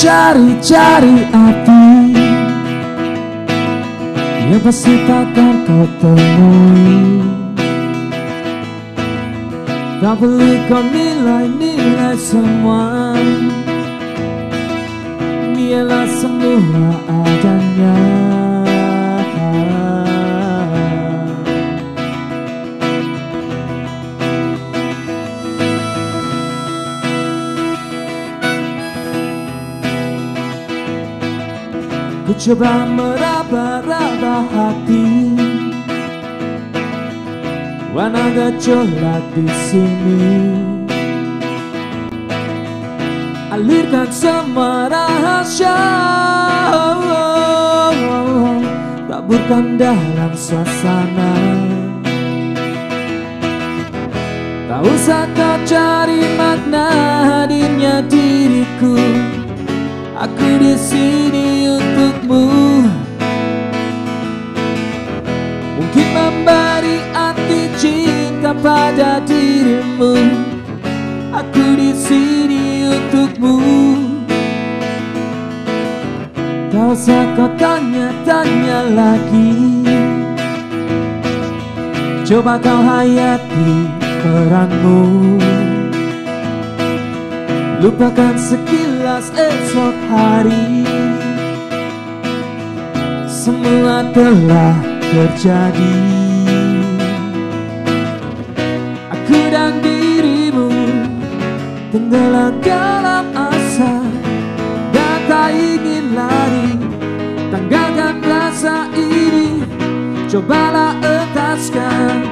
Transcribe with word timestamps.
cari-cari 0.00 1.28
arti 1.28 2.16
Yang 4.48 4.62
pasti 4.64 4.94
takkan 5.06 5.62
kau 5.68 5.86
temui. 6.00 7.22
Tak 10.00 10.14
perlu 10.18 10.52
kau 10.66 10.82
nilai-nilai 10.90 12.18
semua. 12.18 13.14
Biarlah 15.54 16.08
semua 16.18 16.90
adanya 17.06 18.09
coba 32.40 32.88
meraba-raba 32.88 34.48
hati. 34.48 35.36
Warna 37.92 38.32
gejolak 38.32 39.24
di 39.36 39.44
sini. 39.68 40.24
Alirkan 43.52 44.08
semua 44.08 44.88
rahasia. 44.88 45.76
Taburkan 49.04 49.76
dalam 49.76 50.32
suasana. 50.32 51.34
Tak 54.64 54.80
usah 54.80 55.28
kau 55.36 55.56
cari 55.68 56.24
makna 56.40 56.88
hadirnya 57.28 58.00
diriku. 58.08 58.96
Aku 60.20 60.48
di 60.60 60.76
sini 60.76 61.29
Mungkin 65.74 66.06
memberi 66.14 67.02
arti 67.10 67.66
cinta 67.74 68.54
pada 68.54 69.18
dirimu. 69.26 70.14
Aku 71.34 71.74
di 71.74 71.90
sini 71.90 72.86
untukmu. 72.86 73.58
Tak 76.70 76.94
usah 76.94 77.34
kau 77.34 77.50
tanya-tanya 77.58 78.94
lagi. 78.94 79.82
Coba 82.22 82.62
kau 82.62 82.78
hayati 82.78 83.90
peranmu. 84.22 85.02
Lupakan 87.82 88.38
sekilas 88.38 89.34
esok 89.34 89.96
hari 90.14 90.86
Semua 93.50 94.06
telah 94.14 94.78
terjadi. 95.10 95.94
Aku 99.10 99.38
dan 99.50 99.82
dirimu 99.82 100.70
Tenggelam 101.90 102.62
dalam 102.62 103.26
asa 103.34 104.06
Dan 104.94 105.18
tak 105.26 105.50
ingin 105.50 106.14
lari. 106.14 106.78
Tanggalkan 107.50 108.22
rasa 108.22 108.86
ini 108.94 109.66
Cobalah 110.30 110.94
entaskan 111.02 112.30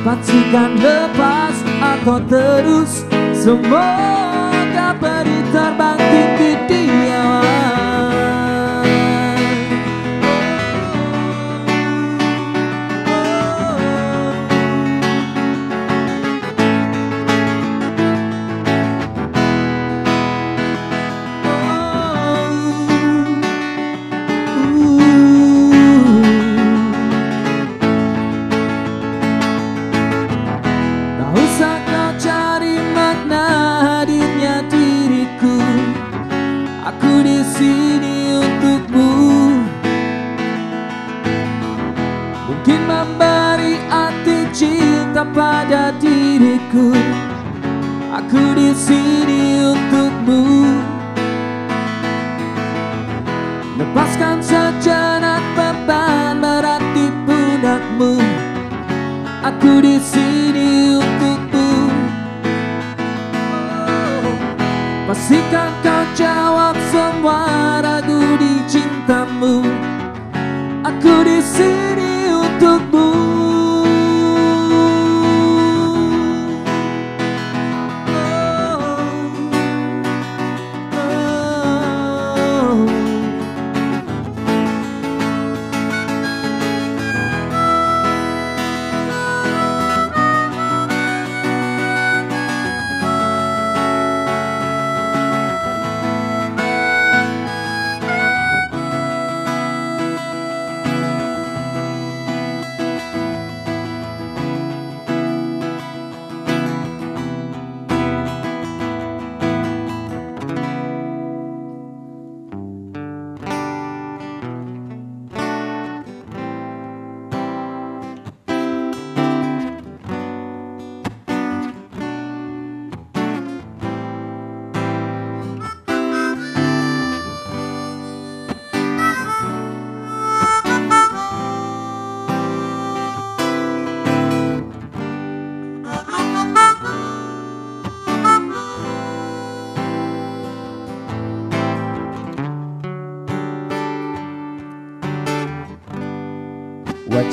Pastikan 0.00 0.80
lepas 0.80 1.56
atau 1.76 2.24
terus 2.24 3.04
Semoga 3.36 4.96
beri 4.96 5.44
terbang 5.52 6.00
tinggi 6.00 6.52
di 6.72 6.82
awan 7.12 7.77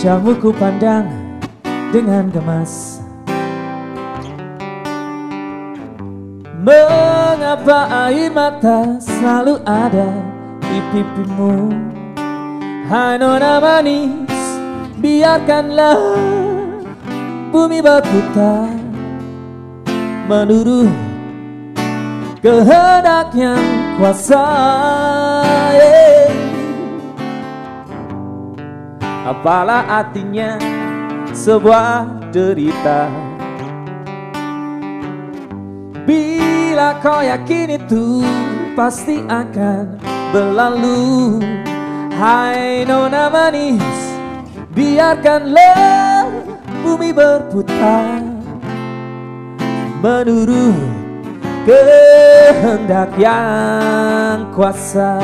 Wajahmu 0.05 0.37
ku 0.37 0.53
pandang 0.53 1.09
dengan 1.89 2.29
gemas. 2.29 3.01
Mengapa 6.61 8.05
air 8.05 8.29
mata 8.29 9.01
selalu 9.01 9.57
ada 9.65 10.13
di 10.61 10.77
pipimu? 10.93 11.73
Hai 12.85 13.17
nona 13.17 13.57
manis 13.57 14.45
Biarkanlah 15.01 15.97
bumi 17.49 17.81
berputar. 17.81 18.77
Menurut 20.29 20.93
kehendak 22.45 23.33
yang 23.33 23.97
kuasa 23.97 24.45
yeah. 25.73 25.94
Apalah 29.25 30.05
artinya 30.05 30.53
sebuah 31.33 32.29
derita? 32.29 33.09
Bila 36.05 37.01
kau 37.01 37.25
yakin 37.25 37.81
itu 37.81 38.21
pasti 38.77 39.25
akan 39.25 39.97
berlalu. 40.29 41.41
Hai 42.13 42.85
nona 42.85 43.27
manis 43.33 43.97
Biarkanlah 44.77 46.29
bumi 46.85 47.09
berputar. 47.09 48.21
Menurut 50.05 50.85
kehendak 51.65 53.09
yang 53.17 54.53
kuasa 54.53 55.17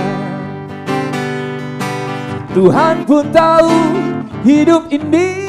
Tuhan 2.52 3.08
pun 3.08 3.24
tahu 3.32 3.72
hidup 4.44 4.92
ini 4.92 5.48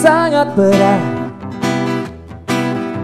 sangat 0.00 0.56
berat. 0.56 1.04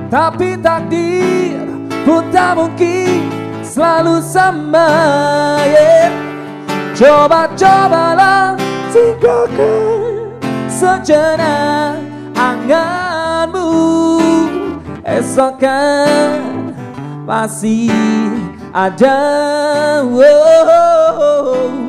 Tapi 0.08 0.56
takdir 0.64 1.68
pun 2.08 2.24
tak 2.32 2.56
mungkin 2.56 3.28
selalu 3.60 4.24
sama 4.24 4.88
yeah. 5.68 6.08
Coba-cobalah 6.96 8.56
tinggalkan 8.88 10.32
sejenak 10.72 12.00
anganmu. 12.32 13.68
Esok 15.04 15.60
kan 15.60 16.40
masih 17.28 17.92
ada 18.72 19.20
oh, 20.08 20.24
Esok 20.24 21.87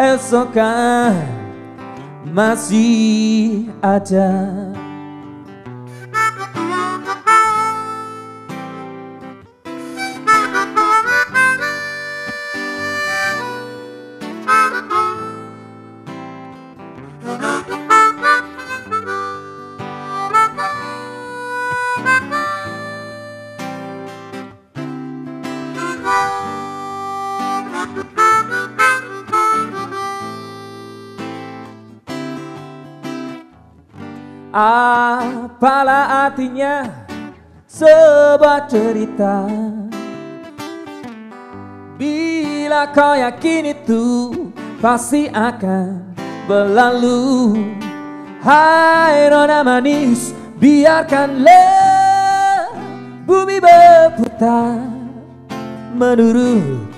kan 0.00 1.28
masih 2.24 3.68
ada 3.84 4.32
Apalah 35.60 36.24
artinya? 36.24 36.88
Sebuah 37.68 38.64
cerita. 38.64 39.44
Bila 42.00 42.88
kau 42.96 43.12
yakin 43.12 43.76
itu 43.76 44.32
pasti 44.80 45.28
akan 45.28 46.16
berlalu. 46.48 47.60
Hai 48.40 49.28
nona 49.28 49.60
manis 49.60 50.32
biarkanlah 50.56 51.52
bumi 53.28 53.60
berputar 53.60 54.80
Menurut 55.92 56.88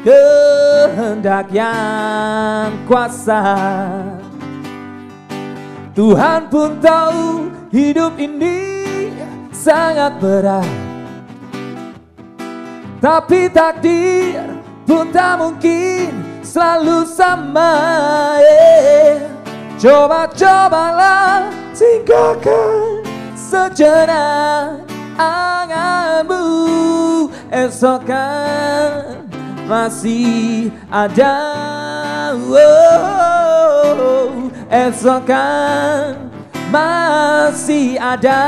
kehendak 0.00 1.52
yang 1.52 2.72
kuasa 2.88 3.44
Tuhan 5.98 6.46
pun 6.46 6.78
tahu 6.78 7.50
hidup 7.74 8.14
ini 8.22 9.10
sangat 9.50 10.14
berat 10.22 10.70
Tapi 13.02 13.50
takdir 13.50 14.62
pun 14.86 15.10
tak 15.10 15.42
mungkin 15.42 16.14
selalu 16.38 17.02
sama 17.02 17.74
yeah. 18.38 19.26
Coba-cobalah 19.74 21.50
tinggalkan 21.74 23.02
sejenak 23.34 24.86
anganmu 25.18 26.46
Esok 27.50 28.06
kan 28.06 29.27
masih 29.68 30.72
ada. 30.88 31.36
Oh, 32.32 34.48
esok 34.72 35.28
kan 35.28 36.32
masih 36.72 38.00
ada. 38.00 38.44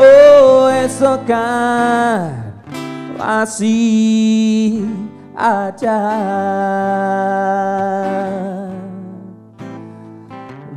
Oh 0.00 0.72
esok 0.72 1.28
kan 1.28 2.56
masih 3.20 4.88
ada. 5.36 6.00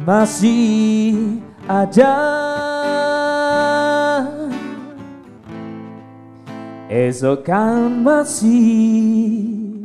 Masih 0.01 1.37
ada 1.69 2.40
Esok 6.91 7.47
kan 7.47 8.03
masih 8.03 9.79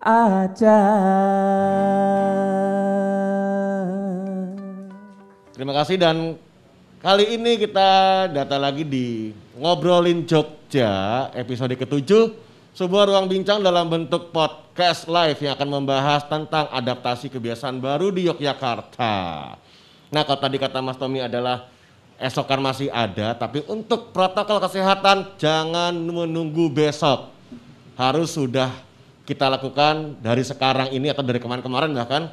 ada. 0.00 0.80
Terima 5.52 5.76
kasih 5.76 6.00
dan 6.00 6.40
kali 7.04 7.28
ini 7.28 7.60
kita 7.60 8.24
datang 8.32 8.64
lagi 8.64 8.88
di 8.88 9.36
Ngobrolin 9.60 10.24
Jogja 10.24 11.28
episode 11.36 11.76
ketujuh 11.76 12.32
sebuah 12.72 13.12
ruang 13.12 13.28
bincang 13.28 13.60
dalam 13.60 13.84
bentuk 13.84 14.32
podcast 14.32 15.04
live 15.12 15.36
yang 15.44 15.60
akan 15.60 15.68
membahas 15.76 16.24
tentang 16.24 16.72
adaptasi 16.72 17.28
kebiasaan 17.28 17.84
baru 17.84 18.08
di 18.08 18.32
Yogyakarta. 18.32 19.12
Nah 20.08 20.22
kalau 20.24 20.40
tadi 20.40 20.56
kata 20.56 20.80
Mas 20.80 20.96
Tommy 20.96 21.20
adalah 21.20 21.68
esokan 22.20 22.60
masih 22.60 22.92
ada, 22.92 23.32
tapi 23.32 23.64
untuk 23.64 24.12
protokol 24.12 24.60
kesehatan 24.60 25.40
jangan 25.40 25.96
menunggu 25.96 26.68
besok. 26.68 27.32
Harus 27.96 28.36
sudah 28.36 28.68
kita 29.24 29.48
lakukan 29.48 30.20
dari 30.20 30.44
sekarang 30.44 30.92
ini 30.92 31.08
atau 31.08 31.24
dari 31.24 31.40
kemarin-kemarin 31.40 31.96
bahkan. 31.96 32.28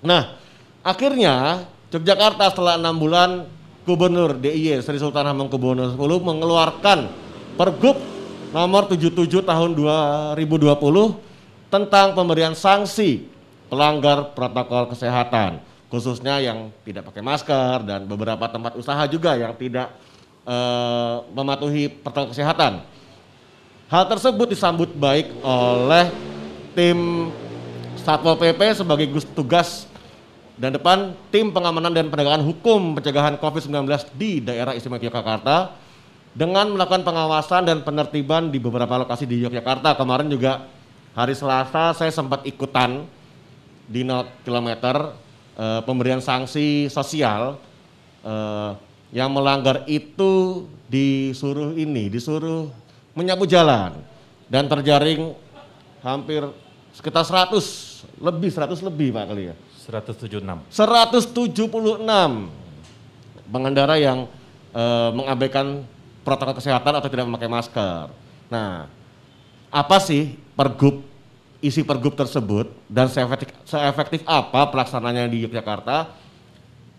Nah, 0.00 0.40
akhirnya 0.80 1.68
Yogyakarta 1.94 2.50
setelah 2.50 2.74
enam 2.74 2.98
bulan 2.98 3.46
Gubernur 3.86 4.34
DIY 4.34 4.82
Sri 4.82 4.98
Sultan 4.98 5.30
Hamengkubuwono 5.30 5.94
X 5.94 5.94
mengeluarkan 6.26 7.06
Pergub 7.54 7.94
nomor 8.50 8.90
77 8.90 9.46
tahun 9.46 9.70
2020 9.78 10.74
tentang 11.70 12.18
pemberian 12.18 12.58
sanksi 12.58 13.30
pelanggar 13.70 14.34
protokol 14.34 14.90
kesehatan 14.90 15.62
khususnya 15.94 16.42
yang 16.42 16.74
tidak 16.82 17.06
pakai 17.06 17.22
masker 17.22 17.86
dan 17.86 18.02
beberapa 18.10 18.50
tempat 18.50 18.74
usaha 18.74 18.98
juga 19.06 19.38
yang 19.38 19.54
tidak 19.54 19.94
uh, 20.42 21.22
mematuhi 21.30 21.86
protokol 21.86 22.34
kesehatan. 22.34 22.82
Hal 23.86 24.10
tersebut 24.10 24.50
disambut 24.50 24.90
baik 24.90 25.30
oleh 25.46 26.10
tim 26.74 27.30
Satpol 28.02 28.34
PP 28.34 28.82
sebagai 28.82 29.06
tugas 29.38 29.86
dan 30.58 30.74
depan 30.74 31.14
tim 31.30 31.54
pengamanan 31.54 31.94
dan 31.94 32.10
penegakan 32.10 32.42
hukum 32.42 32.98
pencegahan 32.98 33.38
COVID-19 33.38 33.86
di 34.18 34.42
daerah 34.42 34.74
istimewa 34.74 34.98
Yogyakarta 34.98 35.78
dengan 36.34 36.74
melakukan 36.74 37.06
pengawasan 37.06 37.70
dan 37.70 37.86
penertiban 37.86 38.50
di 38.50 38.58
beberapa 38.58 38.98
lokasi 38.98 39.30
di 39.30 39.46
Yogyakarta. 39.46 39.94
Kemarin 39.94 40.26
juga 40.26 40.66
hari 41.14 41.38
Selasa 41.38 41.94
saya 41.94 42.10
sempat 42.10 42.42
ikutan 42.42 43.06
di 43.86 44.02
0 44.02 44.26
km 44.42 44.74
eh, 45.58 45.80
pemberian 45.86 46.20
sanksi 46.20 46.90
sosial 46.90 47.58
eh, 48.22 48.70
yang 49.14 49.30
melanggar 49.30 49.86
itu 49.86 50.66
disuruh 50.90 51.74
ini, 51.78 52.10
disuruh 52.10 52.70
menyapu 53.14 53.46
jalan 53.46 53.94
dan 54.50 54.66
terjaring 54.66 55.32
hampir 56.02 56.42
sekitar 56.90 57.22
100 57.22 57.54
lebih 58.18 58.50
100 58.50 58.74
lebih 58.82 59.14
Pak 59.14 59.24
kali 59.30 59.54
ya. 59.54 59.54
176. 59.86 60.72
176 60.72 61.54
pengendara 63.52 64.00
yang 64.00 64.24
e, 64.72 64.84
mengabaikan 65.12 65.84
protokol 66.24 66.56
kesehatan 66.56 66.96
atau 66.96 67.08
tidak 67.12 67.28
memakai 67.28 67.52
masker. 67.52 68.08
Nah, 68.48 68.88
apa 69.68 69.96
sih 70.00 70.40
pergub 70.56 71.04
isi 71.64 71.80
pergub 71.80 72.12
tersebut 72.12 72.68
dan 72.92 73.08
seefektif, 73.08 73.48
seefektif 73.64 74.20
apa 74.28 74.68
pelaksananya 74.68 75.24
di 75.24 75.48
Yogyakarta? 75.48 76.12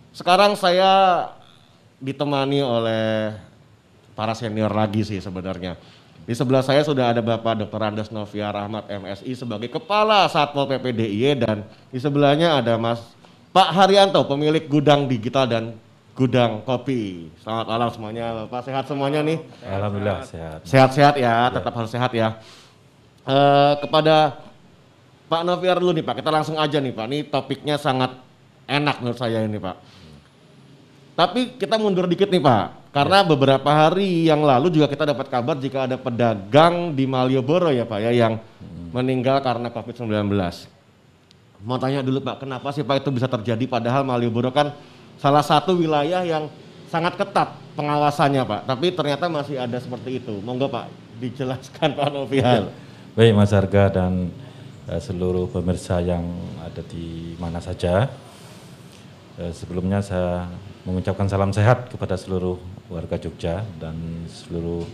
Sekarang 0.09 0.57
saya 0.57 1.29
ditemani 2.01 2.65
oleh 2.65 3.37
para 4.17 4.33
senior 4.33 4.73
lagi 4.73 5.05
sih 5.05 5.21
sebenarnya. 5.21 5.77
Di 6.25 6.33
sebelah 6.33 6.65
saya 6.65 6.81
sudah 6.81 7.13
ada 7.13 7.21
Bapak 7.21 7.61
Dr. 7.61 7.81
Andes 7.85 8.09
Novia 8.09 8.49
Rahmat 8.49 8.89
MSI 8.89 9.37
sebagai 9.37 9.69
Kepala 9.69 10.25
Satpol 10.25 10.65
PP 10.65 10.97
DIY 10.97 11.25
dan 11.37 11.61
di 11.93 12.01
sebelahnya 12.01 12.57
ada 12.57 12.81
Mas 12.81 12.97
Pak 13.53 13.69
Haryanto 13.69 14.25
pemilik 14.25 14.65
gudang 14.65 15.05
digital 15.05 15.45
dan 15.45 15.63
Gudang 16.15 16.63
Kopi. 16.63 17.27
Selamat 17.43 17.65
malam 17.67 17.89
semuanya, 17.91 18.25
Bapak 18.47 18.65
sehat 18.65 18.87
semuanya 18.87 19.19
nih. 19.19 19.35
Alhamdulillah 19.67 20.23
sehat. 20.23 20.59
Sehat-sehat 20.63 21.15
ya, 21.19 21.51
tetap 21.51 21.75
harus 21.75 21.91
sehat 21.91 22.11
ya. 22.15 22.39
Eh, 23.25 23.73
kepada 23.83 24.44
Pak 25.25 25.41
Noviar 25.41 25.81
dulu 25.81 25.91
nih 25.97 26.05
Pak, 26.05 26.21
kita 26.21 26.29
langsung 26.29 26.55
aja 26.61 26.77
nih 26.77 26.93
Pak. 26.93 27.05
Ini 27.09 27.17
topiknya 27.33 27.75
sangat 27.81 28.13
enak 28.69 29.01
menurut 29.01 29.17
saya 29.17 29.41
ini 29.41 29.57
Pak. 29.57 29.75
Tapi 31.15 31.55
kita 31.55 31.79
mundur 31.79 32.05
dikit 32.11 32.27
nih 32.27 32.43
Pak, 32.43 32.91
karena 32.91 33.23
beberapa 33.23 33.71
hari 33.71 34.27
yang 34.27 34.43
lalu 34.43 34.67
juga 34.67 34.91
kita 34.91 35.15
dapat 35.15 35.31
kabar 35.31 35.55
jika 35.55 35.87
ada 35.87 35.95
pedagang 35.95 36.91
di 36.91 37.07
Malioboro 37.07 37.71
ya 37.71 37.87
Pak 37.87 37.99
ya 38.03 38.11
yang 38.11 38.33
meninggal 38.91 39.39
karena 39.39 39.71
COVID-19. 39.71 40.27
Mau 41.63 41.79
tanya 41.79 42.03
dulu 42.03 42.19
Pak, 42.19 42.45
kenapa 42.45 42.69
sih 42.75 42.83
Pak 42.83 43.01
itu 43.01 43.09
bisa 43.15 43.31
terjadi 43.31 43.63
padahal 43.65 44.03
Malioboro 44.03 44.51
kan 44.51 44.75
salah 45.15 45.41
satu 45.41 45.73
wilayah 45.79 46.21
yang 46.21 46.51
sangat 46.91 47.17
ketat 47.17 47.55
pengawasannya 47.79 48.43
Pak, 48.45 48.61
tapi 48.67 48.91
ternyata 48.93 49.25
masih 49.31 49.57
ada 49.57 49.79
seperti 49.79 50.19
itu. 50.19 50.37
Monggo 50.43 50.67
Pak, 50.69 50.91
dijelaskan 51.17 51.95
Pak 51.95 52.09
Noviar. 52.11 52.69
Baik 53.15 53.31
Mas 53.33 53.55
Arga 53.55 53.87
dan 53.87 54.35
seluruh 54.85 55.49
pemirsa 55.49 55.97
yang 55.97 56.21
ada 56.61 56.85
di 56.85 57.33
mana 57.41 57.57
saja. 57.57 58.05
Eh, 59.35 59.51
sebelumnya 59.51 59.99
saya 59.99 60.47
mengucapkan 60.87 61.27
salam 61.27 61.51
sehat 61.51 61.91
kepada 61.91 62.15
seluruh 62.15 62.55
warga 62.87 63.19
Jogja 63.19 63.67
dan 63.81 63.97
seluruh 64.31 64.87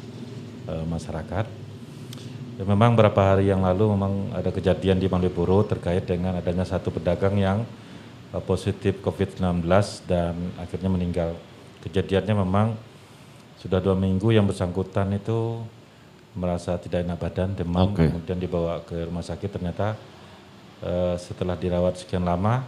eh, 0.65 0.85
masyarakat. 0.89 1.45
Ya, 2.57 2.63
memang 2.65 2.97
beberapa 2.97 3.21
hari 3.21 3.53
yang 3.53 3.61
lalu 3.61 3.93
memang 3.93 4.33
ada 4.33 4.49
kejadian 4.49 4.97
di 4.97 5.05
Malioboro 5.05 5.61
terkait 5.61 6.09
dengan 6.09 6.39
adanya 6.41 6.65
satu 6.65 6.89
pedagang 6.89 7.37
yang 7.37 7.61
eh, 8.33 8.41
positif 8.41 8.97
COVID-19 9.05 9.61
dan 10.09 10.33
akhirnya 10.57 10.89
meninggal. 10.89 11.37
Kejadiannya 11.85 12.35
memang 12.41 12.73
sudah 13.61 13.77
dua 13.77 13.93
minggu 13.93 14.33
yang 14.33 14.49
bersangkutan 14.49 15.13
itu 15.13 15.61
merasa 16.31 16.79
tidak 16.79 17.03
enak 17.03 17.19
badan, 17.19 17.49
demam, 17.55 17.91
Oke. 17.91 18.07
kemudian 18.07 18.39
dibawa 18.39 18.79
ke 18.87 19.07
rumah 19.07 19.23
sakit 19.23 19.49
ternyata 19.51 19.99
eh, 20.79 21.15
setelah 21.19 21.59
dirawat 21.59 21.99
sekian 21.99 22.23
lama 22.23 22.63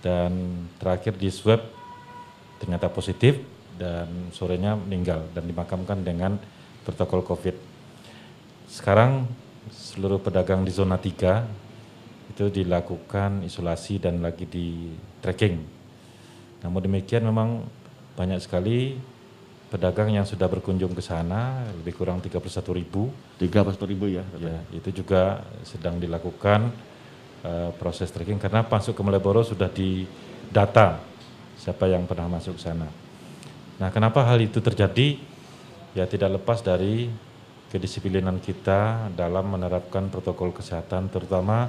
dan 0.00 0.64
terakhir 0.80 1.18
di 1.18 1.28
swab 1.28 1.60
ternyata 2.58 2.88
positif 2.88 3.38
dan 3.78 4.32
sorenya 4.34 4.74
meninggal 4.74 5.28
dan 5.30 5.46
dimakamkan 5.46 6.02
dengan 6.02 6.34
protokol 6.82 7.22
COVID. 7.22 7.56
Sekarang 8.66 9.28
seluruh 9.70 10.18
pedagang 10.18 10.64
di 10.66 10.72
zona 10.72 10.98
3 10.98 12.34
itu 12.34 12.44
dilakukan 12.50 13.46
isolasi 13.46 14.02
dan 14.02 14.20
lagi 14.20 14.44
di 14.44 14.92
tracking. 15.22 15.56
Namun 16.64 16.80
demikian 16.84 17.24
memang 17.24 17.64
banyak 18.18 18.42
sekali 18.42 18.98
pedagang 19.68 20.08
yang 20.08 20.24
sudah 20.24 20.48
berkunjung 20.48 20.96
ke 20.96 21.04
sana, 21.04 21.64
lebih 21.76 21.96
kurang 21.96 22.24
31 22.24 22.40
ribu. 22.72 23.12
Tiga 23.36 23.62
ribu 23.64 24.08
ya. 24.08 24.24
Ya, 24.40 24.58
itu 24.72 25.04
juga 25.04 25.44
sedang 25.62 26.00
dilakukan 26.00 26.72
eh, 27.44 27.70
proses 27.76 28.08
tracking 28.08 28.40
karena 28.40 28.64
masuk 28.64 28.96
ke 28.96 29.02
Malioboro 29.04 29.44
sudah 29.44 29.68
didata 29.68 31.00
siapa 31.60 31.84
yang 31.86 32.08
pernah 32.08 32.26
masuk 32.40 32.56
ke 32.56 32.62
sana. 32.64 32.88
Nah, 33.78 33.88
kenapa 33.92 34.24
hal 34.24 34.40
itu 34.40 34.58
terjadi? 34.58 35.20
Ya 35.92 36.04
tidak 36.08 36.40
lepas 36.40 36.64
dari 36.64 37.10
kedisiplinan 37.68 38.40
kita 38.40 39.12
dalam 39.12 39.52
menerapkan 39.52 40.08
protokol 40.08 40.56
kesehatan 40.56 41.12
terutama 41.12 41.68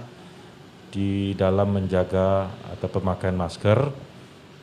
di 0.89 1.38
dalam 1.38 1.70
menjaga 1.70 2.50
atau 2.74 2.88
pemakaian 2.89 3.38
masker, 3.38 3.94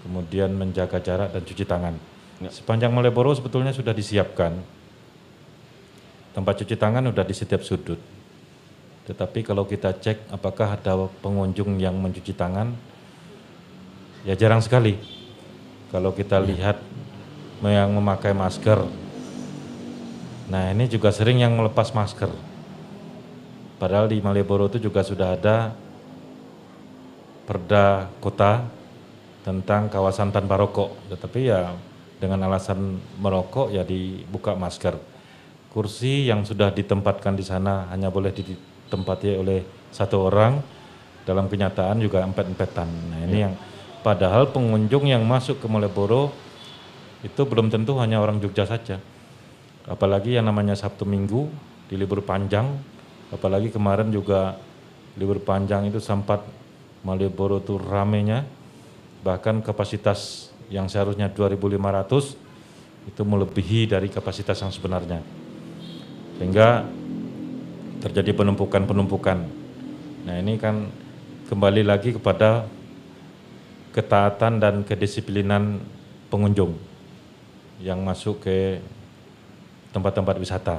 kemudian 0.02 0.50
menjaga 0.54 0.98
jarak 0.98 1.30
dan 1.30 1.42
cuci 1.44 1.64
tangan. 1.64 2.15
Sepanjang 2.36 2.92
Malioboro 2.92 3.32
sebetulnya 3.32 3.72
sudah 3.72 3.96
disiapkan 3.96 4.52
tempat 6.36 6.60
cuci 6.60 6.76
tangan 6.76 7.08
sudah 7.08 7.24
di 7.24 7.32
setiap 7.32 7.64
sudut. 7.64 7.96
Tetapi 9.08 9.40
kalau 9.40 9.64
kita 9.64 9.96
cek 9.96 10.28
apakah 10.28 10.76
ada 10.76 11.08
pengunjung 11.24 11.80
yang 11.80 11.96
mencuci 11.96 12.36
tangan, 12.36 12.76
ya 14.28 14.36
jarang 14.36 14.60
sekali. 14.60 15.00
Kalau 15.88 16.12
kita 16.12 16.36
lihat 16.42 16.76
yang 17.64 17.88
memakai 17.96 18.36
masker, 18.36 18.84
nah 20.52 20.68
ini 20.76 20.92
juga 20.92 21.08
sering 21.08 21.40
yang 21.40 21.56
melepas 21.56 21.88
masker. 21.96 22.28
Padahal 23.80 24.12
di 24.12 24.20
Malioboro 24.20 24.68
itu 24.68 24.76
juga 24.76 25.00
sudah 25.00 25.40
ada 25.40 25.72
perda 27.48 28.12
kota 28.20 28.66
tentang 29.46 29.88
kawasan 29.88 30.34
tanpa 30.34 30.58
rokok. 30.58 30.92
Tetapi 31.14 31.40
ya 31.46 31.72
dengan 32.16 32.48
alasan 32.48 32.96
merokok 33.20 33.72
ya 33.72 33.84
dibuka 33.84 34.56
masker. 34.56 34.96
Kursi 35.72 36.24
yang 36.24 36.48
sudah 36.48 36.72
ditempatkan 36.72 37.36
di 37.36 37.44
sana 37.44 37.92
hanya 37.92 38.08
boleh 38.08 38.32
ditempati 38.32 39.36
oleh 39.36 39.60
satu 39.92 40.32
orang. 40.32 40.60
Dalam 41.26 41.50
kenyataan 41.50 41.98
juga 41.98 42.22
empet-empetan. 42.22 42.86
Nah 42.86 43.26
ini 43.26 43.42
yang 43.42 43.58
padahal 44.06 44.54
pengunjung 44.54 45.10
yang 45.10 45.26
masuk 45.26 45.58
ke 45.58 45.66
Malioboro 45.66 46.30
itu 47.26 47.42
belum 47.42 47.66
tentu 47.66 47.98
hanya 47.98 48.22
orang 48.22 48.38
Jogja 48.38 48.62
saja. 48.62 49.02
Apalagi 49.90 50.38
yang 50.38 50.46
namanya 50.46 50.78
Sabtu 50.78 51.02
Minggu 51.02 51.50
di 51.90 51.98
libur 51.98 52.22
panjang, 52.22 52.78
apalagi 53.34 53.74
kemarin 53.74 54.14
juga 54.14 54.54
libur 55.18 55.42
panjang 55.42 55.90
itu 55.90 55.98
sempat 55.98 56.46
Malioboro 57.02 57.58
itu 57.58 57.74
ramenya, 57.82 58.46
bahkan 59.26 59.58
kapasitas 59.58 60.45
yang 60.72 60.90
seharusnya 60.90 61.30
2.500 61.30 62.36
itu 63.06 63.22
melebihi 63.22 63.86
dari 63.86 64.10
kapasitas 64.10 64.58
yang 64.58 64.72
sebenarnya. 64.74 65.22
Sehingga 66.36 66.84
terjadi 68.02 68.34
penumpukan-penumpukan. 68.34 69.38
Nah 70.26 70.34
ini 70.42 70.58
kan 70.58 70.90
kembali 71.46 71.86
lagi 71.86 72.14
kepada 72.14 72.66
ketaatan 73.94 74.58
dan 74.58 74.82
kedisiplinan 74.82 75.80
pengunjung 76.28 76.76
yang 77.80 78.02
masuk 78.02 78.42
ke 78.44 78.82
tempat-tempat 79.94 80.36
wisata. 80.36 80.78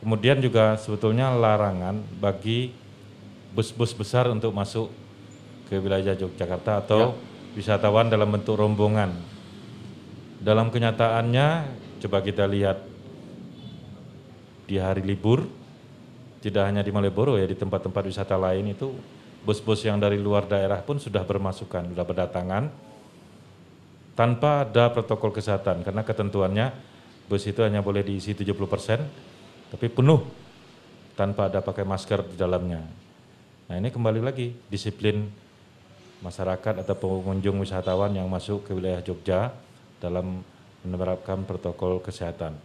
Kemudian 0.00 0.38
juga 0.40 0.78
sebetulnya 0.80 1.32
larangan 1.34 2.00
bagi 2.22 2.72
bus-bus 3.52 3.92
besar 3.92 4.30
untuk 4.30 4.54
masuk 4.54 4.88
ke 5.68 5.76
wilayah 5.76 6.14
Yogyakarta 6.14 6.80
atau 6.86 7.18
wisatawan 7.54 8.10
dalam 8.10 8.30
bentuk 8.30 8.58
rombongan. 8.58 9.14
Dalam 10.40 10.72
kenyataannya, 10.72 11.48
coba 12.00 12.18
kita 12.24 12.48
lihat 12.48 12.80
di 14.64 14.80
hari 14.80 15.02
libur, 15.04 15.44
tidak 16.40 16.64
hanya 16.64 16.80
di 16.80 16.94
Malioboro 16.94 17.36
ya, 17.36 17.44
di 17.44 17.58
tempat-tempat 17.58 18.02
wisata 18.08 18.38
lain 18.40 18.72
itu 18.72 18.88
bus-bus 19.44 19.84
yang 19.84 20.00
dari 20.00 20.16
luar 20.16 20.48
daerah 20.48 20.80
pun 20.80 20.96
sudah 20.96 21.24
bermasukan, 21.24 21.92
sudah 21.92 22.04
berdatangan 22.04 22.64
tanpa 24.14 24.68
ada 24.68 24.92
protokol 24.92 25.32
kesehatan 25.32 25.80
karena 25.80 26.04
ketentuannya 26.04 26.66
bus 27.24 27.46
itu 27.48 27.64
hanya 27.64 27.80
boleh 27.80 28.04
diisi 28.04 28.36
70 28.36 28.52
persen, 28.68 29.00
tapi 29.72 29.88
penuh 29.88 30.20
tanpa 31.16 31.48
ada 31.48 31.64
pakai 31.64 31.88
masker 31.88 32.32
di 32.32 32.36
dalamnya. 32.36 32.84
Nah 33.70 33.74
ini 33.78 33.88
kembali 33.88 34.20
lagi 34.20 34.52
disiplin 34.68 35.30
masyarakat 36.20 36.84
atau 36.84 36.94
pengunjung 36.96 37.60
wisatawan 37.60 38.12
yang 38.12 38.28
masuk 38.28 38.68
ke 38.68 38.76
wilayah 38.76 39.00
Jogja 39.00 39.52
dalam 40.00 40.44
menerapkan 40.84 41.44
protokol 41.44 42.00
kesehatan. 42.00 42.56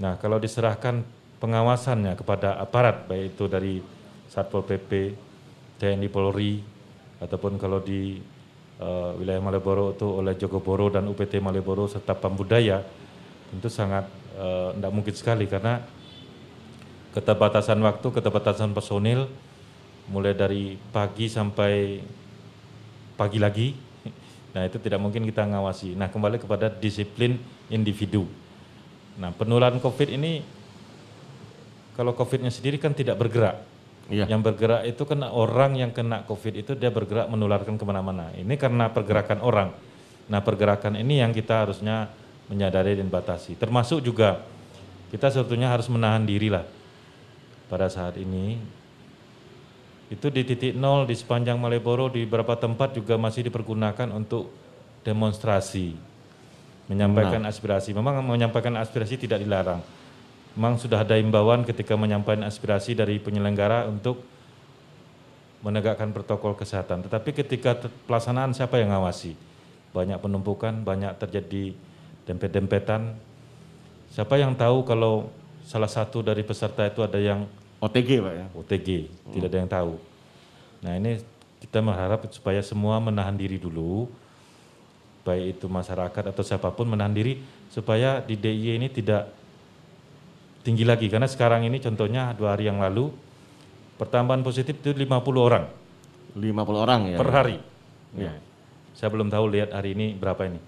Nah, 0.00 0.16
kalau 0.20 0.40
diserahkan 0.40 1.04
pengawasannya 1.40 2.16
kepada 2.16 2.56
aparat, 2.60 3.04
baik 3.08 3.36
itu 3.36 3.44
dari 3.48 3.74
Satpol 4.28 4.64
PP, 4.64 5.14
TNI 5.80 6.08
Polri, 6.08 6.60
ataupun 7.20 7.60
kalau 7.60 7.78
di 7.80 8.18
uh, 8.80 9.12
wilayah 9.16 9.40
Malioboro 9.40 9.92
itu 9.94 10.08
oleh 10.08 10.34
Jogoboro 10.34 10.90
dan 10.90 11.06
UPT 11.06 11.38
Malioboro 11.38 11.86
serta 11.86 12.16
Pambudaya, 12.16 12.80
tentu 13.52 13.68
sangat 13.70 14.24
tidak 14.34 14.90
mungkin 14.90 15.14
sekali 15.14 15.46
karena 15.46 15.78
keterbatasan 17.14 17.78
waktu, 17.78 18.06
keterbatasan 18.10 18.74
personil, 18.74 19.30
mulai 20.10 20.34
dari 20.34 20.74
pagi 20.90 21.30
sampai 21.30 22.02
pagi 23.14 23.38
lagi, 23.38 23.74
nah 24.54 24.66
itu 24.66 24.78
tidak 24.82 24.98
mungkin 25.02 25.26
kita 25.26 25.46
ngawasi. 25.46 25.94
Nah 25.94 26.10
kembali 26.10 26.42
kepada 26.42 26.70
disiplin 26.70 27.38
individu. 27.70 28.26
Nah 29.18 29.30
penularan 29.30 29.78
COVID 29.78 30.08
ini, 30.10 30.42
kalau 31.94 32.12
COVID-nya 32.18 32.50
sendiri 32.50 32.82
kan 32.82 32.90
tidak 32.90 33.18
bergerak. 33.18 33.62
Iya. 34.12 34.28
Yang 34.28 34.52
bergerak 34.52 34.82
itu 34.84 35.02
kan 35.08 35.24
orang 35.24 35.80
yang 35.80 35.90
kena 35.94 36.28
COVID 36.28 36.60
itu 36.60 36.72
dia 36.76 36.92
bergerak 36.92 37.30
menularkan 37.30 37.80
ke 37.80 37.84
mana-mana. 37.88 38.28
Ini 38.36 38.54
karena 38.60 38.92
pergerakan 38.92 39.40
orang. 39.40 39.72
Nah 40.28 40.40
pergerakan 40.44 41.00
ini 41.00 41.24
yang 41.24 41.32
kita 41.32 41.64
harusnya 41.64 42.12
menyadari 42.52 43.00
dan 43.00 43.08
batasi. 43.08 43.56
Termasuk 43.56 44.04
juga 44.04 44.44
kita 45.08 45.32
sebetulnya 45.32 45.72
harus 45.72 45.88
menahan 45.88 46.26
diri 46.26 46.52
lah 46.52 46.66
pada 47.70 47.88
saat 47.88 48.18
ini 48.20 48.60
itu 50.14 50.30
di 50.30 50.46
titik 50.46 50.72
nol 50.78 51.10
di 51.10 51.18
sepanjang 51.18 51.58
Malioboro 51.58 52.06
di 52.06 52.22
beberapa 52.22 52.54
tempat 52.54 52.94
juga 52.94 53.18
masih 53.18 53.50
dipergunakan 53.50 54.14
untuk 54.14 54.54
demonstrasi, 55.02 55.98
menyampaikan 56.86 57.42
aspirasi. 57.44 57.90
Memang 57.90 58.22
menyampaikan 58.22 58.78
aspirasi 58.78 59.18
tidak 59.18 59.42
dilarang. 59.42 59.82
Memang 60.54 60.78
sudah 60.78 61.02
ada 61.02 61.18
imbauan 61.18 61.66
ketika 61.66 61.98
menyampaikan 61.98 62.46
aspirasi 62.46 62.94
dari 62.94 63.18
penyelenggara 63.18 63.90
untuk 63.90 64.22
menegakkan 65.66 66.14
protokol 66.14 66.54
kesehatan. 66.54 67.02
Tetapi 67.10 67.34
ketika 67.34 67.74
pelaksanaan 68.06 68.54
siapa 68.54 68.78
yang 68.78 68.94
ngawasi? 68.94 69.34
Banyak 69.90 70.22
penumpukan, 70.22 70.86
banyak 70.86 71.18
terjadi 71.18 71.74
dempet-dempetan. 72.30 73.18
Siapa 74.14 74.38
yang 74.38 74.54
tahu 74.54 74.86
kalau 74.86 75.26
salah 75.66 75.90
satu 75.90 76.22
dari 76.22 76.46
peserta 76.46 76.86
itu 76.86 77.02
ada 77.02 77.18
yang 77.18 77.50
OTG 77.84 78.10
Pak 78.24 78.34
ya. 78.34 78.46
OTG, 78.56 78.88
tidak 79.36 79.48
ada 79.52 79.58
yang 79.60 79.70
tahu. 79.70 79.92
Nah 80.80 80.92
ini 80.96 81.20
kita 81.60 81.84
berharap 81.84 82.24
supaya 82.32 82.64
semua 82.64 82.96
menahan 83.00 83.36
diri 83.36 83.60
dulu, 83.60 84.08
baik 85.24 85.60
itu 85.60 85.66
masyarakat 85.68 86.24
atau 86.32 86.42
siapa 86.44 86.72
pun 86.72 86.88
menahan 86.88 87.12
diri 87.12 87.40
supaya 87.68 88.24
di 88.24 88.40
DIY 88.40 88.80
ini 88.80 88.88
tidak 88.88 89.28
tinggi 90.64 90.84
lagi. 90.88 91.12
Karena 91.12 91.28
sekarang 91.28 91.68
ini 91.68 91.76
contohnya 91.80 92.32
dua 92.32 92.56
hari 92.56 92.68
yang 92.72 92.80
lalu 92.80 93.12
pertambahan 94.00 94.40
positif 94.40 94.80
itu 94.80 94.90
50 94.90 95.04
orang 95.36 95.64
50 96.34 96.84
orang 96.84 97.00
ya. 97.14 97.18
per 97.18 97.28
hari. 97.30 97.58
Ya. 98.18 98.34
Saya 98.94 99.10
belum 99.10 99.30
tahu 99.30 99.54
lihat 99.54 99.70
hari 99.74 99.94
ini 99.94 100.14
berapa 100.14 100.46
ini. 100.46 100.58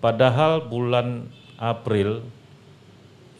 Padahal 0.00 0.66
bulan 0.66 1.28
April 1.60 2.24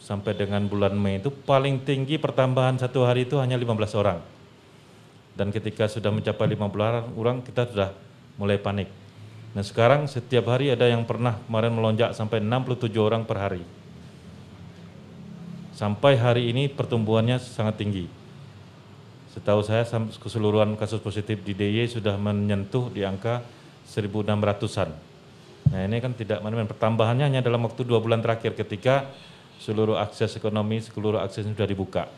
sampai 0.03 0.35
dengan 0.35 0.67
bulan 0.67 0.91
Mei 0.99 1.23
itu 1.23 1.31
paling 1.31 1.79
tinggi 1.87 2.19
pertambahan 2.19 2.75
satu 2.75 3.07
hari 3.07 3.23
itu 3.23 3.39
hanya 3.39 3.55
15 3.55 3.95
orang. 3.95 4.19
Dan 5.33 5.49
ketika 5.49 5.87
sudah 5.87 6.11
mencapai 6.11 6.45
50 6.51 7.15
orang, 7.15 7.39
kita 7.41 7.71
sudah 7.71 7.89
mulai 8.35 8.59
panik. 8.59 8.91
Nah 9.55 9.63
sekarang 9.63 10.05
setiap 10.11 10.51
hari 10.51 10.75
ada 10.75 10.85
yang 10.91 11.07
pernah 11.07 11.39
kemarin 11.47 11.73
melonjak 11.73 12.11
sampai 12.11 12.43
67 12.43 12.91
orang 12.99 13.23
per 13.23 13.37
hari. 13.39 13.63
Sampai 15.73 16.19
hari 16.19 16.53
ini 16.53 16.69
pertumbuhannya 16.69 17.41
sangat 17.41 17.81
tinggi. 17.81 18.05
Setahu 19.33 19.65
saya 19.65 19.87
keseluruhan 20.21 20.77
kasus 20.77 21.01
positif 21.01 21.41
di 21.41 21.57
DIY 21.57 21.97
sudah 21.97 22.13
menyentuh 22.21 22.93
di 22.93 23.01
angka 23.01 23.41
1.600-an. 23.89 24.93
Nah 25.73 25.79
ini 25.81 25.97
kan 25.97 26.13
tidak 26.13 26.45
main-main. 26.45 26.69
Pertambahannya 26.69 27.25
hanya 27.25 27.41
dalam 27.41 27.65
waktu 27.65 27.81
dua 27.81 27.97
bulan 27.97 28.21
terakhir 28.21 28.53
ketika 28.53 29.09
seluruh 29.63 29.95
akses 29.95 30.35
ekonomi, 30.35 30.83
seluruh 30.83 31.23
akses 31.23 31.47
sudah 31.47 31.63
dibuka. 31.63 32.11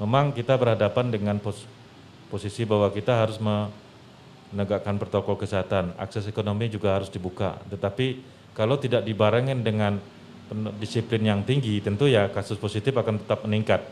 Memang 0.00 0.32
kita 0.32 0.56
berhadapan 0.56 1.12
dengan 1.12 1.36
pos- 1.36 1.68
posisi 2.32 2.64
bahwa 2.64 2.88
kita 2.88 3.12
harus 3.12 3.36
menegakkan 3.36 4.96
protokol 4.96 5.36
kesehatan. 5.36 5.92
Akses 6.00 6.24
ekonomi 6.24 6.72
juga 6.72 6.96
harus 6.96 7.12
dibuka. 7.12 7.60
Tetapi 7.68 8.24
kalau 8.56 8.80
tidak 8.80 9.04
dibarengin 9.04 9.60
dengan 9.60 10.00
disiplin 10.80 11.20
yang 11.20 11.40
tinggi, 11.44 11.84
tentu 11.84 12.08
ya 12.08 12.32
kasus 12.32 12.56
positif 12.56 12.96
akan 12.96 13.20
tetap 13.20 13.44
meningkat. 13.44 13.84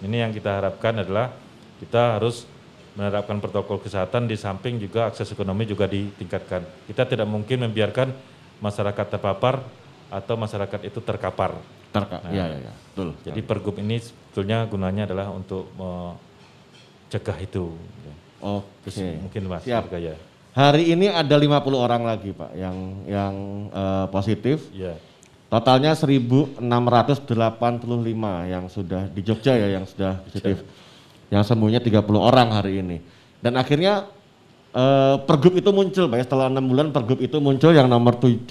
Ini 0.00 0.26
yang 0.26 0.30
kita 0.30 0.62
harapkan 0.62 1.02
adalah 1.02 1.34
kita 1.82 2.18
harus 2.18 2.46
menerapkan 2.94 3.42
protokol 3.42 3.82
kesehatan 3.82 4.30
di 4.30 4.38
samping 4.38 4.78
juga 4.78 5.10
akses 5.10 5.26
ekonomi 5.34 5.66
juga 5.66 5.90
ditingkatkan. 5.90 6.62
Kita 6.86 7.02
tidak 7.10 7.26
mungkin 7.26 7.66
membiarkan 7.66 8.14
masyarakat 8.62 9.06
terpapar 9.18 9.66
atau 10.14 10.34
masyarakat 10.38 10.80
itu 10.86 11.02
terkapar. 11.02 11.58
Terka. 11.94 12.18
Nah. 12.26 12.30
Iya, 12.34 12.44
iya, 12.50 12.58
iya. 12.66 12.72
Betul. 12.74 13.08
Jadi 13.22 13.40
pergub 13.46 13.78
ini 13.78 14.02
sebetulnya 14.02 14.66
gunanya 14.66 15.06
adalah 15.06 15.30
untuk 15.30 15.70
mencegah 15.78 17.38
itu. 17.38 17.70
Oke. 18.42 18.66
Terus 18.90 18.96
mungkin 19.22 19.42
Mas 19.46 19.62
Siap. 19.62 19.94
Ya. 19.94 20.18
Hari 20.54 20.94
ini 20.94 21.10
ada 21.10 21.34
50 21.34 21.74
orang 21.74 22.02
lagi 22.06 22.30
Pak 22.30 22.54
yang 22.54 22.76
yang 23.06 23.34
eh, 23.70 24.06
positif. 24.10 24.70
Iya. 24.74 24.98
Totalnya 25.50 25.94
1685 25.94 26.58
yang 28.50 28.64
sudah 28.66 29.06
di 29.06 29.20
Jogja 29.22 29.54
ya 29.54 29.78
yang 29.78 29.86
sudah 29.86 30.18
positif. 30.26 30.66
Yang 31.30 31.42
sembuhnya 31.46 31.78
30 31.78 32.02
orang 32.18 32.48
hari 32.54 32.82
ini. 32.82 32.98
Dan 33.38 33.58
akhirnya 33.58 34.06
eh, 34.74 35.16
pergub 35.26 35.58
itu 35.58 35.70
muncul 35.74 36.06
Pak 36.06 36.18
ya 36.22 36.24
setelah 36.26 36.46
enam 36.46 36.66
bulan 36.70 36.94
pergub 36.94 37.18
itu 37.18 37.38
muncul 37.42 37.70
yang 37.74 37.86
nomor 37.90 38.18
77 38.18 38.46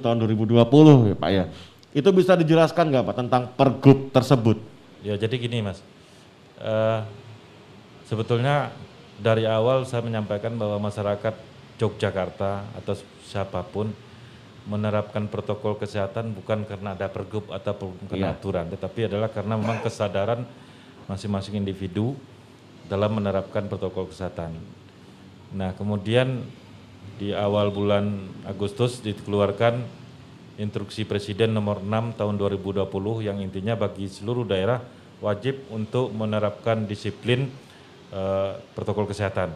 tahun 0.00 0.16
2020 0.20 1.12
ya 1.12 1.16
Pak 1.16 1.30
ya. 1.32 1.44
Itu 1.90 2.14
bisa 2.14 2.38
dijelaskan 2.38 2.94
nggak 2.94 3.04
Pak 3.10 3.16
tentang 3.18 3.42
pergub 3.58 4.14
tersebut? 4.14 4.58
Ya 5.02 5.18
jadi 5.18 5.34
gini 5.36 5.64
Mas, 5.64 5.82
Eh, 6.60 7.00
sebetulnya 8.04 8.68
dari 9.16 9.48
awal 9.48 9.88
saya 9.88 10.04
menyampaikan 10.04 10.52
bahwa 10.60 10.92
masyarakat 10.92 11.32
Yogyakarta 11.80 12.68
atau 12.76 12.92
siapa 13.24 13.64
pun 13.64 13.88
menerapkan 14.68 15.24
protokol 15.24 15.80
kesehatan 15.80 16.36
bukan 16.36 16.68
karena 16.68 16.92
ada 16.92 17.08
pergub 17.08 17.48
atau 17.48 17.96
bukan 17.96 18.20
Iya. 18.20 18.36
aturan, 18.36 18.68
tetapi 18.68 19.08
adalah 19.08 19.32
karena 19.32 19.56
memang 19.56 19.80
kesadaran 19.80 20.44
masing-masing 21.08 21.56
individu 21.56 22.12
dalam 22.92 23.16
menerapkan 23.16 23.64
protokol 23.64 24.12
kesehatan. 24.12 24.52
Nah 25.56 25.72
kemudian 25.72 26.44
di 27.16 27.32
awal 27.32 27.72
bulan 27.72 28.28
Agustus 28.44 29.00
dikeluarkan 29.00 29.80
instruksi 30.58 31.06
Presiden 31.06 31.54
nomor 31.54 31.84
6 31.84 32.18
tahun 32.18 32.34
2020 32.40 32.86
yang 33.26 33.38
intinya 33.38 33.76
bagi 33.78 34.10
seluruh 34.10 34.42
daerah 34.48 34.82
wajib 35.20 35.60
untuk 35.68 36.10
menerapkan 36.10 36.88
disiplin 36.88 37.52
eh, 38.10 38.52
protokol 38.74 39.06
kesehatan. 39.06 39.52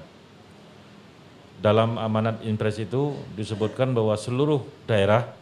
Dalam 1.59 1.97
amanat 1.97 2.45
impres 2.45 2.77
itu 2.77 3.17
disebutkan 3.35 3.97
bahwa 3.97 4.15
seluruh 4.21 4.61
daerah 4.85 5.33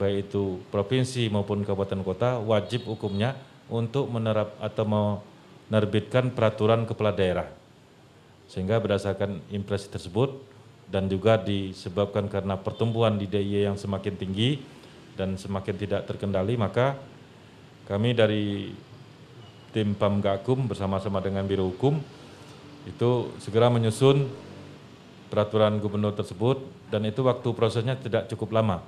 baik 0.00 0.28
itu 0.28 0.60
provinsi 0.72 1.28
maupun 1.28 1.64
kabupaten 1.64 2.00
kota 2.04 2.30
wajib 2.40 2.88
hukumnya 2.88 3.36
untuk 3.68 4.08
menerap 4.08 4.56
atau 4.62 4.84
menerbitkan 4.86 6.32
peraturan 6.32 6.88
kepala 6.88 7.12
daerah. 7.12 7.48
Sehingga 8.46 8.78
berdasarkan 8.78 9.42
impres 9.50 9.90
tersebut 9.90 10.38
dan 10.86 11.10
juga 11.10 11.34
disebabkan 11.34 12.30
karena 12.30 12.54
pertumbuhan 12.54 13.18
di 13.18 13.26
DIY 13.26 13.74
yang 13.74 13.78
semakin 13.78 14.14
tinggi 14.14 14.62
dan 15.16 15.40
semakin 15.40 15.74
tidak 15.80 16.04
terkendali 16.04 16.54
maka 16.60 17.00
kami 17.88 18.12
dari 18.12 18.70
tim 19.76 19.92
Pamgakum 19.92 20.68
bersama-sama 20.68 21.20
dengan 21.20 21.44
Biro 21.44 21.68
Hukum 21.68 22.00
itu 22.86 23.10
segera 23.42 23.68
menyusun 23.68 24.24
peraturan 25.28 25.76
gubernur 25.82 26.14
tersebut 26.14 26.62
dan 26.88 27.02
itu 27.04 27.20
waktu 27.26 27.48
prosesnya 27.52 27.98
tidak 27.98 28.30
cukup 28.30 28.56
lama. 28.56 28.80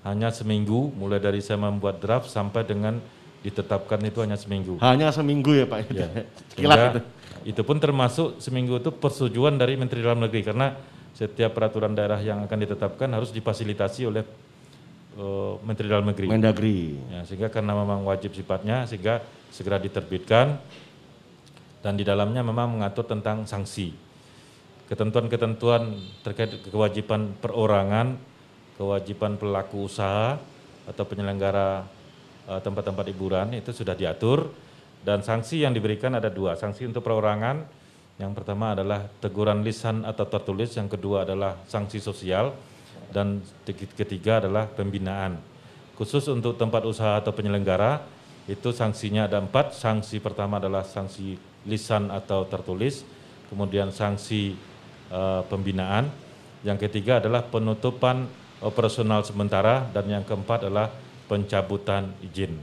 Hanya 0.00 0.32
seminggu 0.32 0.88
mulai 0.96 1.20
dari 1.20 1.44
saya 1.44 1.60
membuat 1.60 2.00
draft 2.00 2.32
sampai 2.32 2.64
dengan 2.64 2.96
ditetapkan 3.44 4.00
itu 4.00 4.24
hanya 4.24 4.40
seminggu. 4.40 4.80
Hanya 4.80 5.12
seminggu 5.12 5.52
ya 5.52 5.66
Pak. 5.68 5.78
Ya. 5.92 6.08
Sehingga 6.56 6.96
itu. 6.96 7.00
itu 7.52 7.62
pun 7.66 7.76
termasuk 7.76 8.40
seminggu 8.40 8.80
itu 8.80 8.88
persetujuan 8.96 9.60
dari 9.60 9.76
Menteri 9.76 10.00
Dalam 10.00 10.24
Negeri 10.24 10.40
karena 10.40 10.72
setiap 11.12 11.52
peraturan 11.52 11.92
daerah 11.92 12.16
yang 12.22 12.48
akan 12.48 12.58
ditetapkan 12.64 13.12
harus 13.12 13.28
difasilitasi 13.28 14.08
oleh 14.08 14.24
eh, 15.20 15.52
Menteri 15.60 15.86
Dalam 15.92 16.08
Negeri. 16.08 16.26
Mendagri. 16.32 16.80
Ya, 17.12 17.20
sehingga 17.28 17.52
karena 17.52 17.76
memang 17.76 18.08
wajib 18.08 18.32
sifatnya 18.32 18.88
sehingga 18.88 19.20
segera 19.52 19.76
diterbitkan 19.76 20.56
dan 21.84 21.92
di 21.96 22.04
dalamnya 22.04 22.40
memang 22.40 22.80
mengatur 22.80 23.04
tentang 23.04 23.44
sanksi. 23.44 23.92
Ketentuan-ketentuan 24.88 25.94
terkait 26.26 26.50
kewajiban 26.66 27.36
perorangan, 27.38 28.18
kewajiban 28.74 29.38
pelaku 29.38 29.86
usaha 29.86 30.40
atau 30.88 31.04
penyelenggara 31.04 31.84
eh, 32.48 32.60
tempat-tempat 32.64 33.04
hiburan 33.12 33.52
itu 33.54 33.76
sudah 33.76 33.92
diatur 33.92 34.48
dan 35.04 35.20
sanksi 35.20 35.62
yang 35.62 35.76
diberikan 35.76 36.16
ada 36.16 36.32
dua. 36.32 36.56
Sanksi 36.56 36.88
untuk 36.88 37.04
perorangan 37.04 37.64
yang 38.20 38.36
pertama 38.36 38.76
adalah 38.76 39.08
teguran 39.24 39.64
lisan 39.64 40.04
atau 40.04 40.28
tertulis, 40.28 40.76
yang 40.76 40.92
kedua 40.92 41.24
adalah 41.24 41.56
sanksi 41.64 42.04
sosial 42.04 42.52
dan 43.10 43.44
ketiga 43.68 44.42
adalah 44.42 44.66
pembinaan. 44.70 45.38
Khusus 45.98 46.26
untuk 46.32 46.56
tempat 46.56 46.86
usaha 46.88 47.20
atau 47.20 47.30
penyelenggara 47.34 48.00
itu 48.48 48.72
sanksinya 48.72 49.28
ada 49.28 49.38
empat. 49.38 49.76
Sanksi 49.76 50.16
pertama 50.18 50.56
adalah 50.56 50.82
sanksi 50.82 51.36
lisan 51.68 52.08
atau 52.08 52.48
tertulis, 52.48 53.04
kemudian 53.52 53.92
sanksi 53.92 54.56
eh, 55.12 55.42
pembinaan, 55.46 56.08
yang 56.64 56.76
ketiga 56.80 57.20
adalah 57.20 57.44
penutupan 57.44 58.28
operasional 58.60 59.24
sementara 59.24 59.88
dan 59.92 60.04
yang 60.08 60.24
keempat 60.24 60.68
adalah 60.68 60.92
pencabutan 61.28 62.12
izin. 62.20 62.60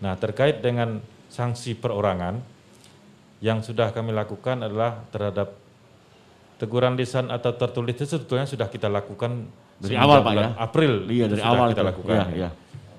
Nah 0.00 0.16
terkait 0.16 0.64
dengan 0.64 1.04
sanksi 1.28 1.76
perorangan 1.76 2.40
yang 3.44 3.60
sudah 3.60 3.92
kami 3.92 4.12
lakukan 4.12 4.64
adalah 4.64 5.04
terhadap 5.12 5.56
teguran 6.60 6.92
lisan 6.92 7.32
atau 7.32 7.56
tertulis 7.56 7.96
itu 7.96 8.04
sebetulnya 8.04 8.44
sudah 8.44 8.68
kita 8.68 8.92
lakukan 8.92 9.48
Dari 9.80 9.96
awal, 9.96 10.20
Pak, 10.20 10.32
ya? 10.36 10.48
April 10.60 11.08
Iya, 11.08 11.24
dari 11.32 11.40
sudah 11.40 11.56
awal 11.56 11.66
kita 11.72 11.80
itu. 11.80 11.90
lakukan. 11.96 12.16
Iya, 12.20 12.26
iya. 12.36 12.50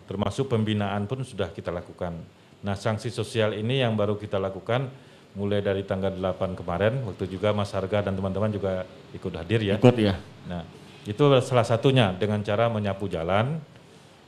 Termasuk 0.10 0.45
pembinaan 0.50 1.06
pun 1.06 1.21
sudah 1.21 1.54
kita 1.54 1.69
lakukan. 1.69 2.17
Nah, 2.65 2.74
sanksi 2.74 3.13
sosial 3.13 3.54
ini 3.54 3.86
yang 3.86 3.93
baru 3.93 4.17
kita 4.17 4.41
lakukan 4.41 4.89
mulai 5.38 5.62
dari 5.62 5.86
tanggal 5.86 6.12
8 6.12 6.58
kemarin, 6.58 7.06
waktu 7.06 7.30
juga 7.30 7.54
Mas 7.54 7.71
Harga 7.71 8.04
dan 8.10 8.17
teman-teman 8.17 8.50
juga 8.52 8.84
ikut 9.13 9.34
hadir 9.38 9.62
ya. 9.62 9.76
Ikut 9.78 9.95
ya. 9.95 10.17
Nah, 10.50 10.65
Itu 11.02 11.26
salah 11.41 11.65
satunya 11.65 12.13
dengan 12.13 12.45
cara 12.45 12.69
menyapu 12.69 13.10
jalan. 13.10 13.58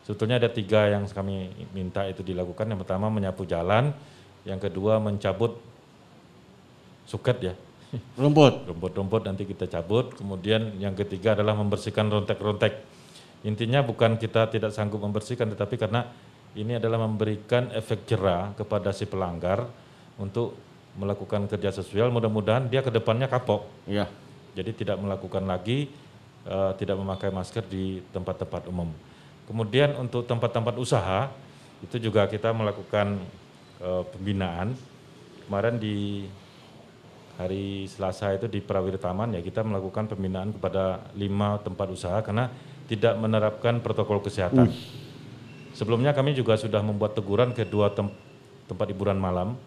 Sebetulnya 0.06 0.42
ada 0.42 0.50
tiga 0.50 0.90
yang 0.90 1.06
kami 1.06 1.54
minta 1.70 2.02
itu 2.10 2.26
dilakukan. 2.26 2.66
Yang 2.66 2.82
pertama 2.82 3.14
menyapu 3.14 3.46
jalan, 3.46 3.94
yang 4.42 4.58
kedua 4.58 4.98
mencabut 4.98 5.62
suket 7.06 7.38
ya, 7.52 7.54
Rumput. 8.18 8.66
rumput-rumput 8.70 9.22
nanti 9.30 9.46
kita 9.46 9.70
cabut. 9.70 10.18
Kemudian 10.18 10.78
yang 10.82 10.98
ketiga 10.98 11.38
adalah 11.38 11.54
membersihkan 11.54 12.10
rontek-rontek. 12.10 12.82
Intinya 13.46 13.84
bukan 13.84 14.18
kita 14.18 14.50
tidak 14.50 14.72
sanggup 14.72 15.04
membersihkan, 15.04 15.52
tetapi 15.52 15.76
karena 15.78 16.08
ini 16.58 16.78
adalah 16.78 17.04
memberikan 17.06 17.70
efek 17.74 18.08
jerah 18.08 18.56
kepada 18.58 18.94
si 18.96 19.06
pelanggar 19.06 19.68
untuk 20.18 20.58
melakukan 20.98 21.50
kerja 21.50 21.74
sosial. 21.74 22.10
Mudah-mudahan 22.14 22.70
dia 22.70 22.82
ke 22.82 22.90
depannya 22.94 23.30
kapok. 23.30 23.66
Iya. 23.90 24.10
Jadi 24.54 24.86
tidak 24.86 25.02
melakukan 25.02 25.44
lagi 25.50 25.90
eh, 26.46 26.72
tidak 26.78 26.98
memakai 26.98 27.34
masker 27.34 27.66
di 27.66 28.02
tempat-tempat 28.14 28.70
umum. 28.70 28.90
Kemudian 29.50 29.98
untuk 30.00 30.24
tempat-tempat 30.24 30.78
usaha 30.80 31.28
itu 31.84 32.00
juga 32.00 32.30
kita 32.30 32.54
melakukan 32.54 33.18
eh, 33.82 34.04
pembinaan. 34.14 34.78
Kemarin 35.44 35.76
di 35.82 36.24
hari 37.34 37.90
Selasa 37.90 38.38
itu 38.38 38.46
di 38.46 38.62
Prawira 38.62 39.02
Taman 39.02 39.34
ya 39.34 39.42
kita 39.42 39.66
melakukan 39.66 40.06
pembinaan 40.06 40.54
kepada 40.54 41.02
lima 41.18 41.58
tempat 41.66 41.88
usaha 41.90 42.22
karena 42.22 42.50
tidak 42.86 43.18
menerapkan 43.18 43.82
protokol 43.82 44.22
kesehatan. 44.22 44.70
Sebelumnya 45.74 46.14
kami 46.14 46.38
juga 46.38 46.54
sudah 46.54 46.86
membuat 46.86 47.18
teguran 47.18 47.50
ke 47.50 47.66
dua 47.66 47.90
tem- 47.90 48.14
tempat 48.70 48.86
hiburan 48.94 49.18
malam. 49.18 49.58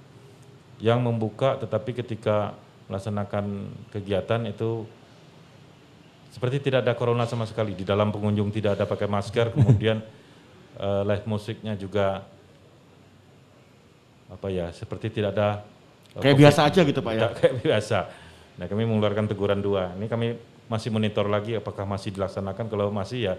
Yang 0.79 1.01
membuka 1.03 1.57
tetapi 1.57 1.97
ketika 1.97 2.55
melaksanakan 2.87 3.73
kegiatan 3.91 4.45
itu 4.47 4.85
seperti 6.31 6.69
tidak 6.69 6.87
ada 6.87 6.95
corona 6.95 7.25
sama 7.27 7.49
sekali. 7.49 7.75
Di 7.75 7.83
dalam 7.83 8.13
pengunjung 8.15 8.53
tidak 8.53 8.79
ada 8.79 8.85
pakai 8.87 9.09
masker 9.11 9.57
kemudian 9.57 10.05
eh, 10.85 11.03
live 11.03 11.27
musiknya 11.27 11.75
juga 11.75 12.23
apa 14.27 14.51
ya 14.51 14.75
seperti 14.75 15.11
tidak 15.11 15.39
ada 15.39 15.63
Kayak 16.17 16.37
COVID. 16.37 16.43
biasa 16.45 16.61
aja 16.65 16.81
gitu 16.83 17.01
Pak 17.05 17.13
ya. 17.13 17.21
Tidak 17.21 17.33
kayak 17.37 17.55
biasa. 17.61 17.99
Nah 18.57 18.67
kami 18.67 18.83
mengeluarkan 18.89 19.27
teguran 19.29 19.61
dua. 19.61 19.93
Ini 19.97 20.07
kami 20.09 20.27
masih 20.67 20.89
monitor 20.91 21.29
lagi 21.29 21.61
apakah 21.61 21.85
masih 21.85 22.11
dilaksanakan. 22.17 22.65
Kalau 22.73 22.89
masih 22.89 23.33
ya 23.33 23.35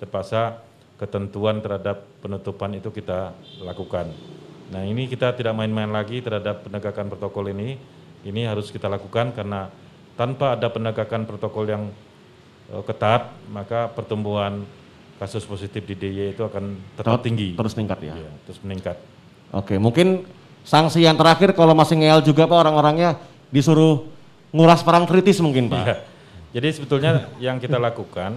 terpaksa 0.00 0.64
ketentuan 0.96 1.60
terhadap 1.60 2.08
penutupan 2.24 2.72
itu 2.78 2.88
kita 2.88 3.36
lakukan. 3.60 4.08
Nah 4.72 4.82
ini 4.88 5.04
kita 5.10 5.36
tidak 5.36 5.52
main-main 5.52 5.92
lagi 5.92 6.24
terhadap 6.24 6.64
penegakan 6.64 7.12
protokol 7.12 7.52
ini. 7.52 7.76
Ini 8.22 8.46
harus 8.46 8.70
kita 8.70 8.86
lakukan 8.86 9.34
karena 9.34 9.66
tanpa 10.14 10.54
ada 10.54 10.70
penegakan 10.70 11.26
protokol 11.26 11.66
yang 11.68 11.90
eh, 12.70 12.82
ketat 12.86 13.34
maka 13.50 13.90
pertumbuhan 13.90 14.64
kasus 15.20 15.46
positif 15.46 15.86
di 15.86 15.94
DIY 15.94 16.34
itu 16.34 16.42
akan 16.42 16.80
tetap 16.98 17.22
tinggi. 17.22 17.54
Terus 17.54 17.74
meningkat 17.78 17.98
ya. 18.02 18.14
Iya, 18.18 18.32
terus 18.48 18.58
meningkat. 18.64 18.96
Oke, 19.54 19.76
mungkin 19.76 20.26
sanksi 20.62 21.02
yang 21.02 21.18
terakhir 21.18 21.54
kalau 21.54 21.74
masih 21.74 21.98
ngeyel 21.98 22.22
juga 22.22 22.46
Pak 22.46 22.58
orang-orangnya 22.66 23.18
disuruh 23.52 24.06
nguras 24.54 24.80
perang 24.80 25.04
kritis 25.08 25.42
mungkin 25.42 25.68
Pak. 25.68 25.84
Iya. 25.84 25.96
Jadi 26.52 26.68
sebetulnya 26.76 27.12
yang 27.40 27.56
kita 27.56 27.80
lakukan 27.80 28.36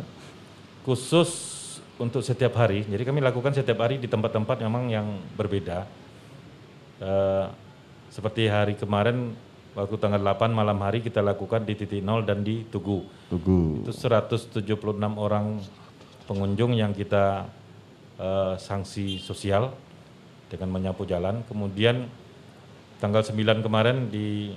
khusus 0.88 1.56
untuk 2.00 2.24
setiap 2.24 2.56
hari. 2.60 2.88
Jadi 2.88 3.04
kami 3.04 3.20
lakukan 3.20 3.52
setiap 3.56 3.84
hari 3.84 4.00
di 4.00 4.08
tempat-tempat 4.08 4.60
memang 4.64 4.88
yang 4.88 5.08
berbeda. 5.36 5.84
Eh, 7.04 7.46
seperti 8.12 8.48
hari 8.48 8.80
kemarin 8.80 9.36
waktu 9.76 9.96
tanggal 10.00 10.24
8 10.24 10.56
malam 10.56 10.80
hari 10.80 11.04
kita 11.04 11.20
lakukan 11.20 11.68
di 11.68 11.76
titik 11.76 12.00
nol 12.00 12.24
dan 12.24 12.44
di 12.44 12.64
Tugu. 12.72 13.04
Tugu. 13.28 13.84
Itu 13.84 13.92
176 13.92 14.64
orang 15.20 15.60
pengunjung 16.24 16.72
yang 16.76 16.96
kita 16.96 17.48
eh, 18.16 18.54
sanksi 18.56 19.20
sosial 19.20 19.76
dengan 20.56 20.72
menyapu 20.72 21.04
jalan. 21.04 21.44
Kemudian 21.52 22.08
tanggal 23.04 23.22
9 23.22 23.60
kemarin 23.60 24.08
di 24.08 24.56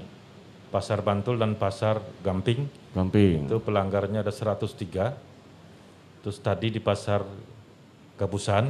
Pasar 0.70 1.02
Bantul 1.02 1.40
dan 1.40 1.58
Pasar 1.58 1.98
Gamping 2.22 2.70
Gamping. 2.94 3.50
itu 3.50 3.56
pelanggarnya 3.58 4.22
ada 4.22 4.30
103. 4.30 6.22
Terus 6.22 6.38
tadi 6.38 6.70
di 6.70 6.80
Pasar 6.80 7.26
Gabusan 8.14 8.64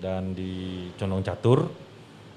dan 0.00 0.32
di 0.32 0.88
Condong 0.96 1.24
Catur. 1.24 1.68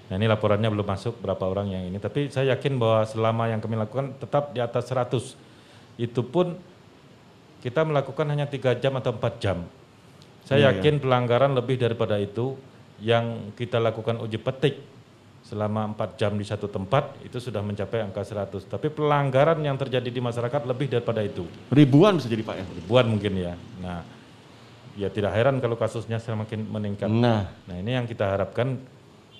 Nah 0.09 0.15
ini 0.17 0.25
laporannya 0.25 0.73
belum 0.73 0.87
masuk 0.87 1.21
berapa 1.21 1.45
orang 1.45 1.69
yang 1.69 1.83
ini. 1.85 2.01
Tapi 2.01 2.33
saya 2.33 2.57
yakin 2.57 2.81
bahwa 2.81 3.05
selama 3.05 3.43
yang 3.47 3.61
kami 3.61 3.77
lakukan 3.77 4.17
tetap 4.17 4.51
di 4.55 4.59
atas 4.59 4.89
100. 4.89 5.37
Itu 6.01 6.25
pun 6.25 6.57
kita 7.59 7.83
melakukan 7.83 8.25
hanya 8.31 8.47
tiga 8.47 8.73
jam 8.73 8.97
atau 8.97 9.13
empat 9.13 9.33
jam. 9.37 9.67
Saya 10.47 10.73
Iya, 10.73 10.81
yakin 10.81 10.97
pelanggaran 11.03 11.53
lebih 11.53 11.77
daripada 11.77 12.17
itu 12.17 12.57
yang 12.99 13.55
kita 13.55 13.79
lakukan 13.79 14.19
uji 14.19 14.39
petik 14.39 14.79
selama 15.43 15.89
empat 15.95 16.19
jam 16.19 16.35
di 16.37 16.45
satu 16.45 16.69
tempat 16.69 17.17
itu 17.25 17.41
sudah 17.41 17.63
mencapai 17.63 18.05
angka 18.05 18.21
100. 18.21 18.69
Tapi 18.69 18.87
pelanggaran 18.93 19.57
yang 19.63 19.79
terjadi 19.79 20.05
di 20.05 20.21
masyarakat 20.21 20.61
lebih 20.67 20.91
daripada 20.91 21.25
itu. 21.25 21.47
Ribuan 21.73 22.19
bisa 22.19 22.29
jadi 22.29 22.43
Pak 22.45 22.55
ya. 22.59 22.65
Ribuan 22.69 23.05
mungkin 23.09 23.33
ya. 23.33 23.53
Nah, 23.81 24.05
ya 24.99 25.07
tidak 25.09 25.33
heran 25.33 25.57
kalau 25.63 25.79
kasusnya 25.79 26.19
semakin 26.21 26.67
meningkat. 26.67 27.09
Nah, 27.09 27.49
Nah 27.65 27.75
ini 27.79 27.95
yang 27.95 28.05
kita 28.05 28.29
harapkan 28.29 28.77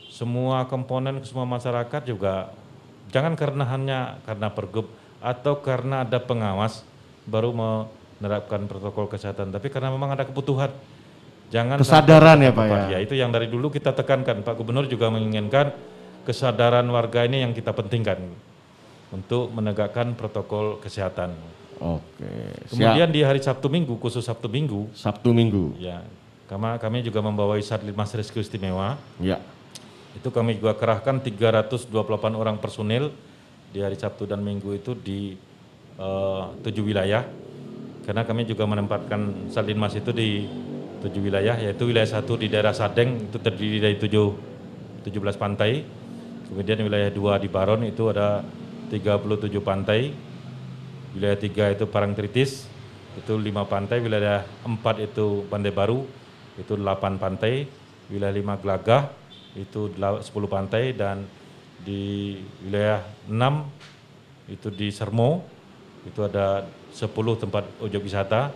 semua 0.09 0.65
komponen 0.65 1.21
semua 1.21 1.45
masyarakat 1.45 2.01
juga 2.09 2.49
jangan 3.13 3.37
karena 3.37 3.63
hanya 3.69 3.99
karena 4.25 4.49
pergub 4.49 4.89
atau 5.19 5.59
karena 5.59 6.07
ada 6.07 6.17
pengawas 6.17 6.81
baru 7.27 7.53
menerapkan 7.53 8.65
protokol 8.65 9.11
kesehatan, 9.11 9.51
tapi 9.53 9.69
karena 9.69 9.93
memang 9.93 10.15
ada 10.15 10.25
kebutuhan. 10.25 10.71
Jangan 11.49 11.81
Kesadaran 11.81 12.38
sampai 12.38 12.45
ya, 12.45 12.51
Pak, 12.53 12.65
tempat. 12.69 12.81
ya? 12.93 12.97
itu 13.01 13.13
yang 13.17 13.33
dari 13.33 13.49
dulu 13.49 13.73
kita 13.73 13.89
tekankan. 13.89 14.45
Pak 14.45 14.53
Gubernur 14.53 14.85
juga 14.85 15.09
menginginkan 15.09 15.73
kesadaran 16.21 16.85
warga 16.88 17.25
ini 17.25 17.41
yang 17.41 17.57
kita 17.57 17.73
pentingkan 17.73 18.21
untuk 19.09 19.49
menegakkan 19.49 20.13
protokol 20.13 20.77
kesehatan. 20.77 21.33
oke. 21.79 22.29
Siap. 22.69 22.69
Kemudian 22.69 23.09
di 23.09 23.25
hari 23.25 23.41
Sabtu 23.41 23.65
Minggu, 23.65 23.97
khusus 23.97 24.21
Sabtu 24.21 24.45
Minggu, 24.45 24.93
Sabtu 24.93 25.33
Minggu. 25.33 25.73
ya 25.79 26.05
kama- 26.45 26.77
kami 26.77 27.01
juga 27.01 27.17
membawai 27.19 27.57
Satlantas 27.62 28.13
Rescue 28.13 28.41
Istimewa. 28.41 28.99
Ya. 29.17 29.41
Itu 30.13 30.29
kami 30.29 30.57
juga 30.57 30.73
kerahkan 30.73 31.17
328 31.17 31.89
orang 32.35 32.57
personil 32.57 33.09
di 33.69 33.81
hari 33.81 33.95
Sabtu 33.95 34.25
dan 34.25 34.41
Minggu 34.41 34.73
itu 34.73 34.93
di 34.93 35.33
eh, 35.95 36.43
tujuh 36.62 36.85
wilayah. 36.85 37.25
Karena 38.05 38.21
kami 38.21 38.45
juga 38.45 38.63
menempatkan 38.63 39.49
Satlantas 39.49 39.93
itu 39.95 40.12
di 40.12 40.29
tujuh 40.99 41.31
wilayah, 41.31 41.55
yaitu 41.55 41.88
wilayah 41.88 42.19
satu 42.19 42.35
di 42.35 42.51
daerah 42.51 42.75
Sadeng 42.75 43.31
itu 43.31 43.38
terdiri 43.39 43.79
dari 43.79 43.95
tujuh, 43.95 44.27
17 45.07 45.39
pantai. 45.39 45.83
Kemudian 46.49 46.81
wilayah 46.81 47.13
dua 47.13 47.38
di 47.38 47.47
Baron 47.47 47.85
itu 47.85 48.09
ada 48.09 48.43
37 48.89 49.62
pantai. 49.62 50.12
Wilayah 51.13 51.38
tiga 51.38 51.65
itu 51.73 51.85
Parangtritis, 51.89 52.65
itu 53.17 53.33
lima 53.38 53.65
pantai. 53.65 54.01
Wilayah 54.01 54.45
empat 54.65 55.01
itu 55.01 55.45
Pantai 55.49 55.71
Baru, 55.73 56.05
itu 56.57 56.73
delapan 56.73 57.21
pantai. 57.21 57.69
Wilayah 58.09 58.33
lima 58.33 58.57
Gelagah, 58.57 59.13
itu 59.53 59.93
dela- 59.93 60.21
10 60.21 60.49
pantai. 60.49 60.93
Dan 60.97 61.25
di 61.85 62.35
wilayah 62.65 63.05
enam 63.29 63.69
itu 64.49 64.73
di 64.73 64.89
Sermo, 64.89 65.45
itu 66.05 66.25
ada 66.25 66.65
10 66.89 67.38
tempat 67.38 67.65
objek 67.79 68.03
wisata. 68.03 68.49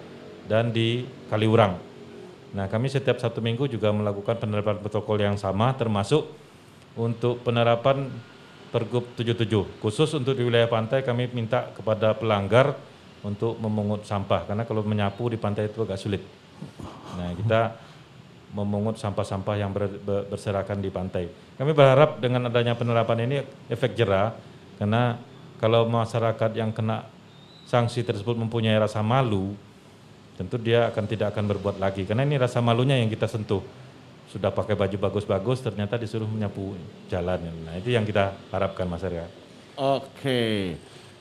Dan 0.43 0.75
di 0.75 1.07
Kaliurang. 1.31 1.92
Nah 2.53 2.69
kami 2.69 2.89
setiap 2.89 3.17
satu 3.17 3.41
minggu 3.41 3.65
juga 3.65 3.89
melakukan 3.89 4.37
penerapan 4.37 4.77
protokol 4.77 5.17
yang 5.17 5.37
sama 5.37 5.73
termasuk 5.73 6.29
untuk 6.93 7.41
penerapan 7.41 8.13
Pergub 8.73 9.05
77. 9.17 9.81
Khusus 9.81 10.09
untuk 10.17 10.33
di 10.33 10.41
wilayah 10.41 10.65
pantai 10.65 11.05
kami 11.05 11.29
minta 11.29 11.69
kepada 11.77 12.17
pelanggar 12.17 12.73
untuk 13.21 13.57
memungut 13.61 14.01
sampah 14.05 14.49
karena 14.49 14.65
kalau 14.65 14.81
menyapu 14.81 15.29
di 15.29 15.37
pantai 15.37 15.69
itu 15.69 15.85
agak 15.85 16.01
sulit. 16.01 16.25
Nah, 17.13 17.29
kita 17.37 17.61
memungut 18.53 18.97
sampah-sampah 18.97 19.55
yang 19.57 19.69
ber- 19.73 20.01
ber- 20.01 20.25
berserakan 20.25 20.81
di 20.81 20.89
pantai. 20.89 21.29
Kami 21.57 21.73
berharap 21.73 22.17
dengan 22.17 22.49
adanya 22.49 22.73
penerapan 22.73 23.29
ini 23.29 23.37
efek 23.69 23.93
jerah 23.93 24.33
karena 24.81 25.17
kalau 25.61 25.85
masyarakat 25.85 26.57
yang 26.57 26.73
kena 26.73 27.05
sanksi 27.69 28.01
tersebut 28.01 28.35
mempunyai 28.37 28.77
rasa 28.77 29.05
malu, 29.05 29.53
tentu 30.33 30.57
dia 30.57 30.89
akan 30.89 31.03
tidak 31.05 31.33
akan 31.33 31.45
berbuat 31.53 31.77
lagi 31.77 32.03
karena 32.09 32.25
ini 32.25 32.41
rasa 32.41 32.59
malunya 32.59 32.97
yang 32.97 33.09
kita 33.09 33.29
sentuh. 33.29 33.61
Sudah 34.31 34.49
pakai 34.49 34.73
baju 34.73 34.97
bagus-bagus 34.97 35.61
ternyata 35.61 35.93
disuruh 35.93 36.25
menyapu 36.25 36.73
jalan. 37.05 37.37
Nah, 37.69 37.77
itu 37.77 37.93
yang 37.93 38.01
kita 38.01 38.33
harapkan 38.49 38.89
masyarakat. 38.89 39.29
Oke. 39.77 40.73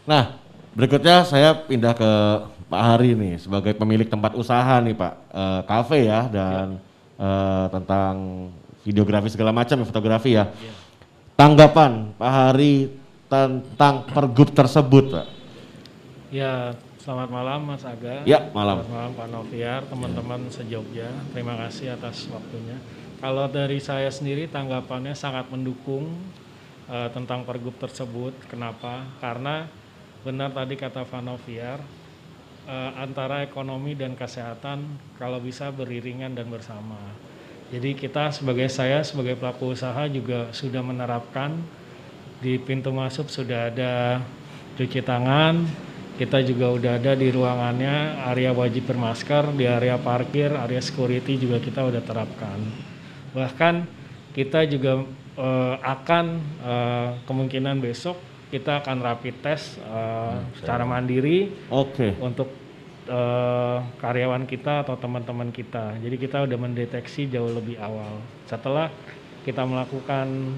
Nah, 0.09 0.41
berikutnya 0.73 1.29
saya 1.29 1.53
pindah 1.53 1.93
ke 1.93 2.11
Pak 2.73 2.83
Hari 2.89 3.13
nih 3.13 3.37
sebagai 3.37 3.77
pemilik 3.77 4.09
tempat 4.09 4.33
usaha 4.33 4.81
nih 4.81 4.97
Pak, 4.97 5.13
Eh, 5.33 5.61
kafe 5.65 6.09
ya 6.09 6.29
dan 6.29 6.77
eh, 7.17 7.67
tentang 7.73 8.15
videografi 8.85 9.33
segala 9.33 9.49
macam 9.49 9.81
ya, 9.81 9.89
fotografi 9.89 10.31
ya. 10.37 10.45
Tanggapan 11.37 12.13
Pak 12.21 12.33
Hari 12.33 12.93
tentang 13.33 14.05
pergub 14.13 14.53
tersebut 14.53 15.09
Pak. 15.09 15.27
Ya, 16.29 16.77
selamat 17.03 17.29
malam 17.35 17.61
Mas 17.67 17.83
Aga. 17.83 18.23
Ya, 18.23 18.47
malam. 18.55 18.87
Selamat 18.87 18.95
malam 18.95 19.13
Pak 19.19 19.29
Noviar, 19.35 19.83
teman-teman 19.91 20.41
sejogja. 20.55 21.11
Terima 21.35 21.59
kasih 21.59 21.99
atas 21.99 22.31
waktunya. 22.31 22.79
Kalau 23.19 23.51
dari 23.51 23.83
saya 23.83 24.07
sendiri 24.07 24.47
tanggapannya 24.47 25.11
sangat 25.19 25.51
mendukung 25.51 26.15
eh, 26.87 27.11
tentang 27.11 27.43
pergub 27.43 27.75
tersebut. 27.75 28.39
Kenapa? 28.47 29.03
Karena 29.19 29.67
benar 30.23 30.55
tadi 30.55 30.79
kata 30.79 31.03
Pak 31.03 31.23
Noviar, 31.27 31.83
eh, 32.71 32.91
antara 32.95 33.43
ekonomi 33.43 33.99
dan 33.99 34.15
kesehatan 34.15 34.87
kalau 35.19 35.43
bisa 35.43 35.75
beriringan 35.75 36.39
dan 36.39 36.47
bersama. 36.47 36.99
Jadi 37.75 37.99
kita 37.99 38.31
sebagai 38.31 38.71
saya 38.71 39.03
sebagai 39.03 39.35
pelaku 39.35 39.75
usaha 39.75 40.07
juga 40.07 40.55
sudah 40.55 40.85
menerapkan 40.85 41.59
di 42.39 42.63
pintu 42.63 42.95
masuk 42.95 43.27
sudah 43.27 43.73
ada 43.73 44.23
cuci 44.77 45.01
tangan, 45.01 45.63
kita 46.23 46.39
juga 46.47 46.71
udah 46.71 46.93
ada 47.03 47.19
di 47.19 47.35
ruangannya 47.35 48.23
area 48.31 48.55
wajib 48.55 48.87
bermasker, 48.87 49.59
di 49.59 49.67
area 49.67 49.99
parkir, 49.99 50.55
area 50.55 50.79
security 50.79 51.35
juga 51.35 51.59
kita 51.59 51.83
udah 51.83 51.99
terapkan. 51.99 52.63
Bahkan 53.35 53.75
kita 54.31 54.71
juga 54.71 55.03
eh, 55.35 55.77
akan 55.83 56.25
eh, 56.63 57.09
kemungkinan 57.27 57.83
besok 57.83 58.15
kita 58.55 58.87
akan 58.87 59.03
rapid 59.03 59.35
test 59.43 59.83
eh, 59.83 60.39
secara 60.63 60.87
mandiri 60.87 61.51
Oke. 61.75 62.15
untuk 62.23 62.55
eh, 63.11 63.79
karyawan 63.99 64.47
kita 64.47 64.87
atau 64.87 64.95
teman-teman 64.95 65.51
kita. 65.51 65.99
Jadi 65.99 66.23
kita 66.23 66.47
udah 66.47 66.59
mendeteksi 66.71 67.27
jauh 67.35 67.51
lebih 67.51 67.83
awal. 67.83 68.23
Setelah 68.47 68.95
kita 69.43 69.67
melakukan 69.67 70.55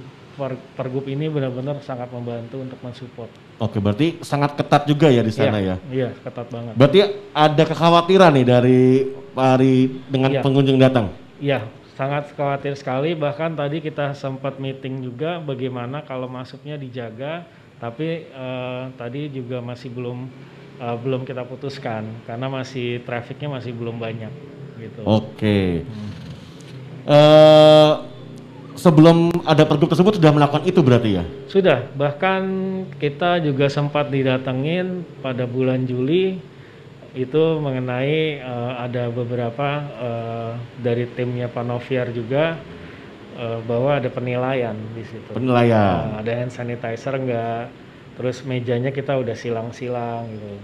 pergub 0.74 1.06
ini 1.06 1.30
benar-benar 1.30 1.78
sangat 1.80 2.10
membantu 2.10 2.60
untuk 2.60 2.78
mensupport. 2.82 3.30
Oke, 3.62 3.78
berarti 3.78 4.18
sangat 4.20 4.58
ketat 4.58 4.82
juga 4.84 5.06
ya 5.06 5.22
di 5.22 5.30
sana 5.30 5.62
ya. 5.62 5.76
Iya, 5.86 6.10
ketat 6.20 6.50
banget. 6.50 6.74
Berarti 6.74 6.98
ada 7.30 7.62
kekhawatiran 7.62 8.30
nih 8.34 8.46
dari 8.46 8.82
Pak 9.30 9.46
Ari 9.58 9.76
dengan 10.10 10.30
Iya. 10.34 10.42
pengunjung 10.42 10.78
datang. 10.78 11.14
Iya, 11.38 11.66
sangat 11.94 12.34
khawatir 12.34 12.74
sekali. 12.74 13.14
Bahkan 13.14 13.54
tadi 13.54 13.78
kita 13.78 14.14
sempat 14.14 14.58
meeting 14.58 15.06
juga 15.06 15.38
bagaimana 15.38 16.02
kalau 16.02 16.26
masuknya 16.26 16.74
dijaga, 16.74 17.46
tapi 17.78 18.26
eh, 18.26 18.82
tadi 18.98 19.30
juga 19.30 19.62
masih 19.62 19.90
belum 19.94 20.26
eh, 20.82 20.96
belum 20.98 21.22
kita 21.22 21.46
putuskan 21.46 22.06
karena 22.26 22.50
masih 22.50 23.02
trafficnya 23.06 23.46
masih 23.46 23.70
belum 23.70 23.98
banyak 24.02 24.30
gitu. 24.82 25.00
Oke. 25.06 25.86
Eh, 27.04 27.92
sebelum 28.84 29.32
ada 29.48 29.64
pergub 29.64 29.88
tersebut 29.88 30.20
sudah 30.20 30.28
melakukan 30.28 30.68
itu 30.68 30.84
berarti 30.84 31.10
ya? 31.16 31.24
Sudah, 31.48 31.88
bahkan 31.96 32.44
kita 33.00 33.40
juga 33.40 33.72
sempat 33.72 34.12
didatengin 34.12 35.08
pada 35.24 35.48
bulan 35.48 35.88
Juli 35.88 36.36
itu 37.16 37.42
mengenai 37.64 38.44
eh, 38.44 38.72
ada 38.76 39.08
beberapa 39.08 39.68
eh, 39.80 40.52
dari 40.84 41.08
timnya 41.16 41.48
Pak 41.48 41.64
Noviar 41.64 42.12
juga 42.12 42.60
eh, 43.40 43.58
bahwa 43.64 43.96
ada 43.96 44.12
penilaian 44.12 44.76
di 44.92 45.04
situ. 45.08 45.32
Penilaian. 45.32 46.12
Nah, 46.12 46.20
ada 46.20 46.32
hand 46.36 46.52
sanitizer 46.52 47.16
enggak, 47.16 47.72
terus 48.20 48.44
mejanya 48.44 48.92
kita 48.92 49.16
udah 49.16 49.32
silang-silang 49.32 50.28
gitu. 50.28 50.60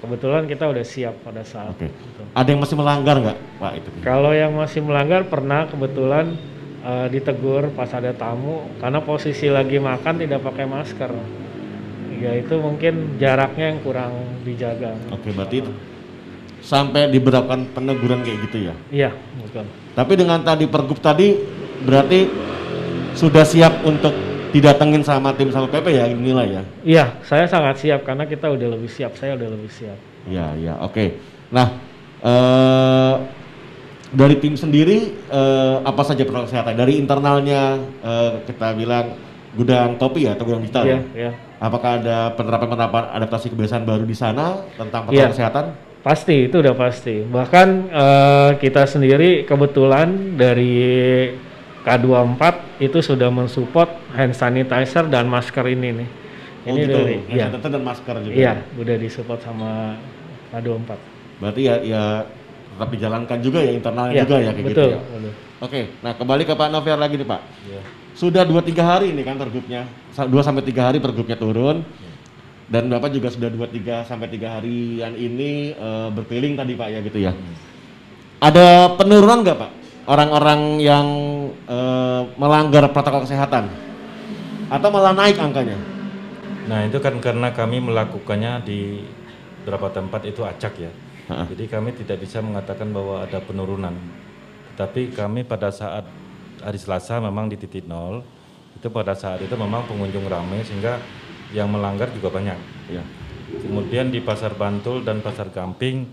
Kebetulan 0.00 0.48
kita 0.48 0.64
udah 0.64 0.80
siap 0.80 1.12
pada 1.20 1.44
saat 1.44 1.76
itu. 1.76 2.24
Ada 2.32 2.48
yang 2.48 2.64
masih 2.64 2.76
melanggar 2.80 3.20
nggak 3.20 3.38
Pak 3.60 3.72
itu? 3.76 3.88
Kalau 4.00 4.32
yang 4.32 4.56
masih 4.56 4.80
melanggar 4.80 5.28
pernah 5.28 5.68
kebetulan 5.68 6.40
eh, 6.84 7.06
ditegur 7.12 7.72
pas 7.76 7.90
ada 7.92 8.12
tamu 8.12 8.68
karena 8.80 9.00
posisi 9.04 9.46
lagi 9.48 9.76
makan 9.80 10.14
tidak 10.20 10.40
pakai 10.44 10.66
masker. 10.68 11.12
Ya 12.20 12.36
itu 12.36 12.52
mungkin 12.60 13.16
jaraknya 13.16 13.72
yang 13.72 13.80
kurang 13.80 14.12
dijaga. 14.44 14.92
Oke, 15.08 15.32
berarti 15.32 15.64
itu 15.64 15.72
sampai 16.60 17.08
diberlakukan 17.08 17.72
peneguran 17.72 18.20
kayak 18.20 18.38
gitu 18.48 18.58
ya. 18.68 18.74
Iya, 18.92 19.10
betul. 19.40 19.64
Tapi 19.96 20.12
dengan 20.14 20.44
tadi 20.44 20.68
pergub 20.68 21.00
tadi 21.00 21.34
berarti 21.82 22.28
sudah 23.16 23.42
siap 23.42 23.82
untuk 23.88 24.12
didatengin 24.52 25.00
sama 25.00 25.32
tim 25.32 25.48
sama 25.48 25.66
PP 25.72 25.86
ya 25.96 26.04
inilah 26.12 26.46
ya. 26.46 26.62
Iya, 26.84 27.04
saya 27.24 27.48
sangat 27.48 27.80
siap 27.80 28.04
karena 28.04 28.28
kita 28.28 28.52
udah 28.52 28.68
lebih 28.76 28.90
siap. 28.92 29.16
Saya 29.16 29.34
udah 29.34 29.48
lebih 29.48 29.70
siap. 29.72 29.98
Ya, 30.28 30.52
ya, 30.60 30.76
oke. 30.84 31.16
Nah, 31.48 31.80
eh 32.20 33.14
dari 34.10 34.36
tim 34.42 34.58
sendiri 34.58 35.14
eh, 35.30 35.76
apa 35.82 36.02
saja 36.02 36.26
protokol 36.26 36.50
kesehatan? 36.50 36.74
Dari 36.74 36.98
internalnya 36.98 37.78
eh, 38.02 38.30
kita 38.46 38.74
bilang 38.74 39.14
gudang 39.54 39.98
topi 39.98 40.26
ya 40.26 40.34
atau 40.38 40.46
gudang 40.46 40.62
digital 40.62 40.84
Iya, 40.86 40.94
ya? 40.94 41.00
iya. 41.14 41.32
Apakah 41.60 42.00
ada 42.00 42.32
penerapan-penerapan 42.34 43.04
adaptasi 43.18 43.50
kebiasaan 43.52 43.84
baru 43.84 44.06
di 44.06 44.14
sana 44.14 44.62
tentang 44.74 45.06
protokol 45.06 45.18
Iya. 45.18 45.30
kesehatan? 45.34 45.64
Pasti 46.00 46.48
itu 46.48 46.56
udah 46.58 46.74
pasti. 46.74 47.22
Bahkan 47.22 47.68
eh, 47.92 48.50
kita 48.58 48.82
sendiri 48.88 49.44
kebetulan 49.44 50.34
dari 50.34 50.74
K24 51.80 52.42
itu 52.82 52.98
sudah 53.00 53.28
mensupport 53.32 53.88
hand 54.12 54.36
sanitizer 54.36 55.08
dan 55.08 55.28
masker 55.28 55.64
ini 55.64 55.88
nih. 56.02 56.08
Oh 56.60 56.76
Ini 56.76 56.80
gitu, 56.84 56.92
dari 56.92 57.14
iya. 57.30 57.46
hand 57.48 57.56
sanitizer 57.56 57.70
dan 57.72 57.82
masker 57.84 58.14
juga. 58.26 58.34
Iya, 58.36 58.52
udah 58.76 58.96
disupport 59.00 59.40
sama 59.40 59.70
K24. 60.50 60.90
Berarti 61.40 61.60
ya, 61.64 61.74
ya 61.80 62.04
tetap 62.80 62.96
dijalankan 62.96 63.38
juga 63.44 63.60
ya 63.60 63.76
internalnya 63.76 64.14
Iya, 64.16 64.24
juga 64.24 64.36
ya 64.40 64.40
kayak 64.40 64.56
betul, 64.56 64.68
gitu 64.72 64.82
ya. 64.88 64.98
betul. 65.04 65.32
Oke, 65.60 65.80
nah 66.00 66.12
kembali 66.16 66.42
ke 66.48 66.54
Pak 66.56 66.68
Noviar 66.72 66.96
lagi 66.96 67.14
nih 67.20 67.28
Pak. 67.28 67.40
Iya. 67.68 67.82
Sudah 68.16 68.42
2-3 68.48 68.80
hari 68.80 69.06
ini 69.12 69.20
kan 69.20 69.36
pergubnya, 69.36 69.84
2 70.16 70.24
sampai 70.40 70.64
3 70.64 70.88
hari 70.88 70.96
pergubnya 70.96 71.36
turun. 71.36 71.84
Dan 72.72 72.88
Bapak 72.88 73.12
juga 73.12 73.28
sudah 73.28 73.52
2-3 73.52 74.08
sampai 74.08 74.32
3 74.32 74.56
harian 74.56 75.12
ini 75.12 75.76
eh, 75.76 76.08
berkeliling 76.08 76.56
tadi 76.56 76.72
Pak 76.72 76.88
ya 76.88 76.98
gitu 77.04 77.18
ya. 77.20 77.36
Ada 78.40 78.96
penurunan 78.96 79.44
nggak 79.44 79.58
Pak? 79.60 79.70
Orang-orang 80.08 80.80
yang 80.80 81.06
eh, 81.68 82.22
melanggar 82.40 82.88
protokol 82.96 83.28
kesehatan? 83.28 83.68
Atau 84.72 84.88
malah 84.88 85.12
naik 85.12 85.36
angkanya? 85.36 85.76
Nah 86.64 86.88
itu 86.88 86.96
kan 86.96 87.20
karena 87.20 87.52
kami 87.52 87.84
melakukannya 87.84 88.64
di 88.64 89.04
beberapa 89.60 89.92
tempat 89.92 90.24
itu 90.24 90.40
acak 90.40 90.80
ya. 90.80 90.88
Jadi 91.30 91.64
kami 91.70 91.94
tidak 91.94 92.26
bisa 92.26 92.42
mengatakan 92.42 92.90
bahwa 92.90 93.22
ada 93.22 93.38
penurunan. 93.38 93.94
Tetapi 94.74 95.14
kami 95.14 95.46
pada 95.46 95.70
saat 95.70 96.02
hari 96.60 96.78
Selasa 96.80 97.22
memang 97.22 97.46
di 97.46 97.56
titik 97.56 97.86
nol. 97.86 98.26
Itu 98.74 98.90
pada 98.90 99.14
saat 99.14 99.42
itu 99.42 99.54
memang 99.54 99.86
pengunjung 99.86 100.26
ramai 100.26 100.62
sehingga 100.66 100.98
yang 101.54 101.70
melanggar 101.70 102.10
juga 102.14 102.30
banyak. 102.30 102.58
Ya. 102.90 103.02
Kemudian 103.50 104.14
di 104.14 104.22
Pasar 104.22 104.54
Bantul 104.54 105.02
dan 105.02 105.22
Pasar 105.22 105.50
Gamping 105.50 106.06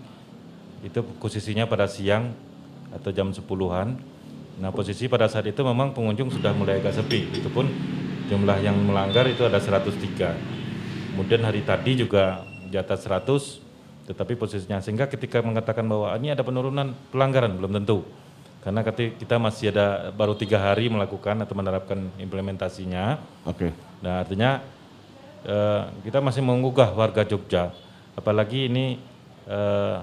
itu 0.82 1.00
posisinya 1.22 1.70
pada 1.70 1.86
siang 1.86 2.34
atau 2.90 3.14
jam 3.14 3.30
10-an. 3.30 3.98
Nah, 4.58 4.74
posisi 4.74 5.06
pada 5.06 5.30
saat 5.30 5.46
itu 5.46 5.62
memang 5.62 5.94
pengunjung 5.94 6.34
sudah 6.34 6.50
mulai 6.58 6.82
agak 6.82 6.98
sepi. 6.98 7.30
Itu 7.30 7.54
pun 7.54 7.70
jumlah 8.26 8.58
yang 8.66 8.74
melanggar 8.90 9.30
itu 9.30 9.46
ada 9.46 9.62
103. 9.62 10.34
Kemudian 11.14 11.42
hari 11.46 11.62
tadi 11.62 11.94
juga 11.94 12.42
di 12.66 12.78
atas 12.78 13.06
100 13.06 13.67
tetapi 14.08 14.40
posisinya 14.40 14.80
sehingga 14.80 15.06
ketika 15.12 15.44
mengatakan 15.44 15.84
bahwa 15.84 16.16
ini 16.16 16.32
ada 16.32 16.42
penurunan 16.42 16.96
pelanggaran 17.12 17.52
belum 17.60 17.76
tentu. 17.84 18.08
Karena 18.64 18.84
kita 18.84 19.40
masih 19.40 19.72
ada 19.72 20.12
baru 20.12 20.36
tiga 20.36 20.60
hari 20.60 20.92
melakukan 20.92 21.40
atau 21.40 21.56
menerapkan 21.56 22.12
implementasinya. 22.20 23.16
Oke. 23.48 23.72
Nah 24.04 24.24
artinya 24.24 24.60
eh, 25.48 25.84
kita 26.04 26.20
masih 26.20 26.44
menggugah 26.44 26.92
warga 26.92 27.24
Jogja, 27.24 27.72
apalagi 28.16 28.68
ini 28.68 29.00
eh, 29.48 29.98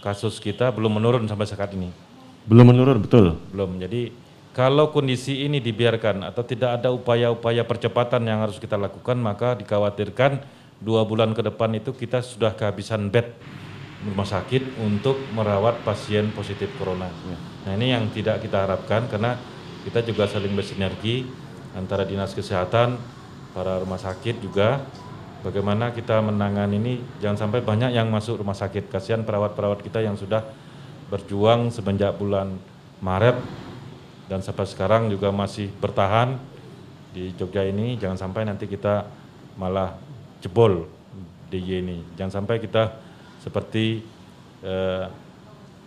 kasus 0.00 0.40
kita 0.40 0.72
belum 0.72 0.96
menurun 1.00 1.24
sampai 1.28 1.48
saat 1.48 1.72
ini, 1.76 1.88
Belum 2.44 2.72
menurun 2.72 3.00
betul. 3.04 3.36
belum. 3.52 3.80
Jadi 3.80 4.12
kalau 4.56 4.88
kondisi 4.88 5.44
ini 5.44 5.60
dibiarkan 5.60 6.30
atau 6.30 6.40
tidak 6.46 6.80
ada 6.80 6.88
upaya-upaya 6.94 7.66
percepatan 7.68 8.24
yang 8.24 8.38
harus 8.44 8.56
kita 8.56 8.80
lakukan, 8.80 9.18
maka 9.18 9.58
dikhawatirkan 9.60 10.40
dua 10.84 11.08
bulan 11.08 11.32
ke 11.32 11.40
depan 11.40 11.72
itu 11.72 11.96
kita 11.96 12.20
sudah 12.20 12.52
kehabisan 12.52 13.08
bed 13.08 13.32
rumah 14.04 14.28
sakit 14.28 14.84
untuk 14.84 15.16
merawat 15.32 15.80
pasien 15.80 16.28
positif 16.36 16.68
corona. 16.76 17.08
Nah 17.64 17.72
ini 17.72 17.96
yang 17.96 18.12
tidak 18.12 18.44
kita 18.44 18.68
harapkan 18.68 19.08
karena 19.08 19.40
kita 19.88 20.04
juga 20.04 20.28
saling 20.28 20.52
bersinergi 20.52 21.24
antara 21.72 22.04
dinas 22.04 22.36
kesehatan, 22.36 23.00
para 23.56 23.80
rumah 23.80 23.96
sakit 23.96 24.44
juga. 24.44 24.84
Bagaimana 25.44 25.92
kita 25.92 26.24
menangani 26.24 26.80
ini 26.80 26.94
jangan 27.20 27.48
sampai 27.48 27.60
banyak 27.60 27.92
yang 27.92 28.08
masuk 28.08 28.40
rumah 28.40 28.56
sakit. 28.56 28.88
Kasihan 28.88 29.24
perawat-perawat 29.24 29.84
kita 29.84 30.00
yang 30.00 30.16
sudah 30.16 30.40
berjuang 31.12 31.68
semenjak 31.68 32.16
bulan 32.16 32.56
Maret 33.04 33.36
dan 34.28 34.40
sampai 34.40 34.64
sekarang 34.64 35.12
juga 35.12 35.28
masih 35.28 35.68
bertahan 35.80 36.40
di 37.12 37.32
Jogja 37.36 37.60
ini. 37.64 38.00
Jangan 38.00 38.16
sampai 38.16 38.48
nanti 38.48 38.64
kita 38.64 39.04
malah 39.60 40.00
jebol 40.44 40.84
DIY 41.48 41.80
ini. 41.80 41.96
Jangan 42.20 42.44
sampai 42.44 42.60
kita 42.60 42.92
seperti 43.40 44.04
eh, 44.60 45.04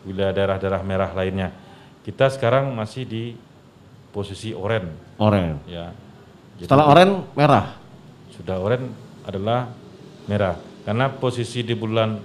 wilayah 0.02 0.34
daerah-daerah 0.34 0.82
merah 0.82 1.14
lainnya. 1.14 1.54
Kita 2.02 2.34
sekarang 2.34 2.74
masih 2.74 3.06
di 3.06 3.24
posisi 4.10 4.56
oren, 4.58 4.90
Oren. 5.22 5.62
ya. 5.70 5.94
Jadi 6.58 6.66
Setelah 6.66 6.86
oren 6.90 7.12
merah. 7.38 7.78
sudah 8.34 8.58
oren 8.58 8.90
adalah 9.30 9.70
merah. 10.26 10.58
Karena 10.88 11.12
posisi 11.14 11.62
di 11.62 11.78
bulan 11.78 12.18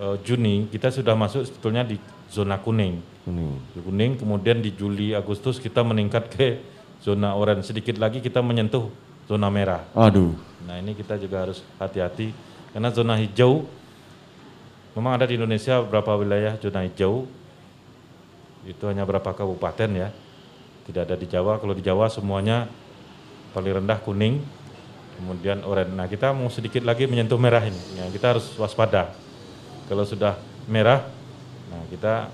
eh, 0.00 0.16
Juni 0.24 0.72
kita 0.72 0.88
sudah 0.88 1.12
masuk 1.12 1.44
sebetulnya 1.44 1.84
di 1.84 2.00
zona 2.32 2.56
kuning. 2.56 3.02
Kuning. 3.26 3.52
Di 3.76 3.80
kuning, 3.84 4.12
kemudian 4.16 4.64
di 4.64 4.72
Juli 4.72 5.12
Agustus 5.12 5.60
kita 5.60 5.84
meningkat 5.84 6.32
ke 6.32 6.62
zona 7.04 7.34
oranye. 7.36 7.66
Sedikit 7.66 7.98
lagi 8.00 8.22
kita 8.24 8.40
menyentuh 8.40 8.88
zona 9.30 9.46
merah. 9.46 9.86
Aduh. 9.94 10.34
Nah 10.66 10.82
ini 10.82 10.98
kita 10.98 11.14
juga 11.14 11.46
harus 11.46 11.62
hati-hati 11.78 12.34
karena 12.74 12.90
zona 12.90 13.14
hijau 13.14 13.62
memang 14.98 15.14
ada 15.14 15.30
di 15.30 15.38
Indonesia 15.38 15.78
beberapa 15.78 16.18
wilayah 16.18 16.58
zona 16.58 16.82
hijau. 16.82 17.30
Itu 18.66 18.90
hanya 18.90 19.06
berapa 19.06 19.30
kabupaten 19.30 19.90
ya. 19.94 20.10
Tidak 20.90 21.06
ada 21.06 21.14
di 21.14 21.30
Jawa. 21.30 21.62
Kalau 21.62 21.70
di 21.70 21.86
Jawa 21.86 22.10
semuanya 22.10 22.66
paling 23.54 23.78
rendah 23.78 24.02
kuning 24.02 24.42
kemudian 25.14 25.62
oranye. 25.62 25.94
Nah 25.94 26.10
kita 26.10 26.34
mau 26.34 26.50
sedikit 26.50 26.82
lagi 26.82 27.06
menyentuh 27.06 27.38
merah 27.38 27.62
ini. 27.62 27.78
Ya, 27.94 28.10
kita 28.10 28.34
harus 28.34 28.50
waspada. 28.58 29.14
Kalau 29.86 30.02
sudah 30.02 30.34
merah 30.66 31.06
nah 31.70 31.86
kita 31.86 32.26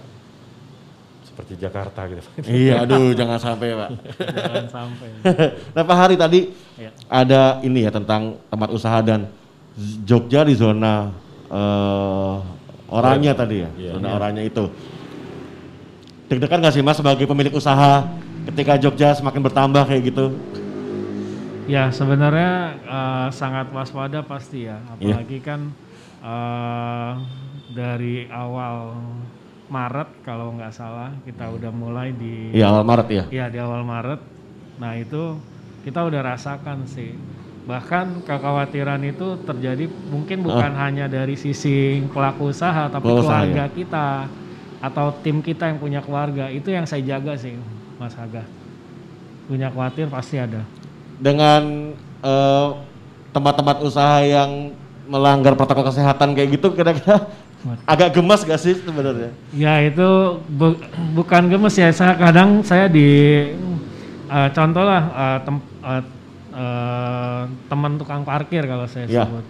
seperti 1.37 1.53
Jakarta 1.61 2.01
gitu 2.09 2.25
Iya, 2.49 2.89
aduh 2.89 3.13
jangan 3.13 3.37
sampai 3.37 3.77
Pak. 3.77 3.91
Jangan 4.25 4.69
sampai. 4.73 5.09
nah 5.77 5.83
Pak 5.85 5.97
Hari 6.01 6.17
tadi 6.17 6.41
Ya. 6.81 6.89
ada 7.09 7.61
ini 7.61 7.85
ya 7.85 7.93
tentang 7.93 8.41
tempat 8.49 8.73
usaha 8.73 9.05
dan 9.05 9.29
Jogja 10.03 10.49
di 10.49 10.57
zona 10.57 11.13
eh, 11.53 12.35
oranye 12.89 13.37
tadi 13.37 13.61
ya, 13.61 13.71
Iya. 13.77 13.91
zona 14.01 14.09
oranye 14.17 14.49
itu. 14.49 14.65
Deg-degan 16.27 16.59
nggak 16.59 16.73
sih 16.73 16.81
Mas 16.81 16.97
sebagai 16.97 17.29
pemilik 17.29 17.53
usaha 17.53 18.09
ketika 18.49 18.81
Jogja 18.81 19.13
semakin 19.13 19.45
bertambah 19.45 19.85
kayak 19.85 20.03
gitu? 20.09 20.33
Ya 21.69 21.93
sebenarnya 21.93 22.81
eh, 22.81 23.29
sangat 23.31 23.69
waspada 23.77 24.25
pasti 24.25 24.65
ya, 24.65 24.81
Iya. 24.97 25.21
apalagi 25.21 25.39
kan 25.45 25.61
eh, 26.25 27.13
dari 27.73 28.25
awal 28.33 28.97
Maret 29.67 30.09
kalau 30.23 30.55
nggak 30.55 30.71
salah 30.71 31.11
kita 31.27 31.51
udah 31.51 31.71
mulai 31.75 32.15
di 32.15 32.55
Iya 32.55 32.71
awal 32.71 32.85
Maret 32.87 33.09
ya. 33.11 33.25
ya 33.31 33.47
di 33.51 33.59
awal 33.59 33.83
Maret. 33.83 34.21
Nah 34.79 34.93
itu 34.95 35.39
kita 35.83 36.07
udah 36.07 36.21
rasakan 36.23 36.87
sih. 36.87 37.15
Bahkan 37.67 38.23
kekhawatiran 38.23 39.03
itu 39.03 39.43
terjadi 39.43 39.91
mungkin 40.11 40.47
bukan 40.47 40.71
hanya 40.79 41.11
dari 41.11 41.35
sisi 41.35 41.99
pelaku 42.15 42.55
usaha 42.55 42.87
tapi 42.87 43.11
Pelaku 43.11 43.27
usaha, 43.27 43.43
keluarga 43.43 43.65
kita 43.75 44.09
atau 44.79 45.11
tim 45.25 45.43
kita 45.43 45.67
yang 45.75 45.79
punya 45.83 45.99
keluarga 45.99 46.47
itu 46.47 46.71
yang 46.71 46.87
saya 46.87 47.03
jaga 47.03 47.35
sih 47.35 47.59
Mas 47.99 48.15
Aga. 48.15 48.47
Punya 49.51 49.71
khawatir 49.75 50.07
pasti 50.07 50.39
ada. 50.39 50.63
Dengan 51.19 51.91
eh, 52.23 52.69
tempat-tempat 53.35 53.83
usaha 53.83 54.23
yang 54.23 54.71
melanggar 55.07 55.55
protokol 55.55 55.87
kesehatan 55.91 56.35
kayak 56.35 56.59
gitu 56.59 56.75
kira-kira 56.75 57.31
agak 57.85 58.11
gemas 58.13 58.41
gak 58.43 58.57
sih 58.57 58.75
sebenarnya? 58.77 59.31
Ya 59.51 59.81
itu 59.81 60.09
bu- 60.47 60.79
bukan 61.13 61.47
gemes 61.47 61.75
ya. 61.75 61.91
Saya 61.91 62.15
kadang 62.15 62.61
saya 62.61 62.87
di 62.87 63.09
eh, 64.27 64.49
contoh 64.51 64.83
lah 64.83 65.03
eh, 65.07 65.39
tem- 65.43 65.67
eh, 65.83 66.03
eh, 66.53 67.43
teman 67.67 67.93
tukang 67.95 68.23
parkir 68.23 68.63
kalau 68.63 68.85
saya 68.85 69.07
Ya. 69.07 69.23
sebut. 69.23 69.45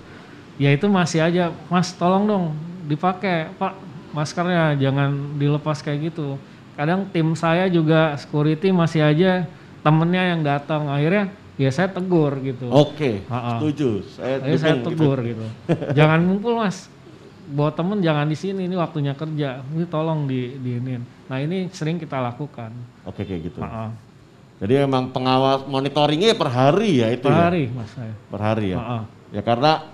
Ya 0.57 0.71
itu 0.71 0.87
masih 0.87 1.21
aja, 1.21 1.45
Mas 1.67 1.93
tolong 1.93 2.25
dong 2.25 2.45
dipakai 2.85 3.53
Pak 3.55 3.77
maskernya 4.11 4.73
jangan 4.75 5.37
dilepas 5.37 5.81
kayak 5.81 6.11
gitu. 6.11 6.41
Kadang 6.73 7.09
tim 7.09 7.33
saya 7.33 7.69
juga 7.69 8.17
security 8.17 8.69
masih 8.69 9.01
aja 9.01 9.45
temennya 9.81 10.33
yang 10.33 10.41
datang 10.41 10.89
akhirnya 10.89 11.29
ya 11.55 11.69
saya 11.69 11.89
tegur 11.89 12.37
gitu. 12.41 12.69
Oke, 12.69 13.25
Ha-ha. 13.27 13.57
setuju. 13.57 14.05
Saya 14.07 14.41
saya 14.41 14.77
dukung 14.77 14.77
gitu. 14.77 14.89
tegur 14.93 15.19
gitu. 15.23 15.47
jangan 15.93 16.21
ngumpul 16.23 16.53
mas. 16.57 16.89
Bawa 17.47 17.71
temen 17.71 18.03
jangan 18.03 18.27
di 18.27 18.35
sini. 18.35 18.67
Ini 18.67 18.75
waktunya 18.75 19.15
kerja. 19.15 19.63
Ini 19.63 19.87
tolong 19.87 20.27
di 20.27 20.59
diinin. 20.59 21.03
Nah 21.31 21.39
ini 21.39 21.71
sering 21.71 21.99
kita 21.99 22.19
lakukan. 22.19 22.75
Oke 23.07 23.23
kayak 23.23 23.51
gitu. 23.51 23.63
Jadi 24.57 24.73
memang 24.89 25.13
pengawas 25.13 25.69
monitoringnya 25.69 26.33
per 26.33 26.49
hari 26.49 27.05
ya 27.05 27.13
itu 27.13 27.29
Per 27.29 27.35
ya? 27.35 27.41
hari 27.51 27.69
mas 27.69 27.93
saya. 27.93 28.15
Per 28.33 28.41
hari 28.41 28.67
ya. 28.73 29.05
Ya 29.31 29.43
karena 29.45 29.85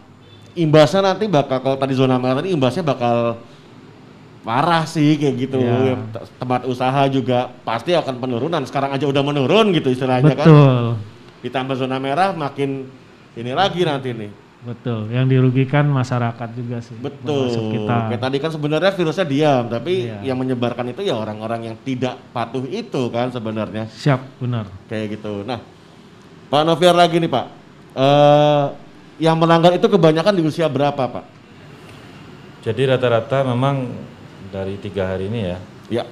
imbasnya 0.55 1.03
nanti 1.03 1.27
bakal 1.27 1.59
kalau 1.61 1.77
tadi 1.77 1.93
zona 1.99 2.17
merah 2.21 2.41
tadi 2.45 2.55
imbasnya 2.55 2.85
bakal 2.87 3.43
parah 4.47 4.85
sih 4.87 5.19
kayak 5.19 5.35
gitu. 5.39 5.59
Iya. 5.63 5.99
Ya, 5.99 6.25
Tempat 6.39 6.67
usaha 6.71 7.03
juga 7.11 7.51
pasti 7.67 7.91
akan 7.95 8.23
penurunan. 8.23 8.63
Sekarang 8.67 8.95
aja 8.95 9.07
udah 9.07 9.23
menurun 9.23 9.75
gitu 9.75 9.91
istilahnya 9.91 10.35
kan. 10.35 10.47
Betul. 10.47 10.85
Ditambah 11.43 11.75
zona 11.75 11.99
merah 11.99 12.31
makin 12.31 12.87
ini 13.35 13.53
lagi 13.57 13.83
nanti 13.83 14.15
nih. 14.15 14.31
Betul. 14.63 15.11
Yang 15.11 15.27
dirugikan 15.29 15.91
masyarakat 15.91 16.49
juga 16.55 16.79
sih. 16.79 16.95
Betul. 16.95 17.51
Kita. 17.51 18.15
Kayak 18.15 18.23
tadi 18.23 18.37
kan 18.39 18.51
sebenarnya 18.51 18.93
virusnya 18.95 19.27
diam, 19.27 19.65
tapi 19.67 20.07
Iya. 20.07 20.23
yang 20.23 20.39
menyebarkan 20.39 20.87
itu 20.89 21.03
ya 21.03 21.19
orang-orang 21.19 21.73
yang 21.73 21.77
tidak 21.83 22.15
patuh 22.31 22.63
itu 22.65 23.11
kan 23.11 23.29
sebenarnya. 23.29 23.91
Siap 23.91 24.39
benar. 24.39 24.71
Kayak 24.87 25.19
gitu. 25.19 25.43
Nah, 25.43 25.59
Pak 26.47 26.63
Noviar 26.63 26.95
lagi 26.95 27.19
nih 27.19 27.27
Pak. 27.27 27.47
Eh 27.93 28.67
yang 29.21 29.37
melanggar 29.37 29.71
itu 29.71 29.85
kebanyakan 29.85 30.35
di 30.35 30.43
usia 30.43 30.67
berapa 30.67 30.99
Pak? 30.99 31.25
jadi 32.63 32.95
rata-rata 32.95 33.43
memang 33.43 33.91
dari 34.49 34.79
tiga 34.79 35.11
hari 35.11 35.27
ini 35.27 35.41
ya 35.45 35.59
Ya, 35.91 36.05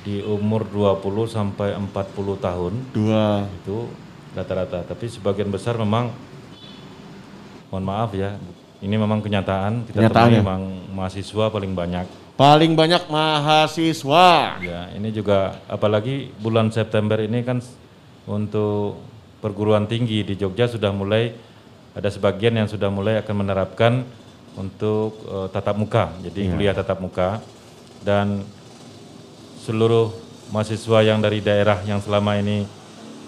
di 0.00 0.20
umur 0.20 0.64
20 0.64 1.00
sampai 1.24 1.72
40 1.72 2.36
tahun 2.36 2.72
dua. 2.90 3.44
itu 3.46 3.88
rata-rata 4.32 4.82
tapi 4.82 5.06
sebagian 5.06 5.48
besar 5.48 5.76
memang 5.76 6.08
mohon 7.74 7.82
maaf 7.82 8.14
ya 8.14 8.38
ini 8.78 8.94
memang 8.94 9.18
kenyataan 9.18 9.82
kita 9.82 9.98
Kenyataan 9.98 10.30
ya. 10.30 10.38
memang 10.38 10.62
mahasiswa 10.94 11.50
paling 11.50 11.74
banyak 11.74 12.06
Paling 12.34 12.74
banyak 12.74 13.10
mahasiswa. 13.10 14.58
ya 14.62 14.90
ini 14.94 15.10
juga 15.10 15.58
apalagi 15.66 16.30
bulan 16.38 16.70
September 16.70 17.18
ini 17.18 17.42
kan 17.42 17.58
untuk 18.26 19.02
perguruan 19.42 19.90
tinggi 19.90 20.22
di 20.22 20.38
Jogja 20.38 20.70
sudah 20.70 20.94
mulai 20.94 21.34
ada 21.94 22.06
sebagian 22.06 22.54
yang 22.54 22.70
sudah 22.70 22.90
mulai 22.90 23.18
akan 23.18 23.34
menerapkan 23.34 24.06
untuk 24.54 25.18
eh, 25.26 25.46
tatap 25.50 25.74
muka 25.74 26.14
jadi 26.22 26.54
kuliah 26.54 26.74
tatap 26.74 27.02
muka 27.02 27.42
dan 28.06 28.46
seluruh 29.58 30.14
mahasiswa 30.50 31.02
yang 31.02 31.18
dari 31.18 31.42
daerah 31.42 31.82
yang 31.82 31.98
selama 31.98 32.38
ini 32.38 32.62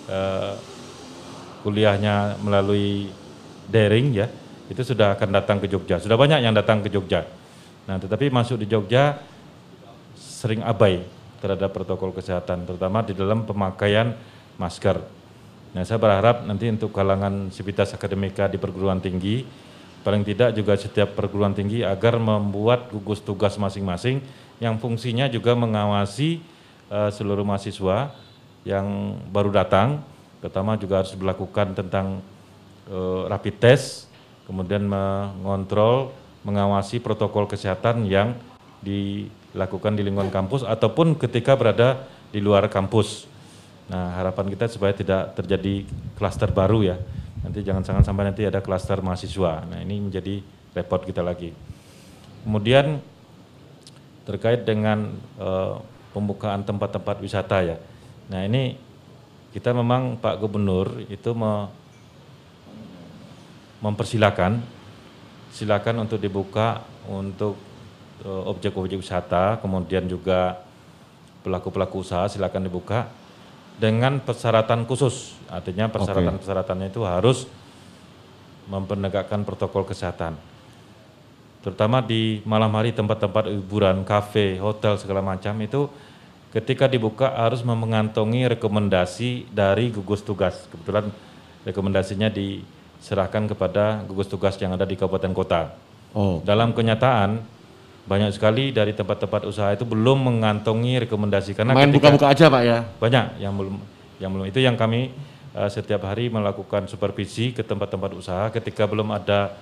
eh, 0.06 0.52
kuliahnya 1.62 2.38
melalui 2.38 3.10
daring 3.70 4.14
ya. 4.14 4.26
Itu 4.66 4.82
sudah 4.82 5.14
akan 5.14 5.30
datang 5.30 5.62
ke 5.62 5.70
Jogja. 5.70 6.02
Sudah 6.02 6.18
banyak 6.18 6.42
yang 6.42 6.54
datang 6.54 6.82
ke 6.82 6.90
Jogja. 6.90 7.22
Nah 7.86 8.02
tetapi 8.02 8.30
masuk 8.34 8.58
di 8.58 8.66
Jogja 8.66 9.22
sering 10.18 10.62
abai 10.66 11.06
terhadap 11.38 11.70
protokol 11.70 12.10
kesehatan 12.10 12.66
terutama 12.66 13.06
di 13.06 13.14
dalam 13.14 13.46
pemakaian 13.46 14.16
masker. 14.58 14.98
Nah 15.70 15.82
saya 15.86 16.02
berharap 16.02 16.42
nanti 16.48 16.66
untuk 16.66 16.90
kalangan 16.90 17.52
sivitas 17.54 17.94
akademika 17.94 18.50
di 18.50 18.58
perguruan 18.58 18.98
tinggi 18.98 19.46
paling 20.02 20.22
tidak 20.22 20.54
juga 20.54 20.78
setiap 20.78 21.18
perguruan 21.18 21.50
tinggi 21.50 21.82
agar 21.82 22.18
membuat 22.18 22.90
gugus 22.94 23.18
tugas 23.18 23.58
masing-masing 23.58 24.22
yang 24.62 24.78
fungsinya 24.78 25.26
juga 25.26 25.58
mengawasi 25.58 26.38
eh, 26.90 27.10
seluruh 27.10 27.42
mahasiswa 27.42 28.14
yang 28.66 29.14
baru 29.30 29.54
datang, 29.54 30.02
pertama 30.42 30.74
juga 30.74 30.98
harus 30.98 31.14
melakukan 31.14 31.70
tentang 31.78 32.18
eh, 32.86 33.22
rapid 33.26 33.54
test, 33.58 34.10
kemudian 34.46 34.86
mengontrol, 34.86 36.14
mengawasi 36.46 37.02
protokol 37.02 37.50
kesehatan 37.50 38.06
yang 38.06 38.38
dilakukan 38.82 39.98
di 39.98 40.06
lingkungan 40.06 40.30
kampus 40.30 40.62
ataupun 40.62 41.18
ketika 41.18 41.58
berada 41.58 42.06
di 42.30 42.38
luar 42.38 42.70
kampus. 42.70 43.26
Nah, 43.86 44.18
harapan 44.18 44.50
kita 44.50 44.66
supaya 44.66 44.90
tidak 44.94 45.38
terjadi 45.38 45.86
klaster 46.18 46.50
baru 46.50 46.82
ya. 46.82 46.96
Nanti 47.46 47.62
jangan-jangan 47.62 48.02
sampai 48.02 48.30
nanti 48.30 48.42
ada 48.42 48.58
klaster 48.58 48.98
mahasiswa. 48.98 49.62
Nah, 49.66 49.78
ini 49.78 50.02
menjadi 50.02 50.42
repot 50.74 51.02
kita 51.06 51.22
lagi. 51.22 51.54
Kemudian 52.42 52.98
terkait 54.26 54.66
dengan 54.66 55.14
eh, 55.38 55.74
pembukaan 56.16 56.64
tempat-tempat 56.64 57.20
wisata 57.20 57.60
ya. 57.60 57.76
Nah 58.32 58.40
ini 58.48 58.80
kita 59.52 59.76
memang 59.76 60.16
Pak 60.16 60.40
Gubernur 60.40 61.04
itu 61.12 61.30
me- 61.36 61.68
mempersilakan, 63.80 64.60
silakan 65.52 66.06
untuk 66.06 66.20
dibuka 66.20 66.84
untuk 67.08 67.56
eh, 68.24 68.42
objek-objek 68.50 69.00
wisata, 69.00 69.58
kemudian 69.60 70.06
juga 70.08 70.62
pelaku-pelaku 71.46 72.02
usaha 72.02 72.26
silakan 72.26 72.66
dibuka 72.66 73.08
dengan 73.76 74.18
persyaratan 74.20 74.88
khusus. 74.88 75.36
Artinya 75.46 75.86
persyaratan-persyaratannya 75.92 76.88
itu 76.90 77.06
harus 77.06 77.46
mempenegakkan 78.66 79.46
protokol 79.46 79.86
kesehatan 79.86 80.56
terutama 81.66 81.98
di 81.98 82.46
malam 82.46 82.70
hari 82.78 82.94
tempat-tempat 82.94 83.50
hiburan, 83.50 84.06
kafe, 84.06 84.54
hotel 84.62 84.94
segala 85.02 85.18
macam 85.18 85.50
itu 85.58 85.90
ketika 86.54 86.86
dibuka 86.86 87.26
harus 87.26 87.66
mengantongi 87.66 88.46
rekomendasi 88.54 89.50
dari 89.50 89.90
gugus 89.90 90.22
tugas. 90.22 90.70
Kebetulan 90.70 91.10
rekomendasinya 91.66 92.30
di 92.30 92.62
serahkan 93.00 93.46
kepada 93.50 94.02
gugus 94.08 94.26
tugas 94.26 94.56
yang 94.60 94.74
ada 94.74 94.84
di 94.84 94.96
kabupaten 94.98 95.32
kota. 95.32 95.74
Oh. 96.16 96.40
Dalam 96.42 96.72
kenyataan 96.72 97.44
banyak 98.06 98.30
sekali 98.30 98.70
dari 98.70 98.94
tempat-tempat 98.94 99.50
usaha 99.50 99.74
itu 99.74 99.82
belum 99.82 100.30
mengantongi 100.30 101.02
rekomendasi 101.02 101.58
karena 101.58 101.74
Main 101.74 101.90
buka-buka 101.90 102.30
aja 102.30 102.46
Pak 102.46 102.62
ya. 102.62 102.78
banyak 103.02 103.42
yang 103.42 103.58
belum 103.58 103.76
yang 104.22 104.30
belum 104.30 104.46
itu 104.46 104.62
yang 104.62 104.78
kami 104.78 105.10
eh, 105.58 105.68
setiap 105.68 106.06
hari 106.06 106.30
melakukan 106.30 106.86
supervisi 106.86 107.50
ke 107.50 107.66
tempat-tempat 107.66 108.10
usaha 108.14 108.46
ketika 108.54 108.86
belum 108.86 109.10
ada 109.10 109.58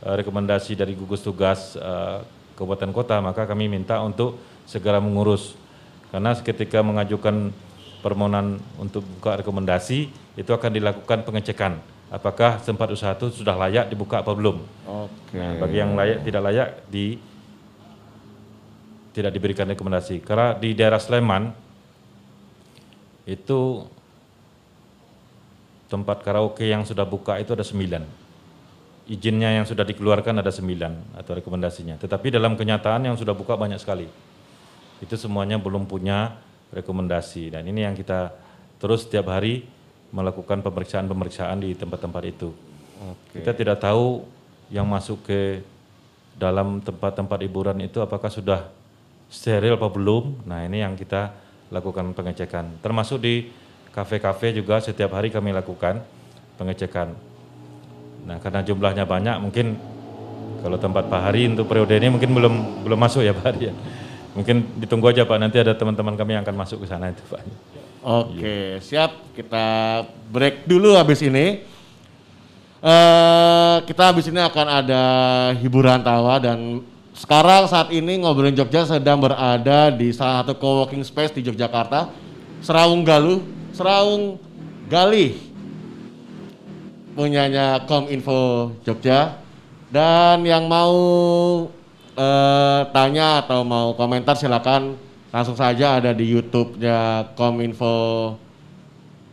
eh, 0.00 0.14
rekomendasi 0.24 0.72
dari 0.72 0.96
gugus 0.96 1.20
tugas 1.20 1.76
eh, 1.76 2.18
kabupaten 2.56 2.96
kota 2.96 3.20
maka 3.20 3.44
kami 3.44 3.68
minta 3.68 4.00
untuk 4.00 4.40
segera 4.64 4.96
mengurus 4.96 5.52
karena 6.08 6.32
ketika 6.32 6.80
mengajukan 6.80 7.52
permohonan 8.00 8.56
untuk 8.80 9.04
buka 9.04 9.44
rekomendasi 9.44 10.08
itu 10.40 10.50
akan 10.50 10.72
dilakukan 10.72 11.28
pengecekan 11.28 11.76
apakah 12.12 12.60
tempat 12.60 12.92
usaha 12.92 13.16
itu 13.16 13.40
sudah 13.40 13.56
layak 13.56 13.88
dibuka 13.88 14.20
apa 14.20 14.36
belum 14.36 14.60
Oke. 14.84 15.40
Nah, 15.40 15.56
bagi 15.56 15.76
yang 15.80 15.96
layak 15.96 16.18
tidak 16.28 16.42
layak 16.44 16.68
di 16.92 17.16
tidak 19.12 19.32
diberikan 19.32 19.68
rekomendasi. 19.68 20.24
Karena 20.24 20.56
di 20.56 20.72
daerah 20.72 21.00
Sleman 21.00 21.52
itu 23.28 23.84
tempat 25.86 26.24
karaoke 26.24 26.64
yang 26.64 26.82
sudah 26.88 27.04
buka 27.04 27.36
itu 27.36 27.52
ada 27.52 27.62
sembilan. 27.62 28.02
Izinnya 29.12 29.60
yang 29.60 29.68
sudah 29.68 29.84
dikeluarkan 29.84 30.40
ada 30.40 30.48
sembilan 30.48 31.20
atau 31.20 31.36
rekomendasinya. 31.36 32.00
Tetapi 32.00 32.32
dalam 32.32 32.56
kenyataan 32.56 33.12
yang 33.12 33.16
sudah 33.20 33.36
buka 33.36 33.60
banyak 33.60 33.76
sekali. 33.76 34.08
Itu 35.04 35.20
semuanya 35.20 35.60
belum 35.60 35.84
punya 35.84 36.40
rekomendasi. 36.72 37.52
Dan 37.52 37.68
ini 37.68 37.84
yang 37.84 37.92
kita 37.92 38.32
terus 38.80 39.04
setiap 39.04 39.28
hari 39.28 39.68
melakukan 40.12 40.60
pemeriksaan-pemeriksaan 40.60 41.64
di 41.64 41.72
tempat-tempat 41.72 42.22
itu. 42.28 42.52
Kita 43.32 43.56
tidak 43.56 43.80
tahu 43.82 44.22
yang 44.68 44.86
masuk 44.86 45.24
ke 45.26 45.64
dalam 46.36 46.80
tempat-tempat 46.84 47.38
hiburan 47.42 47.80
itu 47.82 47.98
apakah 47.98 48.28
sudah 48.28 48.68
steril 49.32 49.80
apa 49.80 49.88
belum. 49.88 50.44
Nah 50.46 50.62
ini 50.68 50.84
yang 50.84 50.94
kita 50.94 51.32
lakukan 51.72 52.12
pengecekan. 52.12 52.84
Termasuk 52.84 53.18
di 53.24 53.48
kafe-kafe 53.90 54.52
juga 54.52 54.80
setiap 54.84 55.16
hari 55.16 55.32
kami 55.32 55.52
lakukan 55.56 56.04
pengecekan. 56.60 57.16
Nah 58.28 58.36
karena 58.38 58.60
jumlahnya 58.62 59.08
banyak 59.08 59.36
mungkin 59.40 59.76
kalau 60.62 60.78
tempat 60.78 61.10
Pak 61.10 61.20
Hari 61.26 61.50
untuk 61.50 61.66
periode 61.66 61.98
ini 61.98 62.06
mungkin 62.06 62.30
belum 62.30 62.86
belum 62.86 62.98
masuk 63.00 63.26
ya 63.26 63.34
Pak 63.34 63.44
Hari 63.50 63.60
ya. 63.72 63.74
Mungkin 64.32 64.80
ditunggu 64.80 65.12
aja 65.12 65.28
Pak, 65.28 65.36
nanti 65.36 65.60
ada 65.60 65.76
teman-teman 65.76 66.16
kami 66.16 66.32
yang 66.32 66.40
akan 66.40 66.56
masuk 66.56 66.80
ke 66.80 66.86
sana 66.88 67.12
itu 67.12 67.20
Pak. 67.28 67.44
Oke, 68.02 68.82
siap. 68.82 69.30
Kita 69.30 70.02
break 70.34 70.66
dulu 70.66 70.98
habis 70.98 71.22
ini. 71.22 71.70
eh 72.82 73.76
kita 73.86 74.10
habis 74.10 74.26
ini 74.26 74.42
akan 74.42 74.66
ada 74.66 75.02
hiburan 75.54 76.02
tawa 76.02 76.42
dan 76.42 76.82
sekarang 77.14 77.70
saat 77.70 77.94
ini 77.94 78.18
ngobrolin 78.18 78.58
Jogja 78.58 78.82
sedang 78.82 79.22
berada 79.22 79.94
di 79.94 80.10
salah 80.10 80.42
satu 80.42 80.58
co-working 80.58 81.06
space 81.06 81.30
di 81.30 81.46
Yogyakarta, 81.46 82.10
Serawung 82.58 83.06
Galuh, 83.06 83.38
Serawung 83.70 84.42
Galih, 84.90 85.38
punyanya 87.14 87.86
Kominfo 87.86 88.74
Jogja. 88.82 89.38
Dan 89.94 90.42
yang 90.42 90.66
mau 90.66 90.96
eh, 92.18 92.80
tanya 92.90 93.46
atau 93.46 93.62
mau 93.62 93.94
komentar 93.94 94.34
silakan 94.34 94.98
langsung 95.32 95.56
saja 95.56 95.96
ada 95.96 96.12
di 96.12 96.28
YouTube-nya 96.28 97.32
Kominfo 97.32 98.36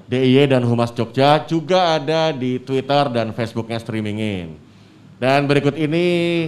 DIY 0.09 0.49
dan 0.49 0.63
Humas 0.65 0.95
Jogja 0.95 1.43
juga 1.45 1.99
ada 1.99 2.33
di 2.33 2.57
Twitter 2.63 3.11
dan 3.13 3.35
Facebooknya 3.35 3.77
streamingin. 3.77 4.57
Dan 5.19 5.45
berikut 5.45 5.75
ini 5.75 6.47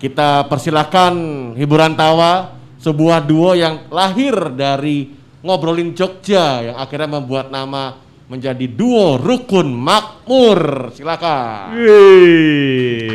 kita 0.00 0.48
persilahkan 0.48 1.12
hiburan 1.58 1.98
tawa 1.98 2.56
sebuah 2.80 3.20
duo 3.26 3.52
yang 3.52 3.90
lahir 3.92 4.32
dari 4.56 5.12
ngobrolin 5.44 5.92
Jogja 5.92 6.72
yang 6.72 6.80
akhirnya 6.80 7.20
membuat 7.20 7.52
nama 7.52 8.00
menjadi 8.30 8.64
duo 8.70 9.18
rukun 9.18 9.74
makmur. 9.74 10.94
Silakan. 10.94 11.74
Wih. 11.74 13.10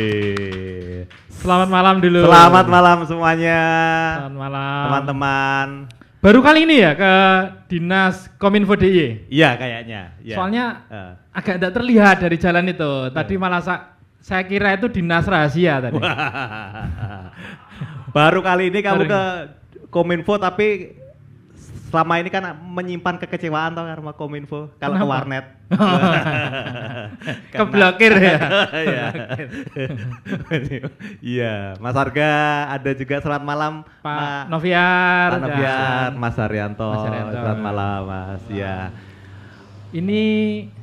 Selamat 1.46 1.70
malam 1.70 2.02
dulu. 2.02 2.26
Selamat 2.26 2.66
malam 2.66 2.98
semuanya, 3.06 3.60
Selamat 4.18 4.34
malam. 4.34 4.82
teman-teman. 4.82 5.66
Baru 6.18 6.42
kali 6.42 6.66
ini 6.66 6.82
ya 6.82 6.90
ke 6.92 7.12
Dinas 7.70 8.26
Kominfo 8.34 8.74
DIY. 8.74 9.30
Iya 9.30 9.54
kayaknya. 9.54 10.02
iya. 10.18 10.34
Soalnya 10.34 10.64
Eh. 10.90 11.12
agak 11.30 11.62
tidak 11.62 11.72
terlihat 11.72 12.16
dari 12.18 12.34
jalan 12.34 12.66
itu. 12.66 12.90
Tadi 13.14 13.34
malah 13.38 13.62
sa- 13.62 13.94
saya 14.18 14.42
kira 14.42 14.74
itu 14.74 14.90
dinas 14.90 15.22
rahasia 15.22 15.78
tadi. 15.78 16.02
Baru 18.16 18.42
kali 18.42 18.66
ini 18.66 18.82
kamu 18.82 19.06
Baru 19.06 19.12
ke 19.14 19.22
Kominfo 19.86 20.42
tapi 20.42 20.98
selama 21.86 22.18
ini 22.18 22.28
kan 22.28 22.42
menyimpan 22.52 23.14
kekecewaan 23.16 23.72
tau 23.72 23.84
karena 23.84 24.12
Kominfo 24.12 24.74
kalau 24.76 24.94
ke 24.94 25.04
warnet. 25.04 25.46
Keblokir 27.52 28.12
ya. 28.16 28.38
Iya. 28.76 29.06
Iya, 31.20 31.54
Mas 31.78 31.96
Arga 31.96 32.30
ada 32.70 32.90
juga 32.92 33.18
selamat 33.18 33.44
malam 33.44 33.72
Pak 34.00 34.14
Ma- 34.14 34.44
Noviar. 34.48 35.28
Pak 35.28 35.32
dan 35.32 35.42
Novian, 35.42 36.10
Mas 36.16 36.36
Haryanto. 36.36 36.86
Mas 36.88 37.02
Haryanto. 37.04 37.32
Selamat 37.34 37.60
malam, 37.60 38.00
Mas. 38.04 38.42
Ya. 38.48 38.76
Ini 39.90 40.22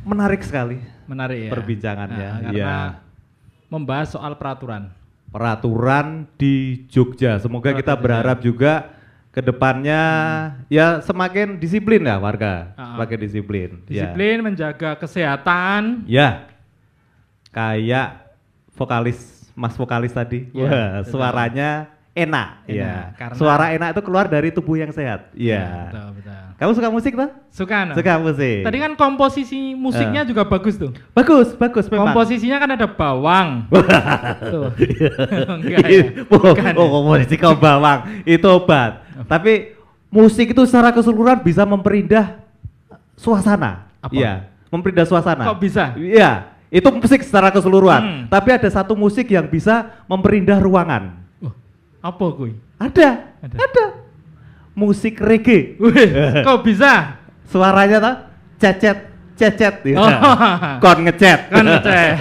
Menarik 0.04 0.41
sekali 0.41 0.80
menarik 1.04 1.47
ya. 1.47 1.51
perbincangannya. 1.51 2.30
Nah, 2.30 2.39
karena 2.41 2.56
Iya. 2.56 2.76
membahas 3.68 4.08
soal 4.10 4.36
peraturan. 4.36 4.89
Peraturan 5.30 6.30
di 6.34 6.86
Jogja. 6.88 7.38
Semoga 7.38 7.72
kita 7.72 7.93
Peraturan. 7.93 8.01
berharap 8.01 8.38
juga 8.39 8.74
ke 9.34 9.42
depannya 9.42 10.02
ya 10.70 11.02
semakin 11.02 11.58
disiplin 11.58 12.06
ya 12.06 12.22
warga. 12.22 12.78
Ah. 12.78 12.94
Semakin 12.94 13.18
disiplin. 13.18 13.70
Ya. 13.90 14.14
Disiplin, 14.14 14.38
menjaga 14.46 14.94
kesehatan. 14.96 16.06
Ya. 16.06 16.46
Kayak 17.50 18.30
vokalis 18.78 19.50
Mas 19.54 19.74
vokalis 19.74 20.14
tadi. 20.14 20.50
Iya, 20.50 20.66
Wah, 20.66 20.90
betul. 21.02 21.12
suaranya 21.14 21.70
enak. 22.14 22.66
Enak, 22.66 22.70
ya. 22.70 22.94
karena- 23.18 23.38
Suara 23.38 23.66
enak 23.74 23.90
itu 23.94 24.02
keluar 24.02 24.26
dari 24.26 24.50
tubuh 24.50 24.78
yang 24.78 24.90
sehat. 24.90 25.30
Iya. 25.34 25.90
Betul, 25.90 26.08
betul. 26.22 26.42
Kamu 26.54 26.72
suka 26.78 26.90
musik 26.94 27.14
tuh? 27.18 27.30
Suka 27.50 27.78
no? 27.86 27.94
Suka 27.98 28.14
musik. 28.18 28.62
Tadi 28.64 28.78
kan 28.78 28.94
komposisi 28.94 29.74
musiknya 29.74 30.22
Eh. 30.24 30.28
juga 30.30 30.46
bagus 30.46 30.78
tuh. 30.78 30.94
bagus, 31.12 31.54
bagus 31.54 31.86
memang. 31.90 32.14
Komposisinya 32.14 32.58
kan 32.62 32.70
ada 32.74 32.86
bawang. 32.90 33.50
tuh. 34.54 34.70
Enggak 35.58 35.86
ya? 35.90 36.02
oh, 36.30 36.38
Bukan 36.54 36.74
oh, 36.78 36.86
ya? 36.86 36.90
komposisi 36.94 37.36
kau 37.38 37.58
bawang 37.58 38.00
itu 38.26 38.46
obat. 38.48 39.03
Tapi 39.30 39.78
musik 40.09 40.53
itu 40.53 40.61
secara 40.66 40.93
keseluruhan 40.93 41.41
bisa 41.41 41.66
memperindah 41.66 42.41
suasana. 43.18 43.89
Apa? 44.01 44.14
Iya, 44.14 44.34
memperindah 44.74 45.05
suasana. 45.05 45.43
Kok 45.47 45.59
bisa? 45.61 45.93
Iya, 45.95 46.53
itu 46.74 46.89
musik 46.89 47.22
secara 47.22 47.53
keseluruhan. 47.53 48.01
Hmm. 48.01 48.22
Tapi 48.28 48.49
ada 48.49 48.70
satu 48.70 48.97
musik 48.97 49.30
yang 49.30 49.45
bisa 49.45 49.93
memperindah 50.09 50.57
ruangan. 50.57 51.22
Wah, 51.38 51.53
apa 52.01 52.26
kuy? 52.34 52.57
Ada, 52.82 53.38
Ada. 53.45 53.55
ada. 53.61 53.86
Musik 54.74 55.22
reggae. 55.22 55.78
Wih, 55.78 56.09
kok 56.45 56.66
bisa? 56.66 57.22
Suaranya 57.45 57.97
tuh 58.01 58.16
cecet, 58.57 59.12
cecet. 59.36 59.76
Ya. 59.84 59.98
Oh. 59.98 60.10
Kon 60.80 61.04
ngecet. 61.04 61.40
Kan 61.48 61.66
ngecet. 61.66 62.16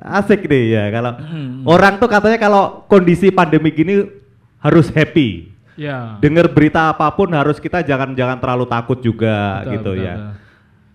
Asik 0.00 0.40
deh 0.44 0.64
ya 0.70 0.84
kalau 0.90 1.12
Hmm. 1.20 1.64
orang 1.64 1.96
tuh 1.96 2.08
katanya 2.08 2.38
kalau 2.38 2.62
kondisi 2.86 3.30
pandemi 3.30 3.70
gini 3.70 4.04
harus 4.58 4.88
happy. 4.88 5.50
ya. 5.74 6.20
Dengar 6.20 6.44
berita 6.46 6.92
apa 6.92 7.08
pun 7.10 7.32
harus 7.32 7.56
kita 7.56 7.80
jangan 7.80 8.12
jangan 8.12 8.36
terlalu 8.36 8.66
takut 8.66 9.00
juga 9.00 9.60
Betul, 9.60 9.72
gitu 9.72 9.90
betul, 9.90 10.04
ya. 10.04 10.14
betul. 10.14 10.32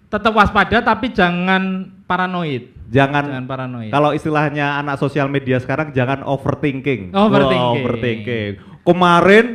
Tetap 0.06 0.34
waspada 0.34 0.78
tapi 0.80 1.08
jangan 1.10 1.64
paranoid. 2.06 2.64
Jangan, 2.86 3.26
Jangan 3.26 3.46
paranoid. 3.50 3.90
kalau 3.90 4.14
istilahnya 4.14 4.78
anak 4.78 5.02
sosial 5.02 5.26
media 5.26 5.58
sekarang 5.58 5.90
jangan 5.90 6.22
overthinking. 6.22 7.10
Overthinking. 7.10 7.58
Wah, 7.58 7.74
overthinking. 7.82 8.52
Kemarin 8.86 9.46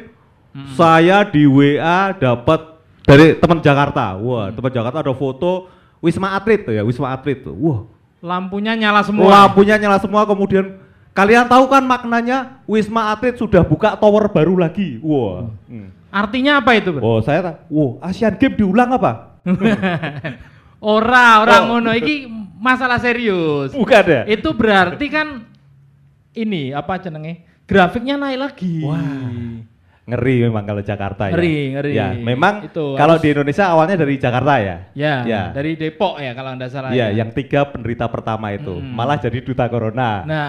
saya 0.74 1.22
di 1.22 1.46
WA 1.46 2.10
dapat 2.12 2.69
dari 3.10 3.26
teman 3.34 3.58
Jakarta. 3.58 4.14
Wah, 4.14 4.54
teman 4.54 4.70
Jakarta 4.70 5.02
ada 5.02 5.10
foto 5.10 5.66
Wisma 5.98 6.32
Atlet 6.32 6.62
tuh 6.62 6.72
ya, 6.72 6.86
Wisma 6.86 7.10
Atlet 7.10 7.42
tuh. 7.42 7.54
Wah, 7.58 7.80
Lampunya 8.22 8.78
nyala 8.78 9.02
semua. 9.02 9.26
lampunya 9.26 9.74
nyala 9.74 9.98
semua 9.98 10.22
kemudian 10.22 10.78
kalian 11.10 11.50
tahu 11.50 11.66
kan 11.66 11.82
maknanya 11.82 12.62
Wisma 12.64 13.10
Atlet 13.10 13.34
sudah 13.34 13.66
buka 13.66 13.98
tower 13.98 14.30
baru 14.30 14.54
lagi. 14.54 15.02
Wah. 15.02 15.50
Hmm. 15.66 15.90
Artinya 16.10 16.58
apa 16.58 16.74
itu? 16.74 16.90
Bro? 16.90 17.02
Oh, 17.02 17.18
saya 17.20 17.38
tak. 17.40 17.56
Wow, 17.66 17.98
Asian 18.00 18.34
Games 18.34 18.54
diulang 18.54 18.90
apa? 18.94 19.30
Ora, 20.80 21.44
ora 21.44 21.56
Oh. 21.60 21.76
ngono 21.76 21.92
iki 21.92 22.24
masalah 22.56 22.96
serius. 22.96 23.76
Bukan 23.76 24.04
ya? 24.04 24.22
Itu 24.24 24.56
berarti 24.56 25.06
kan 25.06 25.44
ini 26.32 26.72
apa 26.72 26.96
jenenge? 26.96 27.44
Grafiknya 27.68 28.16
naik 28.16 28.38
lagi. 28.40 28.80
Wah. 28.82 29.60
Ngeri 30.00 30.48
memang 30.48 30.64
kalau 30.64 30.80
Jakarta 30.80 31.28
ya. 31.28 31.32
Ngeri, 31.36 31.56
ngeri. 31.70 31.92
Ya, 31.92 32.08
memang 32.12 32.66
Itu 32.66 32.96
kalau 32.96 33.14
harus- 33.14 33.22
di 33.22 33.28
Indonesia 33.30 33.64
awalnya 33.68 33.94
dari 33.94 34.14
Jakarta 34.16 34.54
ya. 34.58 34.76
Ya, 34.90 35.14
Ya. 35.22 35.42
dari 35.52 35.76
Depok 35.76 36.18
ya 36.18 36.32
kalau 36.32 36.50
anda 36.50 36.66
salah. 36.66 36.90
Iya, 36.90 37.12
ya. 37.12 37.20
yang 37.20 37.30
tiga 37.30 37.64
penderita 37.64 38.08
pertama 38.08 38.50
itu 38.50 38.74
Mm-mm. 38.74 38.90
malah 38.90 39.16
jadi 39.16 39.38
duta 39.38 39.68
corona. 39.68 40.24
Nah, 40.24 40.46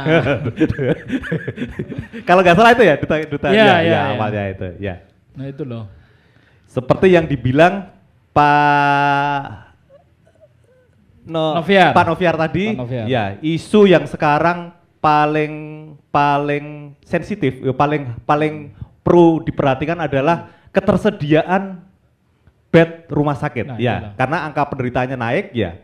kalau 2.27 2.41
nggak 2.41 2.55
salah 2.55 2.71
itu 2.73 2.83
ya 2.83 2.95
duta 2.97 3.15
duta 3.23 3.47
Iya, 3.47 3.55
ya, 3.55 3.65
iya, 3.65 3.75
ya, 3.75 3.85
iya. 3.85 4.01
awalnya 4.15 4.43
itu 4.49 4.67
ya. 4.79 4.95
nah 5.31 5.45
itu 5.45 5.63
loh. 5.63 5.85
Seperti 6.65 7.07
yang 7.11 7.27
dibilang 7.27 7.91
Pak 8.31 9.43
no, 11.27 11.59
Noviar. 11.59 11.91
Pak 11.91 12.05
Noviar 12.07 12.35
tadi, 12.39 12.71
Pak 12.71 12.79
Noviar. 12.79 13.05
ya 13.05 13.23
isu 13.39 13.85
yang 13.85 14.07
sekarang 14.07 14.71
paling 14.97 15.53
paling 16.09 16.95
sensitif, 17.03 17.59
ya, 17.59 17.73
paling 17.73 18.15
paling 18.23 18.71
perlu 19.01 19.41
diperhatikan 19.41 19.97
adalah 19.97 20.49
ketersediaan 20.69 21.81
bed 22.71 23.11
rumah 23.11 23.35
sakit, 23.35 23.65
Nah, 23.67 23.77
ya 23.77 23.95
itulah. 23.99 24.11
karena 24.15 24.37
angka 24.45 24.63
penderitanya 24.65 25.17
naik, 25.19 25.51
ya 25.51 25.75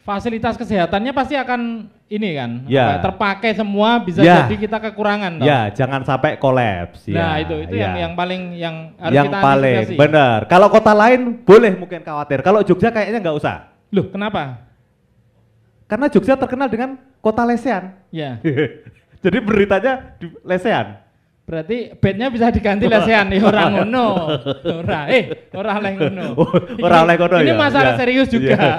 Fasilitas 0.00 0.56
kesehatannya 0.56 1.12
pasti 1.12 1.36
akan 1.36 1.86
ini 2.08 2.34
kan, 2.34 2.64
Ya. 2.66 2.98
terpakai 2.98 3.52
semua 3.52 4.00
bisa 4.00 4.20
Ya. 4.20 4.42
jadi 4.42 4.56
kita 4.58 4.80
kekurangan. 4.80 5.38
toh. 5.38 5.46
ya 5.46 5.68
jangan 5.70 6.02
sampai 6.02 6.36
kolaps, 6.36 7.04
Nah 7.06 7.36
ya, 7.36 7.44
itu 7.44 7.54
itu 7.62 7.74
ya. 7.76 7.84
yang 7.84 7.94
yang 7.96 8.12
paling 8.12 8.42
yang 8.56 8.74
harus 8.96 9.14
yang 9.14 9.26
kita 9.28 9.38
paling 9.38 9.76
antisipasi. 9.84 10.00
benar. 10.00 10.38
Kalau 10.44 10.68
kota 10.68 10.92
lain 10.92 11.20
boleh 11.40 11.72
mungkin 11.76 12.00
khawatir, 12.00 12.40
kalau 12.40 12.60
Jogja 12.60 12.88
kayaknya 12.90 13.20
nggak 13.20 13.36
usah, 13.36 13.70
Loh 13.92 14.08
kenapa? 14.08 14.66
karena 15.86 16.06
Jogja 16.06 16.34
terkenal 16.34 16.68
dengan 16.68 16.96
kota 17.20 17.42
lesehan. 17.44 17.94
Ya 18.10 18.40
Jadi 19.24 19.38
beritanya 19.40 20.16
di 20.16 20.32
lesehan. 20.42 20.96
Berarti 21.50 21.78
bednya 21.98 22.30
bisa 22.30 22.46
diganti 22.48 22.86
lesehan 22.86 23.26
ya 23.26 23.42
orang 23.42 23.68
ngono. 23.74 24.06
Ora 24.78 25.10
eh 25.10 25.50
ora 25.50 25.74
oleh 25.76 25.92
ngono. 25.98 26.26
Ora 26.86 26.96
oleh 27.02 27.14
ngono 27.18 27.36
Ini 27.42 27.50
ya? 27.50 27.58
masalah 27.58 27.92
Ya. 27.92 27.98
serius 27.98 28.28
juga. 28.30 28.54
Iya. 28.54 28.70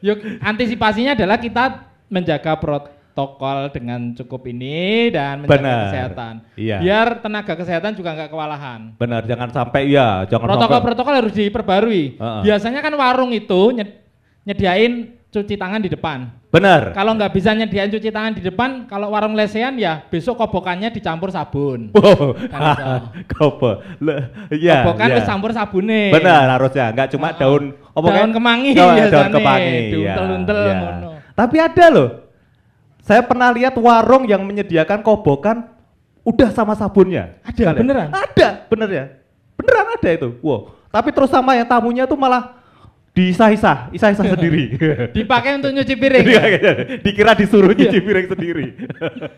Yuk 0.08 0.18
antisipasinya 0.40 1.12
adalah 1.12 1.36
kita 1.36 1.64
menjaga 2.08 2.56
protokol 2.56 3.68
dengan 3.68 4.14
cukup 4.14 4.46
ini 4.46 5.12
dan 5.12 5.44
menjaga 5.44 5.60
Benar. 5.60 5.80
kesehatan. 5.84 6.34
Iya. 6.56 6.76
Biar 6.80 7.08
tenaga 7.20 7.52
kesehatan 7.52 7.92
juga 7.92 8.16
nggak 8.16 8.30
kewalahan. 8.30 8.80
Benar, 8.96 9.26
jangan 9.26 9.50
sampai 9.52 9.90
ya, 9.90 10.24
jangan. 10.24 10.48
Protokol-protokol 10.48 11.14
harus 11.18 11.34
diperbarui. 11.34 12.16
Heeh. 12.16 12.40
Biasanya 12.46 12.80
kan 12.80 12.94
warung 12.94 13.28
itu 13.30 13.74
nyed- 13.74 13.98
nyediain 14.42 14.92
cuci 15.28 15.54
tangan 15.54 15.84
di 15.84 15.92
depan. 15.92 16.30
Benar. 16.48 16.96
Kalau 16.96 17.12
nggak 17.12 17.28
bisa 17.28 17.52
nyediain 17.52 17.92
cuci 17.92 18.08
tangan 18.08 18.32
di 18.32 18.40
depan, 18.40 18.88
kalau 18.88 19.12
warung 19.12 19.36
lesehan 19.36 19.76
ya 19.76 20.00
besok 20.08 20.40
kobokannya 20.40 20.88
dicampur 20.88 21.28
sabun. 21.28 21.92
Kopo. 23.36 23.84
Le- 24.00 24.32
Iya. 24.48 24.80
Kobokan 24.88 25.08
iya. 25.12 25.24
campur 25.28 25.52
sabune. 25.52 26.08
Benar 26.08 26.48
harusnya, 26.56 26.88
nggak 26.96 27.08
cuma 27.12 27.28
Heeh. 27.30 27.40
daun 27.40 27.64
apa 27.92 28.06
Daun 28.16 28.30
kemangi 28.32 28.70
daun, 28.72 28.80
daun 28.80 28.96
biasanya, 28.96 29.28
kemangi. 29.36 29.76
iya. 29.92 30.14
ngono. 30.16 31.08
Tapi 31.36 31.56
ada 31.60 31.86
loh. 31.92 32.08
Saya 33.04 33.20
pernah 33.24 33.48
lihat 33.52 33.76
warung 33.76 34.24
yang 34.24 34.40
menyediakan 34.44 35.00
kobokan 35.00 35.68
udah 36.24 36.48
sama 36.52 36.72
sabunnya. 36.72 37.40
Ada, 37.44 37.56
Sekalian. 37.56 37.80
beneran? 37.84 38.08
Ada, 38.12 38.48
bener 38.68 38.88
ya. 38.88 39.04
Beneran 39.56 39.86
ada 39.96 40.08
itu. 40.12 40.28
Wow. 40.40 40.72
Tapi 40.88 41.08
terus 41.12 41.28
sama 41.28 41.52
yang 41.56 41.68
tamunya 41.68 42.04
tuh 42.04 42.16
malah 42.16 42.57
disah-isah, 43.18 43.90
isah-isah 43.90 44.24
sendiri. 44.32 44.78
Dipakai 45.10 45.58
untuk 45.58 45.70
nyuci 45.72 45.94
piring. 45.94 46.24
Iya, 46.24 46.42
Dikira 46.98 47.34
disuruh 47.34 47.70
Iya. 47.70 47.78
nyuci 47.80 47.98
piring 47.98 48.26
sendiri. 48.28 48.66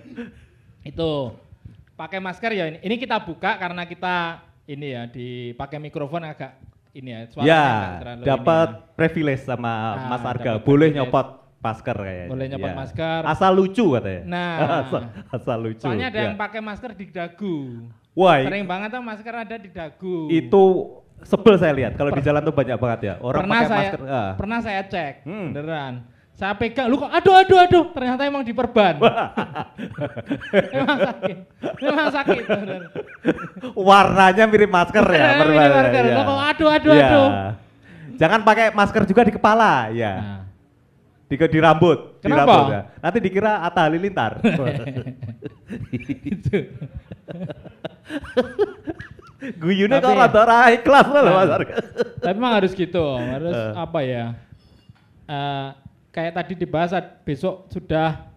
Itu 0.91 1.37
pakai 1.95 2.18
masker 2.18 2.53
ya 2.53 2.64
ini. 2.66 2.78
Ini 2.81 2.95
kita 2.97 3.16
buka 3.18 3.57
karena 3.57 3.85
kita 3.85 4.16
ini 4.66 4.87
ya 4.91 5.03
dipakai 5.05 5.78
mikrofon 5.78 6.22
agak 6.22 6.57
ini 6.91 7.11
ya. 7.11 7.20
suaranya 7.26 7.49
ya, 7.49 7.64
dapat 8.26 8.68
ini 8.68 8.76
ya. 8.76 8.95
privilege 8.95 9.43
sama 9.43 9.70
Ah, 9.70 10.09
Mas 10.09 10.22
Arga. 10.22 10.59
Boleh 10.59 10.91
privilege. 10.91 10.97
nyopot 10.99 11.26
masker 11.59 11.97
kayaknya. 11.97 12.28
Boleh 12.28 12.47
nyopot 12.49 12.70
Ya. 12.70 12.76
masker. 12.76 13.20
Asal 13.24 13.51
lucu 13.53 13.87
katanya. 13.91 14.22
Nah. 14.26 14.57
asal, 14.83 15.03
asal 15.31 15.59
lucu. 15.59 15.83
Soalnya 15.83 16.09
ada 16.09 16.18
ya. 16.18 16.24
yang 16.28 16.37
pakai 16.37 16.61
masker 16.61 16.91
di 16.93 17.07
dagu. 17.09 17.57
Wah, 18.11 18.43
Sering 18.43 18.66
banget 18.66 18.89
tuh 18.91 19.01
masker 19.01 19.35
ada 19.39 19.57
di 19.57 19.70
dagu. 19.70 20.26
itu 20.28 20.64
sebel 21.23 21.55
saya 21.57 21.73
lihat. 21.73 21.93
Kalau 21.95 22.11
di 22.11 22.21
jalan 22.21 22.41
tuh 22.41 22.51
banyak 22.51 22.75
banget 22.75 23.01
ya. 23.03 23.14
Orang 23.18 23.43
pernah 23.43 23.57
pakai 23.57 23.66
saya 23.66 23.83
masker. 23.83 24.01
ah. 24.07 24.31
pernah 24.35 24.59
saya 24.61 24.81
cek 24.85 25.14
Hmm. 25.23 25.49
beneran. 25.51 25.95
Saya 26.31 26.57
pegang, 26.57 26.89
lu 26.89 26.97
kok 26.97 27.07
aduh 27.07 27.37
aduh 27.37 27.59
aduh, 27.61 27.85
ternyata 27.93 28.25
emang 28.25 28.41
diperban. 28.41 28.97
memang 30.73 30.99
sakit, 30.99 31.37
memang 31.79 32.09
sakit. 32.09 32.45
bener. 32.49 32.81
Warnanya 33.71 34.45
mirip 34.49 34.66
masker 34.66 35.05
ya. 35.05 35.27
Mirip 35.37 35.53
perbannya, 35.53 35.77
masker. 35.77 36.03
ya. 36.03 36.16
Kok 36.16 36.27
aduh, 36.49 36.68
aduh, 36.71 36.91
Ya. 36.91 36.97
aduh. 37.05 37.29
Jangan 38.16 38.41
pakai 38.41 38.73
masker 38.73 39.03
juga 39.05 39.21
di 39.21 39.33
kepala, 39.33 39.93
ya. 39.93 40.12
Nah, 40.16 40.41
Di, 41.25 41.37
di 41.37 41.61
rambut, 41.61 41.99
di 42.18 42.27
Kenapa? 42.27 42.41
rambut 42.43 42.64
ya. 42.68 42.81
Nanti 42.99 43.18
dikira 43.21 43.53
Atta 43.61 43.81
Halilintar. 43.85 44.33
Tapi- 49.41 50.05
kok 50.05 50.14
rada 50.14 50.38
ora 50.38 50.59
ikhlas 50.70 51.07
loh 51.09 51.22
Nah. 51.22 51.32
Mas 51.34 51.51
Arga. 51.51 51.74
Tapi 52.20 52.34
memang 52.34 52.53
harus 52.55 52.72
gitu, 52.72 53.05
harus 53.16 53.57
Eh. 53.57 53.72
apa 53.74 54.01
ya? 54.01 54.24
eh, 55.24 55.68
kayak 56.11 56.32
tadi 56.34 56.53
dibahas 56.55 56.91
besok 57.22 57.70
sudah 57.70 58.28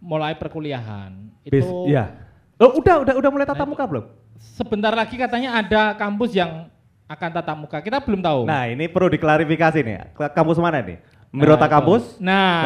mulai 0.00 0.32
perkuliahan. 0.34 1.12
Itu 1.44 1.84
ya. 1.86 2.16
Oh, 2.56 2.76
udah 2.76 3.04
udah 3.04 3.14
udah 3.14 3.30
mulai 3.30 3.44
tatap 3.44 3.64
Nah, 3.64 3.72
muka 3.72 3.84
belum? 3.84 4.04
sebentar 4.40 4.88
lagi 4.90 5.16
katanya 5.16 5.56
ada 5.56 5.92
kampus 5.94 6.32
yang 6.32 6.68
akan 7.06 7.28
tatap 7.30 7.56
muka. 7.56 7.78
Kita 7.80 8.00
belum 8.00 8.20
tahu. 8.20 8.48
Nah, 8.48 8.66
ini 8.66 8.88
perlu 8.88 9.08
diklarifikasi 9.08 9.80
nih. 9.80 10.16
Kampus 10.32 10.56
mana 10.56 10.80
nih? 10.80 10.96
Mirota 11.30 11.64
Nah, 11.64 11.70
kampus? 11.70 12.02
Nah, 12.18 12.56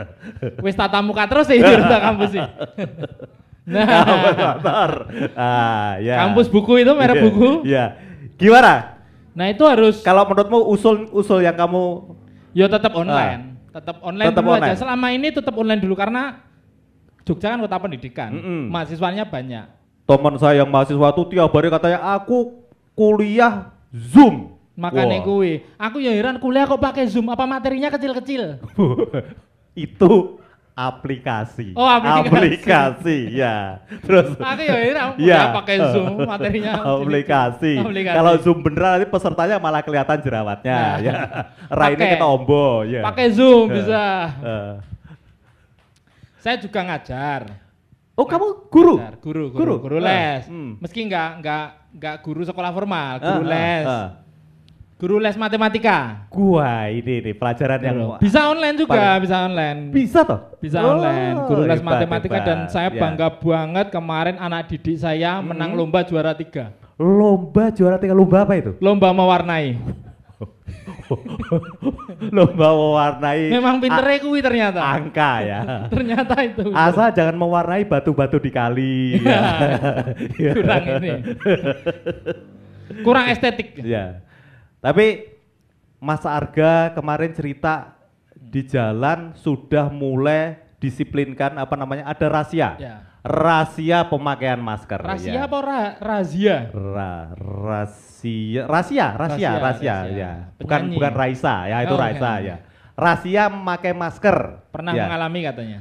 wis 0.64 0.72
tatap 0.72 1.02
muka 1.02 1.26
terus 1.26 1.46
sih 1.46 1.58
Mirota 1.58 1.98
kampus 2.00 2.30
sih. 2.32 2.44
Nah, 3.66 3.82
motor. 4.62 4.90
Ah, 5.34 5.98
ya. 5.98 6.22
kampus 6.22 6.46
buku 6.46 6.80
itu 6.80 6.92
merek 6.92 7.14
Iya, 7.14 7.24
buku. 7.24 7.48
Iya. 7.62 7.84
Gimana? 8.36 8.74
Nah 9.32 9.46
itu 9.48 9.62
harus 9.62 10.00
Kalau 10.00 10.22
menurutmu 10.24 10.70
usul-usul 10.70 11.42
yang 11.42 11.52
kamu 11.52 12.14
ya 12.52 12.66
tetap 12.66 12.94
online, 12.94 13.58
tetap 13.68 14.00
online 14.00 14.26
Tetap 14.30 14.40
dulu 14.40 14.52
online. 14.54 14.70
aja. 14.70 14.80
Selama 14.80 15.06
ini 15.10 15.28
tetap 15.28 15.52
online 15.52 15.80
dulu 15.80 15.92
karena 15.92 16.40
Jogja 17.20 17.50
kan 17.50 17.58
kota 17.58 17.76
pendidikan, 17.76 18.30
Mm-mm. 18.32 18.70
mahasiswanya 18.70 19.26
banyak. 19.26 19.66
teman 20.06 20.38
saya 20.38 20.62
yang 20.62 20.70
mahasiswa 20.70 21.10
tuh 21.10 21.26
tiap 21.26 21.50
hari 21.50 21.66
katanya 21.66 21.98
aku 22.14 22.62
kuliah 22.94 23.74
Zoom. 23.90 24.54
Makanya 24.72 25.20
kuwi, 25.20 25.66
aku 25.74 25.98
ya 25.98 26.12
heran 26.12 26.38
kuliah 26.38 26.62
kok 26.62 26.78
pakai 26.78 27.04
Zoom, 27.04 27.26
apa 27.26 27.42
materinya 27.42 27.90
kecil-kecil? 27.90 28.62
itu 29.74 30.12
aplikasi. 30.76 31.72
Oh, 31.72 31.88
aplikasi. 31.88 32.28
Aplikasi, 32.28 33.18
ya. 33.32 33.80
Terus 34.04 34.36
Aku 34.36 34.60
ya 34.60 34.76
Iya. 34.76 35.04
kuliah 35.16 35.48
pakai 35.56 35.76
Zoom, 35.88 36.14
materinya 36.22 36.72
aplikasi. 36.84 37.72
Aplikasi. 37.80 38.12
Kalau 38.12 38.32
Zoom 38.36 38.58
beneran 38.60 38.90
nanti 38.94 39.08
pesertanya 39.08 39.56
malah 39.56 39.80
kelihatan 39.80 40.20
jerawatnya, 40.20 40.76
Nah. 40.76 40.94
ya. 41.00 41.12
Raine 41.72 41.96
Pakai. 41.96 42.12
kita 42.12 42.26
ombo, 42.28 42.84
ya. 42.84 43.00
pakai 43.02 43.26
Zoom 43.32 43.66
Eh, 43.66 43.74
bisa. 43.74 44.04
eh. 44.44 44.72
Saya 46.38 46.60
juga 46.60 46.84
ngajar. 46.84 47.40
Oh, 48.12 48.24
kamu 48.24 48.68
guru? 48.68 48.94
Ngajar, 48.96 49.16
guru, 49.18 49.44
guru, 49.48 49.56
Guru? 49.56 49.74
guru, 49.80 49.96
Ah, 49.98 50.04
les. 50.04 50.44
hmm. 50.46 50.76
Meski 50.78 51.00
nggak 51.04 51.30
nggak 51.40 51.66
nggak 51.96 52.16
guru 52.20 52.44
sekolah 52.44 52.70
formal, 52.70 53.12
guru 53.18 53.42
ah, 53.42 53.48
les, 53.48 53.86
ah. 53.88 54.08
Guru 54.96 55.20
les 55.20 55.36
matematika. 55.36 56.24
Gua 56.28 56.88
ini 56.88 57.20
nih 57.20 57.34
pelajaran 57.36 57.80
yang 57.80 57.96
Bisa 58.16 58.48
online 58.48 58.76
juga, 58.76 58.96
paling- 58.96 59.22
bisa 59.22 59.36
online. 59.44 59.78
bisa 59.92 60.20
toh? 60.22 60.40
Bisa 60.56 60.78
Oh, 60.80 60.96
online, 60.96 61.36
guru 61.44 61.62
les 61.62 61.76
hebat, 61.76 61.88
matematika 62.00 62.38
dan 62.40 62.58
hebat. 62.64 62.72
saya 62.72 62.88
Ya. 62.88 62.96
bangga 62.96 63.28
banget 63.30 63.86
kemarin 63.90 64.36
anak 64.36 64.66
didik 64.66 64.96
saya 64.96 65.36
menang 65.38 65.70
Hmm. 65.70 65.78
lomba 65.78 66.00
juara 66.00 66.32
tiga. 66.32 66.72
Lomba 66.96 67.68
juara 67.70 68.00
tiga 68.00 68.16
lomba 68.16 68.42
apa 68.42 68.56
itu? 68.56 68.72
Lomba 68.80 69.12
mewarnai. 69.12 69.76
lomba 72.32 72.68
mewarnai 72.68 73.48
Memang 73.48 73.78
pinternya 73.78 74.18
kuwi 74.18 74.40
ternyata. 74.40 74.80
angka 74.80 75.32
ya. 75.40 75.60
ternyata 75.92 76.34
itu. 76.40 76.72
Asal 76.72 77.12
jangan 77.12 77.36
mewarnai 77.36 77.84
batu-batu 77.84 78.40
di 78.40 78.48
kali. 78.48 79.20
ya. 79.20 79.44
Kurang 80.56 80.84
ini. 80.98 81.10
Kurang 83.02 83.26
estetik. 83.28 83.76
Ya. 83.78 84.24
Tapi 84.86 85.34
Mas 85.98 86.22
Arga 86.22 86.94
kemarin 86.94 87.34
cerita 87.34 87.98
di 88.38 88.62
jalan 88.62 89.34
sudah 89.34 89.90
mulai 89.90 90.62
disiplinkan 90.78 91.58
apa 91.58 91.74
namanya 91.74 92.06
ada 92.06 92.26
rahasia. 92.30 92.78
Ya. 92.78 92.94
Rahasia 93.26 94.06
pemakaian 94.06 94.62
masker. 94.62 95.02
Rahasia 95.02 95.42
ya. 95.42 95.50
apa 95.50 95.58
ra 95.58 95.82
razia? 95.98 96.70
Ra, 96.70 97.34
rahasia, 97.34 98.62
rahasia, 98.70 99.06
rahasia, 99.10 99.10
Rahasia, 99.18 99.50
rahasia, 99.58 99.94
rahasia. 100.06 100.14
ya. 100.14 100.32
Bukan 100.62 100.78
Penyanyi. 100.86 100.94
bukan 100.94 101.12
Raisa, 101.18 101.54
ya 101.66 101.76
itu 101.82 101.94
Oh, 101.94 101.98
Raisa 101.98 102.30
bukan. 102.38 102.46
ya. 102.46 102.56
Rahasia 102.94 103.42
memakai 103.50 103.92
masker. 103.98 104.36
Pernah 104.70 104.92
ya. 104.94 105.04
mengalami 105.10 105.40
katanya. 105.42 105.80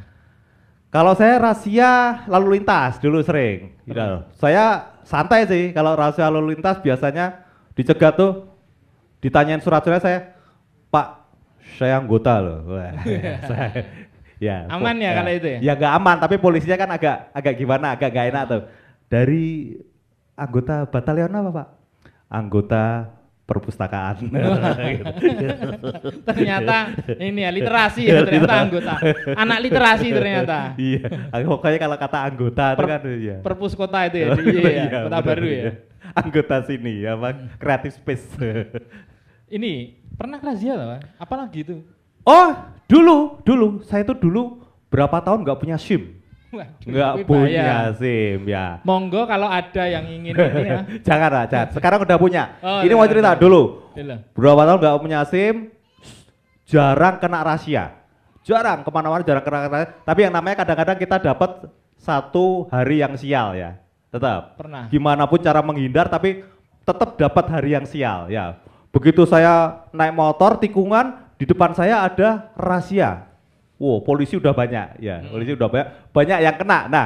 Kalau 0.89 1.13
saya 1.13 1.37
rahasia 1.37 2.25
lalu 2.25 2.57
lintas 2.57 2.97
dulu 2.97 3.21
sering. 3.21 3.77
Gitu. 3.85 4.09
Saya 4.41 4.97
santai 5.05 5.45
sih 5.45 5.69
kalau 5.69 5.93
rahasia 5.93 6.25
lalu 6.33 6.57
lintas 6.57 6.81
biasanya 6.81 7.45
dicegat 7.77 8.17
tuh 8.17 8.54
ditanyain 9.26 9.57
surat-surat 9.57 9.97
saya, 9.97 10.38
Pak, 10.93 11.07
saya 11.82 11.97
anggota 11.97 12.38
loh. 12.38 12.61
Saya- 13.49 14.05
ya, 14.38 14.69
Aman 14.69 15.01
ya 15.01 15.17
kalau 15.17 15.32
itu 15.34 15.47
ya? 15.49 15.59
Ya 15.65 15.73
nggak 15.73 15.93
aman, 15.97 16.15
tapi 16.21 16.38
polisinya 16.38 16.78
kan 16.78 16.89
agak 16.93 17.17
agak 17.34 17.53
gimana, 17.57 17.97
agak 17.97 18.13
gak 18.13 18.28
enak 18.30 18.43
tuh. 18.45 18.61
Dari 19.09 19.73
anggota 20.38 20.86
batalion 20.86 21.34
apa 21.34 21.49
Pak? 21.49 21.67
Anggota 22.30 22.86
perpustakaan. 23.45 24.26
ternyata 26.30 26.78
ini 27.17 27.45
ya 27.45 27.51
literasi 27.53 28.01
ya 28.05 28.21
ternyata 28.26 28.53
anggota. 28.61 28.93
Anak 29.38 29.57
literasi 29.61 30.07
ternyata. 30.13 30.73
iya, 30.78 31.05
pokoknya 31.45 31.78
kalau 31.82 31.97
kata 31.97 32.19
anggota 32.26 32.65
itu 32.73 32.78
Per- 32.82 32.89
kan 32.89 33.01
iya. 33.09 33.36
Perpus 33.41 33.73
kota 33.73 34.05
itu 34.05 34.17
ya. 34.21 34.28
di- 34.34 34.45
Iya, 34.53 34.69
ya, 34.69 34.86
kota 35.09 35.17
baru 35.21 35.45
ya. 35.45 35.53
iya. 35.57 35.71
Anggota 36.13 36.55
sini 36.65 37.05
apa 37.05 37.28
creative 37.57 37.95
space. 37.97 38.26
Ini 39.45 39.93
pernah 40.17 40.41
razia 40.41 40.73
lah? 40.73 41.01
Apalagi 41.21 41.61
itu? 41.61 41.75
oh, 42.25 42.49
dulu, 42.89 43.37
dulu 43.45 43.67
saya 43.85 44.01
itu 44.01 44.17
dulu 44.17 44.65
berapa 44.89 45.21
tahun 45.21 45.45
nggak 45.45 45.59
punya 45.61 45.77
SIM. 45.77 46.17
Nggak 46.87 47.27
punya. 47.29 47.93
SIM 47.93 48.47
ya. 48.49 48.81
Monggo 48.81 49.27
kalau 49.29 49.45
ada 49.45 49.83
yang 49.85 50.05
ingin 50.07 50.33
ini 50.33 50.61
ya. 50.65 50.79
jangan 51.07 51.29
lah, 51.29 51.45
jangan. 51.45 51.67
Sekarang 51.77 51.99
udah 52.01 52.17
punya. 52.17 52.57
Oh, 52.63 52.81
Ini 52.81 52.93
iya, 52.93 52.97
mau 52.97 53.05
cerita 53.05 53.31
iya. 53.35 53.39
dulu. 53.39 53.61
Berapa 54.33 54.61
tahun 54.65 54.77
nggak 54.81 54.97
punya 55.03 55.19
SIM, 55.29 55.55
jarang 56.65 57.21
kena 57.21 57.45
rahasia. 57.45 57.85
Jarang 58.45 58.85
ke 58.85 58.89
mana-mana 58.89 59.21
jarang 59.21 59.43
kena 59.45 59.69
rahasia. 59.69 59.93
Tapi 60.01 60.19
yang 60.25 60.33
namanya 60.33 60.55
kadang-kadang 60.65 60.97
kita 60.97 61.15
dapat 61.21 61.69
satu 62.01 62.65
hari 62.73 63.03
yang 63.03 63.13
sial 63.19 63.53
ya. 63.53 63.77
Tetap. 64.09 64.57
Pernah. 64.57 64.87
Gimana 64.89 65.27
pun 65.29 65.37
cara 65.43 65.59
menghindar 65.61 66.07
tapi 66.09 66.41
tetap 66.87 67.19
dapat 67.19 67.45
hari 67.51 67.75
yang 67.75 67.85
sial 67.85 68.31
ya. 68.31 68.57
Begitu 68.95 69.27
saya 69.27 69.83
naik 69.91 70.15
motor 70.15 70.55
tikungan 70.55 71.19
di 71.35 71.43
depan 71.43 71.75
saya 71.75 72.07
ada 72.07 72.47
rahasia. 72.55 73.27
Wow, 73.75 73.99
polisi 74.07 74.39
udah 74.39 74.55
banyak 74.55 75.03
ya. 75.03 75.19
Polisi 75.27 75.51
udah 75.51 75.67
banyak. 75.67 75.87
Banyak 76.15 76.39
yang 76.39 76.55
kena. 76.55 76.79
Nah, 76.87 77.05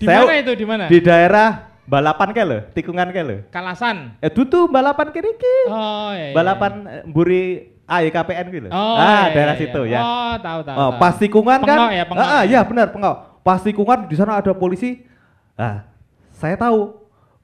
Di 0.00 0.08
saya 0.08 0.24
mana 0.24 0.40
itu? 0.40 0.52
Di 0.56 0.64
mana? 0.64 0.84
Di 0.88 0.98
daerah 1.04 1.76
balapan 1.84 2.32
lo, 2.48 2.58
tikungan 2.72 3.12
lo. 3.12 3.36
Kalasan. 3.52 4.16
Eh 4.24 4.32
tutu 4.32 4.64
balapan 4.72 5.12
kiri 5.12 5.36
Oh 5.68 6.08
iya. 6.16 6.32
iya. 6.32 6.32
balapan 6.32 6.72
eh, 6.88 7.02
Mburi 7.04 7.68
AYKPN 7.84 8.46
gitu. 8.48 8.68
Oh, 8.72 8.96
ah, 8.96 9.28
iya, 9.28 9.34
daerah 9.36 9.54
iya, 9.58 9.60
situ 9.60 9.80
iya. 9.84 9.98
ya. 9.98 10.00
Oh, 10.00 10.34
tahu 10.40 10.60
tahu. 10.64 10.76
Oh, 10.80 10.90
pas 10.96 11.14
tikungan 11.20 11.60
kan? 11.60 11.78
Ya, 11.92 12.08
pengok. 12.08 12.24
Ah, 12.24 12.32
ah, 12.32 12.42
iya 12.48 12.60
benar, 12.64 12.96
pengok. 12.96 13.44
Pas 13.44 13.60
tikungan 13.60 14.08
di 14.08 14.16
sana 14.16 14.40
ada 14.40 14.56
polisi. 14.56 15.04
Ah, 15.52 15.84
saya 16.32 16.56
tahu. 16.56 16.96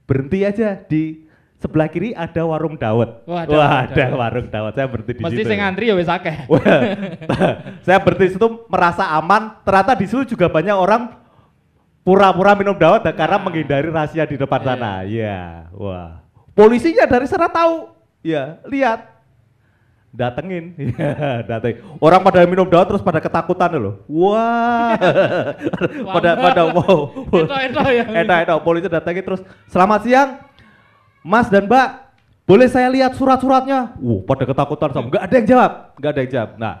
Berhenti 0.07 0.41
aja 0.47 0.79
di 0.87 1.26
sebelah 1.57 1.89
kiri 1.89 2.13
ada 2.13 2.41
warung 2.45 2.77
dawet. 2.77 3.09
Wah, 3.25 3.43
ada 3.43 3.49
Wah, 3.49 3.57
warung 3.59 3.81
ada 3.81 3.95
dawet. 3.97 4.13
warung 4.17 4.47
dawet. 4.47 4.73
Saya 4.73 4.87
berhenti 4.87 5.11
di 5.17 5.21
Mesti 5.25 5.37
situ. 5.41 5.49
sing 5.49 5.59
ngantri 5.59 5.85
ya 5.89 5.95
wis 5.97 6.09
akeh. 6.09 6.35
Saya 7.85 7.97
berhenti 8.01 8.25
di 8.29 8.33
situ 8.37 8.47
merasa 8.69 9.03
aman. 9.13 9.57
Ternyata 9.65 9.91
di 9.93 10.05
situ 10.05 10.37
juga 10.37 10.47
banyak 10.47 10.75
orang 10.75 11.01
pura-pura 12.01 12.55
minum 12.55 12.77
dawet 12.77 13.03
karena 13.11 13.37
menghindari 13.37 13.89
rahasia 13.89 14.23
di 14.23 14.37
depan 14.37 14.61
Iya. 14.61 14.67
sana. 14.69 14.91
Iya, 15.03 15.39
wah. 15.73 16.23
Polisinya 16.53 17.05
dari 17.05 17.27
sana 17.27 17.49
tahu. 17.49 17.91
Ya, 18.21 18.57
lihat. 18.65 19.17
Datengin, 20.07 20.73
Iya, 20.81 21.45
datengin. 21.45 21.83
Orang 22.01 22.23
pada 22.23 22.41
minum 22.47 22.65
dawet 22.65 22.89
terus 22.89 23.03
pada 23.03 23.19
ketakutan 23.21 23.69
loh. 23.75 24.01
Wah, 24.09 24.95
pada 26.15 26.31
pada 26.33 26.61
wow. 26.73 27.27
Eto-eto 27.29 27.81
ya. 27.91 28.05
Enak, 28.25 28.37
enak. 28.49 28.57
Polisi 28.65 28.87
datangin 28.89 29.21
terus. 29.21 29.41
Selamat 29.69 30.01
siang, 30.07 30.41
Mas 31.27 31.51
dan 31.51 31.67
Mbak. 31.67 32.07
Boleh 32.47 32.71
saya 32.71 32.87
lihat 32.87 33.11
surat-suratnya? 33.19 33.99
Wuh, 33.99 34.23
pada 34.23 34.47
ketakutan 34.47 34.95
sama. 34.95 35.11
Nggak 35.11 35.23
ada 35.27 35.35
yang 35.35 35.47
jawab, 35.51 35.71
nggak 35.99 36.11
ada 36.15 36.21
yang 36.23 36.31
jawab. 36.31 36.49
Nah, 36.55 36.73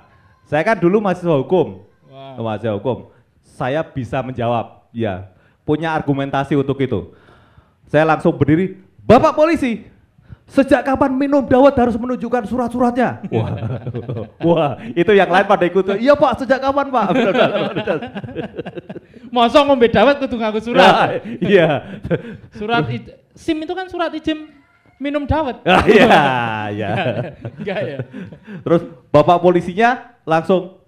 saya 0.47 0.63
kan 0.63 0.79
dulu 0.79 1.03
mahasiswa 1.03 1.35
hukum, 1.43 1.83
Wow. 2.07 2.39
mahasiswa 2.39 2.79
hukum. 2.79 2.97
Saya 3.43 3.83
bisa 3.83 4.23
menjawab, 4.23 4.87
ya, 4.95 5.27
punya 5.67 5.91
argumentasi 5.91 6.55
untuk 6.55 6.79
itu. 6.79 7.11
Saya 7.91 8.07
langsung 8.07 8.31
berdiri, 8.31 8.79
Bapak 9.03 9.35
polisi, 9.35 9.83
sejak 10.47 10.87
kapan 10.87 11.11
minum 11.11 11.43
dawet 11.43 11.75
harus 11.75 11.99
menunjukkan 11.99 12.47
surat-suratnya? 12.47 13.27
Wah, 13.27 13.51
wah, 14.47 14.71
itu 14.95 15.11
yang 15.11 15.27
lain 15.27 15.51
pada 15.51 15.67
ikut. 15.67 15.99
Iya 15.99 16.15
Pak, 16.15 16.47
sejak 16.47 16.63
kapan 16.63 16.87
Pak? 16.87 17.07
Mosok 19.27 19.63
ngombe 19.67 19.91
dawet 19.91 20.15
kudu 20.23 20.39
ngaku 20.39 20.59
Nah, 20.59 20.63
surat. 20.63 21.07
Iya. 21.43 21.69
Surat 22.55 22.87
i- 22.87 23.26
SIM 23.37 23.61
itu 23.61 23.73
kan 23.77 23.85
surat 23.87 24.09
izin 24.11 24.49
minum 24.97 25.23
dawet. 25.29 25.61
Ah, 25.63 25.85
Iya, 25.85 26.09
iya. 26.73 26.89
Enggak 27.53 27.79
ya. 27.85 27.97
Terus 28.65 28.81
bapak 29.13 29.37
polisinya 29.39 30.17
langsung 30.25 30.81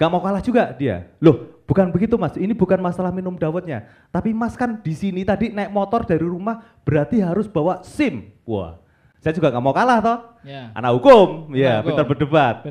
gak 0.00 0.08
mau 0.08 0.24
kalah 0.24 0.40
juga 0.40 0.72
dia. 0.72 1.12
Loh, 1.20 1.60
bukan 1.68 1.92
begitu 1.92 2.16
mas. 2.16 2.34
Ini 2.36 2.56
bukan 2.56 2.80
masalah 2.80 3.12
minum 3.12 3.36
dawetnya. 3.36 3.84
Tapi 4.08 4.32
mas 4.32 4.56
kan 4.56 4.80
di 4.80 4.96
sini 4.96 5.20
tadi 5.22 5.52
naik 5.52 5.68
motor 5.68 6.08
dari 6.08 6.24
rumah 6.24 6.64
berarti 6.82 7.20
harus 7.20 7.44
bawa 7.44 7.84
SIM. 7.84 8.32
Wah, 8.48 8.80
saya 9.20 9.36
juga 9.36 9.52
gak 9.52 9.64
mau 9.64 9.76
kalah 9.76 9.98
toh. 10.00 10.18
Ya. 10.46 10.72
Anak 10.72 10.96
hukum, 10.96 11.52
ya, 11.52 11.84
pintar 11.84 12.08
berdebat. 12.08 12.64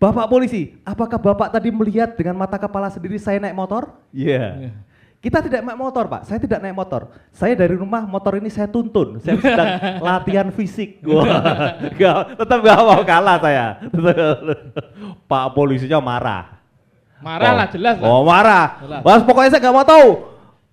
Bapak 0.00 0.32
polisi, 0.32 0.80
apakah 0.80 1.20
bapak 1.20 1.52
tadi 1.52 1.68
melihat 1.68 2.16
dengan 2.16 2.32
mata 2.32 2.56
kepala 2.56 2.88
sendiri 2.88 3.20
saya 3.20 3.36
naik 3.36 3.52
motor? 3.52 3.92
Iya. 4.16 4.44
Iya. 4.68 4.72
Kita 5.20 5.44
tidak 5.44 5.60
naik 5.60 5.76
motor, 5.76 6.08
Pak. 6.08 6.24
Saya 6.24 6.40
tidak 6.40 6.64
naik 6.64 6.72
motor. 6.72 7.12
Saya 7.28 7.52
dari 7.52 7.76
rumah 7.76 8.08
motor 8.08 8.40
ini 8.40 8.48
saya 8.48 8.72
tuntun. 8.72 9.20
Saya 9.20 9.36
sedang 9.36 9.68
latihan 10.08 10.48
fisik. 10.48 11.04
Nggak- 11.04 12.40
tetap 12.40 12.58
gak 12.64 12.80
mau 12.80 13.04
kalah 13.04 13.36
saya. 13.36 13.66
Pak 15.30 15.44
polisinya 15.52 16.00
marah. 16.00 16.56
Marah 17.20 17.52
lah 17.52 17.66
Oh. 17.68 17.72
jelas 17.76 17.96
lah. 18.00 18.08
Oh 18.08 18.22
marah. 18.24 18.66
Jelas. 18.80 19.00
Mas 19.04 19.22
pokoknya 19.22 19.50
saya 19.52 19.60
nggak 19.60 19.76
mau 19.76 19.84
tahu. 19.84 20.08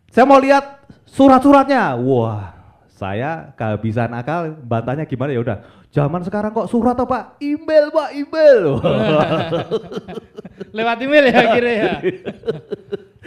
Saya 0.08 0.24
mau 0.24 0.40
lihat 0.40 0.64
surat-suratnya. 1.04 2.00
Wah, 2.00 2.56
saya 2.88 3.52
kehabisan 3.52 4.16
akal. 4.16 4.56
Bantahnya 4.64 5.04
gimana 5.04 5.36
ya 5.36 5.44
udah. 5.44 5.58
Zaman 5.92 6.24
sekarang 6.24 6.56
kok 6.56 6.72
surat 6.72 6.96
apa? 6.96 7.04
Pak? 7.04 7.24
Email 7.44 7.92
pak, 7.92 8.10
email. 8.16 8.80
Lewat 10.76 10.98
email 11.00 11.26
ya 11.28 11.42
kira 11.52 11.72
ya. 11.74 11.94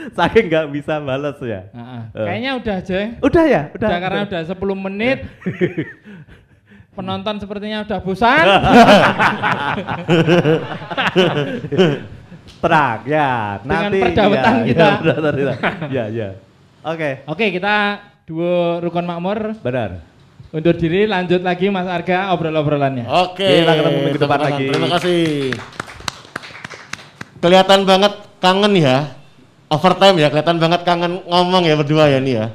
Saking 0.16 0.46
nggak 0.48 0.66
bisa 0.72 1.00
balas 1.00 1.36
ya. 1.42 1.60
Heeh. 1.72 2.02
Eh. 2.14 2.26
Kayaknya 2.26 2.50
udah 2.56 2.74
aja. 2.80 2.94
ya. 2.94 3.08
Udah 3.20 3.44
ya, 3.44 3.62
udah. 3.74 3.88
Udah 3.88 3.98
karena 4.00 4.20
udah 4.26 4.40
10 4.48 4.84
menit. 4.88 5.18
Penonton 6.96 7.38
sepertinya 7.38 7.86
udah 7.86 7.98
bosan. 8.02 8.44
Terang 12.60 13.00
ya. 13.08 13.56
Dengan 13.62 13.88
Nanti 13.88 13.98
perdawetan 14.02 14.52
ya, 14.52 14.66
kita. 14.68 14.84
Ya, 14.84 14.98
perdawetan 15.00 15.34
kita. 15.38 15.54
ya, 15.88 16.04
ya. 16.10 16.28
Oke, 16.80 17.10
Oke, 17.28 17.52
kita 17.52 18.00
dua 18.24 18.80
rukun 18.80 19.04
makmur 19.04 19.52
benar. 19.60 20.00
undur 20.50 20.74
diri 20.74 21.06
lanjut 21.06 21.44
lagi 21.46 21.70
Mas 21.70 21.86
Arga 21.86 22.34
obrol-obrolannya. 22.34 23.06
Oke. 23.06 23.46
Kita 23.46 23.70
ketemu 23.70 23.98
minggu 24.02 24.18
depan 24.18 24.40
lagi. 24.50 24.66
Terima 24.66 24.88
kasih. 24.98 25.22
Kelihatan 27.40 27.80
banget 27.86 28.12
kangen 28.42 28.74
ya. 28.76 29.19
Overtime 29.70 30.18
ya, 30.18 30.28
kelihatan 30.34 30.58
banget 30.58 30.82
kangen 30.82 31.22
ngomong 31.30 31.62
ya 31.62 31.78
berdua 31.78 32.10
ya 32.10 32.18
nih 32.18 32.34
ya. 32.42 32.46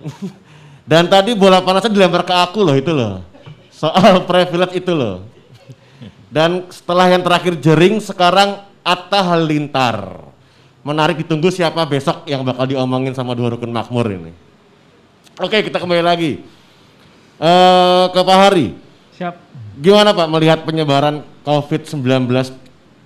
Dan 0.90 1.06
tadi 1.06 1.36
bola 1.36 1.60
panasnya 1.62 1.92
dilempar 1.92 2.24
ke 2.24 2.34
aku 2.34 2.64
loh 2.64 2.72
itu 2.72 2.90
loh. 2.90 3.20
Soal 3.68 4.18
privilege 4.30 4.80
itu 4.80 4.92
loh. 4.96 5.28
Dan 6.32 6.64
setelah 6.72 7.12
yang 7.12 7.20
terakhir 7.20 7.60
jering 7.60 8.00
sekarang 8.00 8.64
Atta 8.80 9.20
Halilintar. 9.20 10.32
Menarik 10.82 11.22
ditunggu 11.22 11.52
siapa 11.52 11.84
besok 11.86 12.26
yang 12.26 12.42
bakal 12.42 12.66
diomongin 12.66 13.14
sama 13.14 13.38
dua 13.38 13.54
rukun 13.54 13.70
makmur 13.70 14.08
ini. 14.10 14.32
Oke 15.38 15.62
kita 15.62 15.78
kembali 15.78 16.02
lagi. 16.02 16.42
Eh 17.38 18.04
ke 18.10 18.20
Pak 18.24 18.38
Hari. 18.48 18.66
Siap. 19.20 19.34
Gimana 19.78 20.10
Pak 20.10 20.28
melihat 20.32 20.58
penyebaran 20.66 21.22
COVID-19 21.46 22.26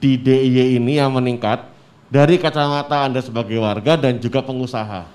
di 0.00 0.16
DIY 0.16 0.80
ini 0.80 0.96
yang 0.96 1.12
meningkat 1.12 1.75
dari 2.06 2.38
kacamata 2.38 3.02
Anda 3.02 3.18
sebagai 3.18 3.58
warga 3.58 3.98
dan 3.98 4.22
juga 4.22 4.42
pengusaha? 4.42 5.06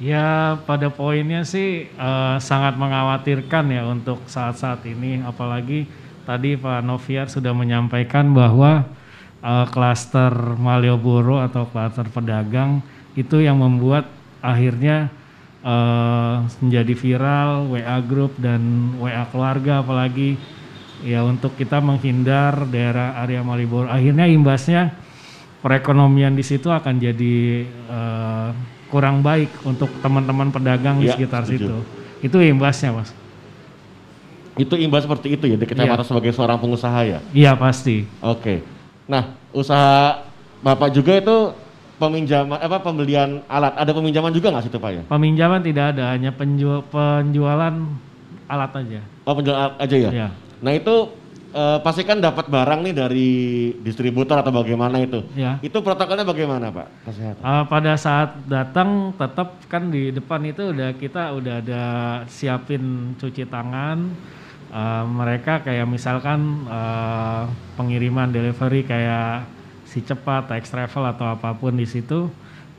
Ya 0.00 0.56
pada 0.64 0.88
poinnya 0.88 1.44
sih 1.44 1.84
eh, 1.86 2.36
sangat 2.40 2.74
mengkhawatirkan 2.80 3.68
ya 3.68 3.84
untuk 3.84 4.24
saat-saat 4.24 4.80
ini. 4.88 5.20
Apalagi 5.20 5.84
tadi 6.24 6.56
Pak 6.56 6.80
Noviar 6.80 7.28
sudah 7.28 7.52
menyampaikan 7.52 8.32
bahwa 8.32 8.88
eh, 9.44 9.66
klaster 9.68 10.32
Malioboro 10.56 11.44
atau 11.44 11.68
klaster 11.68 12.08
pedagang 12.08 12.80
itu 13.12 13.44
yang 13.44 13.60
membuat 13.60 14.08
akhirnya 14.40 15.12
eh, 15.60 16.36
menjadi 16.64 16.94
viral 16.96 17.68
WA 17.68 17.98
grup 18.00 18.32
dan 18.40 18.96
WA 18.98 19.28
keluarga 19.28 19.84
apalagi. 19.84 20.40
Ya 21.00 21.24
untuk 21.24 21.56
kita 21.56 21.80
menghindar 21.80 22.68
daerah 22.68 23.20
area 23.20 23.40
Malioboro. 23.40 23.88
Akhirnya 23.88 24.28
imbasnya 24.28 24.96
perekonomian 25.60 26.32
di 26.32 26.42
situ 26.42 26.68
akan 26.68 26.94
jadi 26.96 27.36
eh, 27.66 28.48
kurang 28.88 29.22
baik 29.22 29.48
untuk 29.62 29.88
teman-teman 30.00 30.50
pedagang 30.50 30.98
di 30.98 31.06
Iya, 31.06 31.14
sekitar 31.14 31.46
setuju. 31.46 31.68
situ. 31.70 31.76
Itu 32.20 32.36
imbasnya, 32.38 32.90
Mas. 32.92 33.14
Itu 34.58 34.74
imbas 34.74 35.06
seperti 35.06 35.38
itu 35.38 35.44
ya 35.46 35.56
di 35.56 35.64
kacamata 35.64 36.02
Iya. 36.02 36.08
sebagai 36.10 36.30
seorang 36.34 36.58
pengusaha 36.58 37.00
ya. 37.06 37.18
Iya, 37.30 37.54
pasti. 37.54 38.04
Oke. 38.20 38.60
Nah, 39.06 39.32
usaha 39.50 40.26
Bapak 40.60 40.92
juga 40.92 41.16
itu 41.16 41.36
peminjaman 41.96 42.60
apa 42.60 42.80
pembelian 42.80 43.40
alat. 43.46 43.72
Ada 43.78 43.96
peminjaman 43.96 44.28
juga 44.28 44.52
nggak 44.52 44.64
situ 44.66 44.76
Pak 44.76 44.90
ya? 44.92 45.02
Peminjaman 45.08 45.64
tidak 45.64 45.96
ada, 45.96 46.12
hanya 46.12 46.28
penjual, 46.30 46.84
penjualan 46.84 47.72
alat 48.44 48.72
aja. 48.74 49.00
Oh, 49.24 49.32
penjual 49.32 49.56
alat 49.56 49.76
aja 49.80 49.96
ya? 49.96 50.10
Iya. 50.12 50.28
Nah, 50.60 50.72
itu 50.76 50.94
eh, 51.50 51.78
pasti 51.82 52.02
kan 52.06 52.18
dapat 52.18 52.46
barang 52.46 52.80
nih 52.86 52.94
dari 52.94 53.30
distributor 53.82 54.38
atau 54.38 54.54
bagaimana 54.54 55.02
itu. 55.02 55.22
Ya. 55.34 55.58
Itu 55.60 55.82
protokolnya 55.82 56.22
bagaimana, 56.22 56.70
Pak? 56.70 56.86
Kesehatan. 57.10 57.42
Uh, 57.42 57.64
pada 57.66 57.92
saat 57.98 58.38
datang 58.46 59.12
tetap 59.14 59.58
kan 59.66 59.90
di 59.90 60.14
depan 60.14 60.40
itu 60.46 60.70
udah 60.70 60.94
kita 60.94 61.34
udah 61.34 61.54
ada 61.62 61.84
siapin 62.26 63.14
cuci 63.18 63.46
tangan. 63.46 64.10
Uh, 64.70 65.02
mereka 65.02 65.66
kayak 65.66 65.90
misalkan 65.90 66.62
uh, 66.70 67.50
pengiriman 67.74 68.30
delivery 68.30 68.86
kayak 68.86 69.42
si 69.82 69.98
cepat, 70.06 70.46
X 70.62 70.70
travel 70.70 71.10
atau 71.10 71.26
apa 71.34 71.50
pun 71.58 71.74
di 71.74 71.82
situ, 71.82 72.30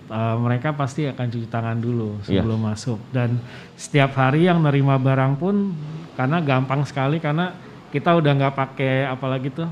uh, 0.08 0.36
mereka 0.40 0.72
pasti 0.72 1.04
akan 1.12 1.28
cuci 1.28 1.48
tangan 1.52 1.76
dulu 1.76 2.24
Iya. 2.24 2.40
sebelum 2.40 2.60
masuk. 2.64 3.00
Dan 3.12 3.36
setiap 3.76 4.16
hari 4.16 4.48
yang 4.48 4.64
nerima 4.64 4.96
barang 4.96 5.36
pun 5.36 5.76
karena 6.16 6.40
gampang 6.40 6.88
sekali 6.88 7.20
karena 7.20 7.52
kita 7.92 8.18
udah 8.18 8.32
nggak 8.32 8.56
pakai 8.56 9.06
apalagi 9.06 9.52
tuh 9.52 9.70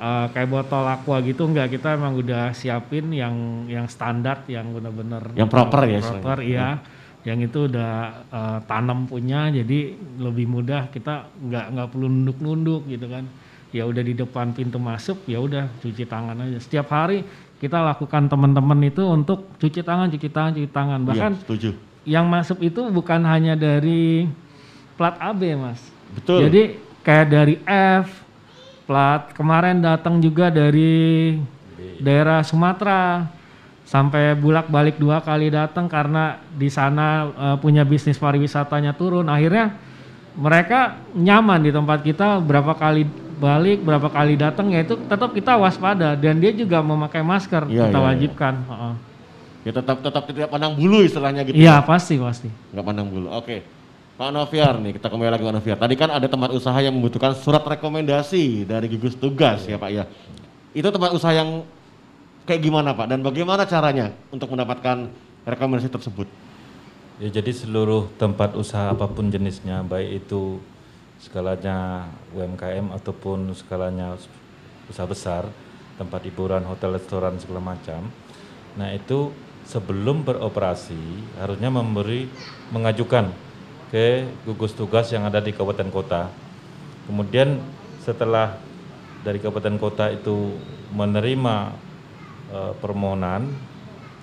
uh, 0.00 0.26
kayak 0.32 0.48
botol 0.48 0.84
aqua 0.88 1.20
gitu 1.20 1.44
enggak 1.44 1.76
kita 1.76 1.94
emang 1.94 2.16
udah 2.16 2.56
siapin 2.56 3.12
yang 3.12 3.68
yang 3.68 3.86
standar 3.86 4.42
yang 4.48 4.72
benar-benar 4.72 5.36
Yang 5.36 5.50
proper 5.52 5.80
ya, 5.84 6.00
proper 6.00 6.38
iya. 6.40 6.68
Yang 7.20 7.52
itu 7.52 7.58
udah 7.68 7.92
uh, 8.32 8.58
tanam 8.64 9.04
punya 9.04 9.52
jadi 9.52 9.92
lebih 10.16 10.48
mudah. 10.48 10.88
Kita 10.88 11.28
nggak 11.36 11.66
nggak 11.76 11.88
perlu 11.92 12.08
nunduk-nunduk 12.08 12.88
gitu 12.88 13.12
kan. 13.12 13.28
Ya 13.76 13.84
udah 13.84 14.00
di 14.00 14.16
depan 14.16 14.56
pintu 14.56 14.80
masuk 14.80 15.28
ya 15.28 15.36
udah 15.36 15.68
cuci 15.84 16.08
tangan 16.08 16.40
aja. 16.40 16.58
Setiap 16.64 16.88
hari 16.88 17.20
kita 17.60 17.76
lakukan 17.84 18.24
teman-teman 18.32 18.80
itu 18.88 19.04
untuk 19.04 19.52
cuci 19.60 19.84
tangan 19.84 20.08
cuci 20.08 20.28
tangan 20.32 20.52
cuci 20.56 20.70
tangan. 20.72 21.00
Bahkan 21.04 21.32
Iya, 21.36 21.40
setuju. 21.44 21.70
yang 22.08 22.24
masuk 22.24 22.64
itu 22.64 22.88
bukan 22.88 23.20
hanya 23.28 23.52
dari 23.52 24.24
plat 24.96 25.20
AB 25.20 25.60
mas. 25.60 25.80
Betul. 26.16 26.48
jadi 26.48 26.62
kayak 27.10 27.26
dari 27.26 27.54
F 27.66 28.06
plat 28.86 29.34
kemarin 29.34 29.82
datang 29.82 30.22
juga 30.22 30.46
dari 30.46 31.34
daerah 31.98 32.46
Sumatera 32.46 33.26
sampai 33.82 34.38
bulak 34.38 34.70
balik 34.70 34.94
dua 35.02 35.18
kali 35.18 35.50
datang 35.50 35.90
karena 35.90 36.38
di 36.54 36.70
sana 36.70 37.26
eh, 37.26 37.56
punya 37.58 37.82
bisnis 37.82 38.14
pariwisatanya 38.14 38.94
turun 38.94 39.26
akhirnya 39.26 39.74
mereka 40.38 41.02
nyaman 41.18 41.58
di 41.58 41.74
tempat 41.74 41.98
kita 42.06 42.38
berapa 42.38 42.78
kali 42.78 43.02
balik 43.42 43.82
berapa 43.82 44.06
kali 44.06 44.38
datang 44.38 44.70
ya 44.70 44.86
itu 44.86 44.94
tetap 44.94 45.34
kita 45.34 45.58
waspada 45.58 46.14
dan 46.14 46.38
dia 46.38 46.54
juga 46.54 46.78
memakai 46.78 47.26
masker 47.26 47.66
Iya, 47.66 47.90
kita 47.90 47.98
iya. 47.98 48.06
wajibkan 48.06 48.54
Heeh. 48.70 48.94
Ya 49.60 49.72
tetap 49.74 49.98
tetap 50.00 50.22
tidak 50.30 50.48
pandang 50.48 50.78
bulu 50.78 51.02
istilahnya 51.02 51.42
gitu. 51.42 51.58
iya 51.58 51.82
pasti 51.82 52.16
pasti 52.22 52.48
Nggak 52.70 52.84
pandang 52.86 53.10
bulu. 53.10 53.26
Oke. 53.34 53.66
Pak 54.20 54.36
Noviar 54.36 54.76
nih, 54.76 55.00
kita 55.00 55.08
kembali 55.08 55.32
lagi 55.32 55.48
Pak 55.48 55.54
Noviar. 55.56 55.78
Tadi 55.80 55.96
kan 55.96 56.12
ada 56.12 56.28
tempat 56.28 56.52
usaha 56.52 56.76
yang 56.76 56.92
membutuhkan 56.92 57.32
surat 57.32 57.64
rekomendasi 57.64 58.68
dari 58.68 58.84
gugus 58.92 59.16
tugas 59.16 59.64
ya 59.64 59.80
Pak 59.80 59.88
ya. 59.88 60.04
Itu 60.76 60.92
tempat 60.92 61.16
usaha 61.16 61.32
yang 61.32 61.64
kayak 62.44 62.60
gimana 62.60 62.92
Pak? 62.92 63.16
Dan 63.16 63.24
bagaimana 63.24 63.64
caranya 63.64 64.12
untuk 64.28 64.52
mendapatkan 64.52 65.08
rekomendasi 65.48 65.88
tersebut? 65.88 66.28
Ya, 67.16 67.32
jadi 67.32 67.48
seluruh 67.48 68.12
tempat 68.20 68.60
usaha 68.60 68.92
apa 68.92 69.08
pun 69.08 69.32
jenisnya, 69.32 69.80
baik 69.88 70.28
itu 70.28 70.60
skalanya 71.24 72.04
UMKM 72.36 72.92
ataupun 72.92 73.56
skalanya 73.56 74.20
usaha 74.84 75.08
besar, 75.08 75.48
tempat 75.96 76.20
hiburan, 76.28 76.68
hotel, 76.68 76.92
restoran 76.92 77.40
segala 77.40 77.72
macam. 77.72 78.12
Nah 78.76 78.92
itu 78.92 79.32
sebelum 79.64 80.28
beroperasi 80.28 81.40
harusnya 81.40 81.72
memberi 81.72 82.28
mengajukan 82.68 83.48
ke 83.90 84.26
gugus 84.46 84.72
tugas 84.72 85.10
yang 85.10 85.26
ada 85.26 85.42
di 85.42 85.50
kabupaten 85.50 85.90
kota. 85.90 86.30
Kemudian 87.10 87.58
setelah 88.00 88.56
dari 89.26 89.42
kabupaten 89.42 89.76
kota 89.76 90.08
itu 90.14 90.54
menerima 90.94 91.74
eh, 92.54 92.72
permohonan 92.78 93.50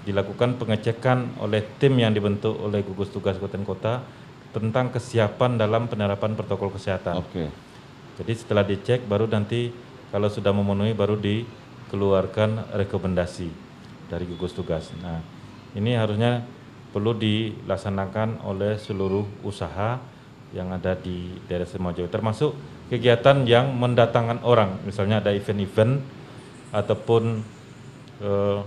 dilakukan 0.07 0.55
pengecekan 0.55 1.35
oleh 1.43 1.59
tim 1.77 1.99
yang 1.99 2.15
dibentuk 2.15 2.55
oleh 2.63 2.79
gugus 2.79 3.11
tugas 3.11 3.35
kabupaten 3.35 3.67
kota 3.67 3.93
tentang 4.55 4.89
kesiapan 4.89 5.59
dalam 5.59 5.91
penerapan 5.91 6.33
protokol 6.33 6.71
kesehatan. 6.71 7.19
Oke. 7.19 7.51
Jadi 8.17 8.33
setelah 8.33 8.63
dicek 8.63 9.03
baru 9.05 9.27
nanti 9.27 9.69
kalau 10.09 10.31
sudah 10.31 10.55
memenuhi 10.55 10.95
baru 10.95 11.19
dikeluarkan 11.19 12.71
rekomendasi 12.73 13.51
dari 14.07 14.23
gugus 14.25 14.55
tugas. 14.55 14.89
Nah, 15.03 15.19
ini 15.75 15.93
harusnya 15.93 16.41
perlu 16.91 17.13
dilaksanakan 17.15 18.47
oleh 18.47 18.79
seluruh 18.79 19.27
usaha 19.43 19.99
yang 20.55 20.71
ada 20.71 20.95
di 20.95 21.35
daerah 21.45 21.67
Semajawa 21.67 22.07
termasuk 22.07 22.55
kegiatan 22.87 23.43
yang 23.43 23.75
mendatangkan 23.75 24.39
orang, 24.47 24.79
misalnya 24.87 25.19
ada 25.19 25.35
event-event 25.35 25.99
ataupun 26.71 27.43
eh, 28.23 28.59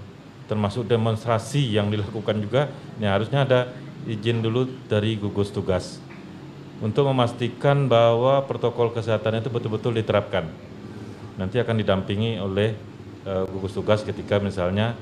termasuk 0.44 0.84
demonstrasi 0.84 1.72
yang 1.72 1.88
dilakukan 1.88 2.36
juga, 2.42 2.68
ini 3.00 3.08
harusnya 3.08 3.48
ada 3.48 3.60
izin 4.04 4.44
dulu 4.44 4.68
dari 4.88 5.16
gugus 5.16 5.52
tugas 5.52 6.00
untuk 6.80 7.08
memastikan 7.12 7.88
bahwa 7.88 8.44
protokol 8.48 8.92
kesehatan 8.92 9.44
itu 9.44 9.52
betul-betul 9.52 9.92
diterapkan. 9.92 10.48
Nanti 11.36 11.60
akan 11.60 11.76
didampingi 11.80 12.40
oleh 12.40 12.76
eh, 13.24 13.44
gugus 13.48 13.72
tugas 13.72 14.04
ketika 14.04 14.36
misalnya 14.40 14.96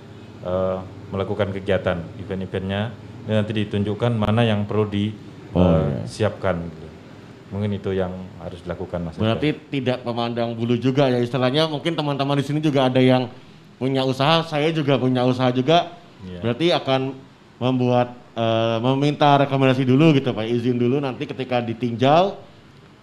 eh, 0.47 0.79
melakukan 1.09 1.53
kegiatan 1.53 1.99
event-eventnya, 2.19 2.93
ini 3.25 3.35
nanti 3.35 3.53
ditunjukkan 3.55 4.13
mana 4.15 4.45
yang 4.45 4.65
perlu 4.65 4.85
Oh, 5.57 5.65
iya. 5.65 6.05
disiapkan. 6.05 6.61
Mungkin 7.49 7.81
itu 7.81 7.97
yang 7.97 8.13
harus 8.45 8.61
dilakukan 8.61 9.09
Mas. 9.09 9.17
Berarti 9.17 9.57
tidak 9.73 10.05
memandang 10.05 10.53
bulu 10.53 10.77
juga 10.77 11.09
ya 11.09 11.17
istilahnya 11.17 11.65
mungkin 11.65 11.97
teman-teman 11.97 12.37
di 12.37 12.45
sini 12.45 12.61
juga 12.61 12.85
ada 12.93 13.01
yang 13.01 13.33
punya 13.81 14.05
usaha, 14.05 14.45
saya 14.45 14.69
juga 14.69 15.01
punya 15.01 15.25
usaha 15.25 15.49
juga. 15.49 15.97
Iya. 16.29 16.45
Berarti 16.45 16.67
akan 16.77 17.01
membuat 17.57 18.13
eh, 18.37 18.77
meminta 18.85 19.41
rekomendasi 19.41 19.89
dulu 19.89 20.13
gitu 20.13 20.37
Pak, 20.37 20.45
izin 20.45 20.77
dulu 20.77 21.01
nanti 21.01 21.25
ketika 21.25 21.65
ditinjau 21.65 22.37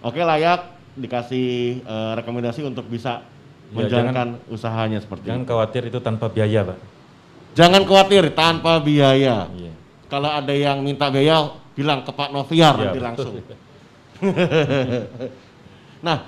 oke 0.00 0.20
layak 0.22 0.62
dikasih 0.94 1.82
eh, 1.82 2.12
rekomendasi 2.22 2.62
untuk 2.62 2.86
bisa 2.86 3.26
Ya, 3.66 3.82
menjalankan 3.82 4.38
usahanya 4.46 5.02
seperti 5.02 5.26
Jangan 5.26 5.42
itu. 5.42 5.50
khawatir 5.50 5.82
itu 5.90 5.98
tanpa 5.98 6.30
biaya, 6.30 6.62
Pak. 6.62 6.78
Jangan 7.56 7.88
khawatir 7.88 8.36
tanpa 8.36 8.76
biaya. 8.84 9.48
Iya. 9.56 9.72
Kalau 10.12 10.28
ada 10.28 10.52
yang 10.52 10.84
minta 10.84 11.08
biaya 11.08 11.56
bilang 11.72 12.04
ke 12.04 12.12
Pak 12.12 12.28
Noviar 12.30 12.76
Iya, 12.76 12.84
nanti 12.84 12.98
betul. 13.00 13.08
langsung. 13.08 13.34
nah, 16.06 16.18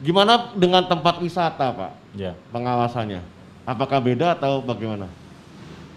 gimana 0.00 0.56
dengan 0.56 0.88
tempat 0.88 1.20
wisata 1.20 1.68
Pak? 1.72 1.92
Ya. 2.16 2.34
pengawasannya? 2.50 3.20
Apakah 3.68 4.00
beda 4.02 4.32
atau 4.34 4.60
bagaimana? 4.64 5.06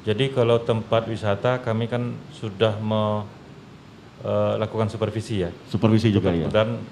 Jadi 0.04 0.36
kalau 0.36 0.60
tempat 0.60 1.08
wisata 1.08 1.64
kami 1.64 1.88
kan 1.88 2.12
sudah 2.36 2.76
melakukan 2.84 4.92
supervisi 4.92 5.48
ya. 5.48 5.50
Supervisi 5.72 6.12
juga 6.12 6.36
ya. 6.36 6.52
Dan 6.52 6.84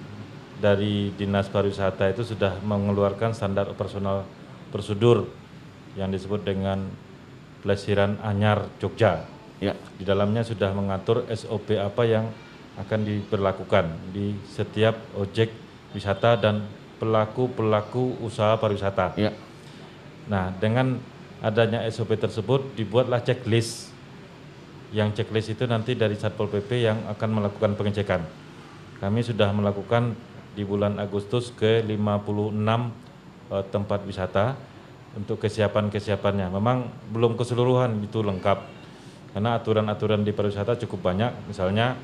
dari 0.61 1.09
Dinas 1.17 1.49
Pariwisata 1.49 2.13
itu 2.13 2.21
sudah 2.23 2.61
mengeluarkan 2.61 3.33
standar 3.33 3.65
operasional 3.67 4.23
prosedur 4.69 5.25
yang 5.97 6.13
disebut 6.13 6.45
dengan 6.45 6.85
Pelesiran 7.61 8.17
Anyar 8.25 8.67
Jogja. 8.81 9.25
Ya, 9.61 9.77
Di 9.97 10.03
dalamnya 10.03 10.41
sudah 10.41 10.73
mengatur 10.73 11.29
SOP 11.29 11.77
apa 11.77 12.01
yang 12.03 12.25
akan 12.81 13.05
diberlakukan 13.05 13.93
di 14.09 14.33
setiap 14.49 14.97
objek 15.13 15.53
wisata 15.93 16.33
dan 16.39 16.65
pelaku-pelaku 16.97 18.21
usaha 18.25 18.57
pariwisata. 18.57 19.13
ya, 19.17 19.33
Nah, 20.29 20.53
dengan 20.57 20.97
adanya 21.41 21.85
SOP 21.89 22.17
tersebut 22.17 22.77
dibuatlah 22.77 23.21
checklist. 23.21 23.89
Yang 24.93 25.21
checklist 25.21 25.53
itu 25.53 25.63
nanti 25.65 25.97
dari 25.97 26.17
Satpol 26.19 26.51
PP 26.51 26.69
yang 26.85 26.97
akan 27.09 27.29
melakukan 27.41 27.73
pengecekan. 27.79 28.21
Kami 29.01 29.21
sudah 29.25 29.49
melakukan 29.49 30.13
di 30.53 30.67
bulan 30.67 30.99
Agustus 30.99 31.49
ke 31.55 31.79
56 31.85 31.93
eh, 33.49 33.65
tempat 33.71 33.99
wisata 34.03 34.59
untuk 35.15 35.41
kesiapan-kesiapannya. 35.43 36.51
Memang 36.51 36.87
belum 37.11 37.35
keseluruhan 37.35 37.99
itu 38.03 38.23
lengkap. 38.23 38.59
Karena 39.31 39.55
aturan-aturan 39.55 40.27
di 40.27 40.35
pariwisata 40.35 40.75
cukup 40.85 41.11
banyak, 41.11 41.31
misalnya 41.47 41.95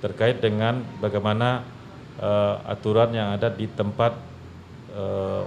terkait 0.00 0.40
dengan 0.40 0.80
bagaimana 1.00 1.62
eh, 2.16 2.56
aturan 2.68 3.12
yang 3.12 3.36
ada 3.36 3.52
di 3.52 3.68
tempat 3.68 4.16
eh, 4.96 5.44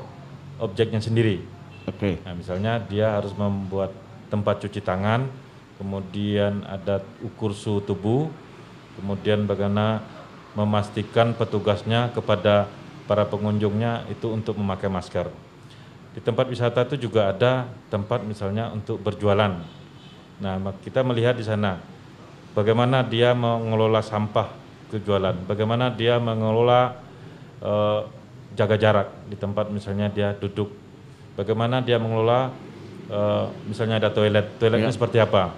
objeknya 0.61 1.01
sendiri 1.01 1.55
Oke. 1.85 2.17
Nah, 2.25 2.33
misalnya 2.33 2.81
dia 2.81 3.13
harus 3.13 3.29
membuat 3.37 3.93
tempat 4.33 4.57
cuci 4.65 4.81
tangan, 4.81 5.29
kemudian 5.77 6.65
ada 6.65 7.05
ukur 7.21 7.53
suhu 7.53 7.77
tubuh, 7.77 8.25
kemudian 8.97 9.45
bagaimana 9.45 10.01
memastikan 10.57 11.37
petugasnya 11.37 12.09
kepada 12.09 12.65
para 13.05 13.29
pengunjungnya 13.29 14.09
itu 14.09 14.33
untuk 14.33 14.57
memakai 14.57 14.89
masker. 14.89 15.29
Di 16.15 16.23
tempat 16.23 16.47
wisata 16.47 16.87
itu 16.87 16.95
juga 17.05 17.29
ada 17.29 17.67
tempat 17.91 18.23
misalnya 18.23 18.71
untuk 18.71 19.03
berjualan. 19.03 19.51
Nah, 20.39 20.53
kita 20.79 21.03
melihat 21.03 21.35
di 21.35 21.43
sana 21.43 21.75
bagaimana 22.55 23.03
dia 23.03 23.35
mengelola 23.35 23.99
sampah 23.99 24.47
kejualan, 24.89 25.35
bagaimana 25.43 25.91
dia 25.91 26.15
mengelola 26.15 26.95
eh, 27.59 27.99
jaga 28.55 28.79
jarak 28.79 29.07
di 29.27 29.35
tempat 29.35 29.67
misalnya 29.67 30.07
dia 30.07 30.31
duduk, 30.31 30.71
bagaimana 31.35 31.83
dia 31.83 31.99
mengelola 31.99 32.51
eh, 33.11 33.45
misalnya 33.67 33.99
ada 33.99 34.07
toilet, 34.07 34.55
toiletnya 34.55 34.87
Ya. 34.87 34.95
seperti 34.95 35.19
apa, 35.19 35.51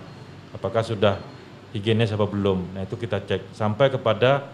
apakah 0.58 0.82
sudah 0.82 1.22
higienis 1.70 2.10
apa 2.10 2.26
belum. 2.26 2.74
Nah 2.74 2.82
itu 2.82 2.98
kita 2.98 3.22
cek 3.22 3.54
sampai 3.54 3.94
kepada 3.94 4.50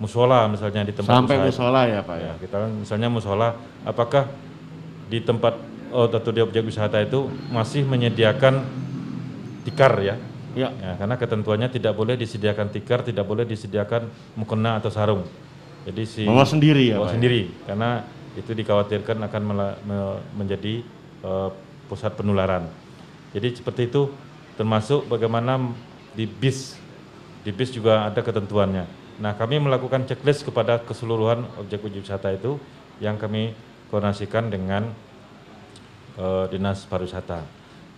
musola 0.00 0.48
misalnya 0.48 0.88
di 0.88 0.92
tempat 0.96 1.12
Sampai 1.20 1.36
usaha. 1.36 1.48
musola 1.52 1.80
ya 1.84 2.00
Pak 2.00 2.16
ya. 2.16 2.24
Ya, 2.24 2.32
kita 2.40 2.56
misalnya 2.70 3.08
musola, 3.12 3.48
apakah 3.84 4.24
di 5.14 5.22
tempat 5.22 5.54
oh, 5.94 6.10
atau 6.10 6.34
di 6.34 6.42
objek 6.42 6.66
wisata 6.66 6.98
itu 6.98 7.30
masih 7.54 7.86
menyediakan 7.86 8.66
tikar 9.62 9.94
ya? 10.02 10.18
Ya. 10.58 10.74
Ya, 10.74 10.98
karena 10.98 11.14
ketentuannya 11.14 11.70
tidak 11.70 11.94
boleh 11.94 12.18
disediakan 12.18 12.74
tikar, 12.74 13.06
tidak 13.06 13.22
boleh 13.22 13.46
disediakan 13.46 14.10
mukena 14.34 14.82
atau 14.82 14.90
sarung. 14.90 15.22
Jadi 15.86 16.02
si 16.02 16.22
Bawa 16.26 16.42
sendiri 16.42 16.90
ya, 16.90 16.98
bawa 16.98 17.10
ya? 17.10 17.14
sendiri, 17.14 17.42
karena 17.62 18.02
itu 18.34 18.50
dikhawatirkan 18.50 19.22
akan 19.30 19.42
mela- 19.46 19.78
me- 19.86 20.22
menjadi 20.34 20.82
eh, 21.22 21.48
pusat 21.86 22.14
penularan. 22.18 22.66
Jadi 23.30 23.54
seperti 23.54 23.86
itu, 23.90 24.10
termasuk 24.58 25.06
bagaimana 25.06 25.58
di 26.14 26.26
bis, 26.26 26.78
di 27.42 27.50
bis 27.50 27.70
juga 27.74 28.06
ada 28.06 28.22
ketentuannya. 28.22 28.86
Nah, 29.18 29.34
kami 29.34 29.58
melakukan 29.62 30.06
checklist 30.06 30.42
kepada 30.46 30.82
keseluruhan 30.82 31.46
objek-objek 31.58 32.02
wisata 32.02 32.34
itu 32.34 32.58
yang 33.02 33.18
kami 33.18 33.54
koordinasikan 33.94 34.50
dengan 34.50 34.90
eh, 36.18 36.44
dinas 36.50 36.82
pariwisata. 36.90 37.46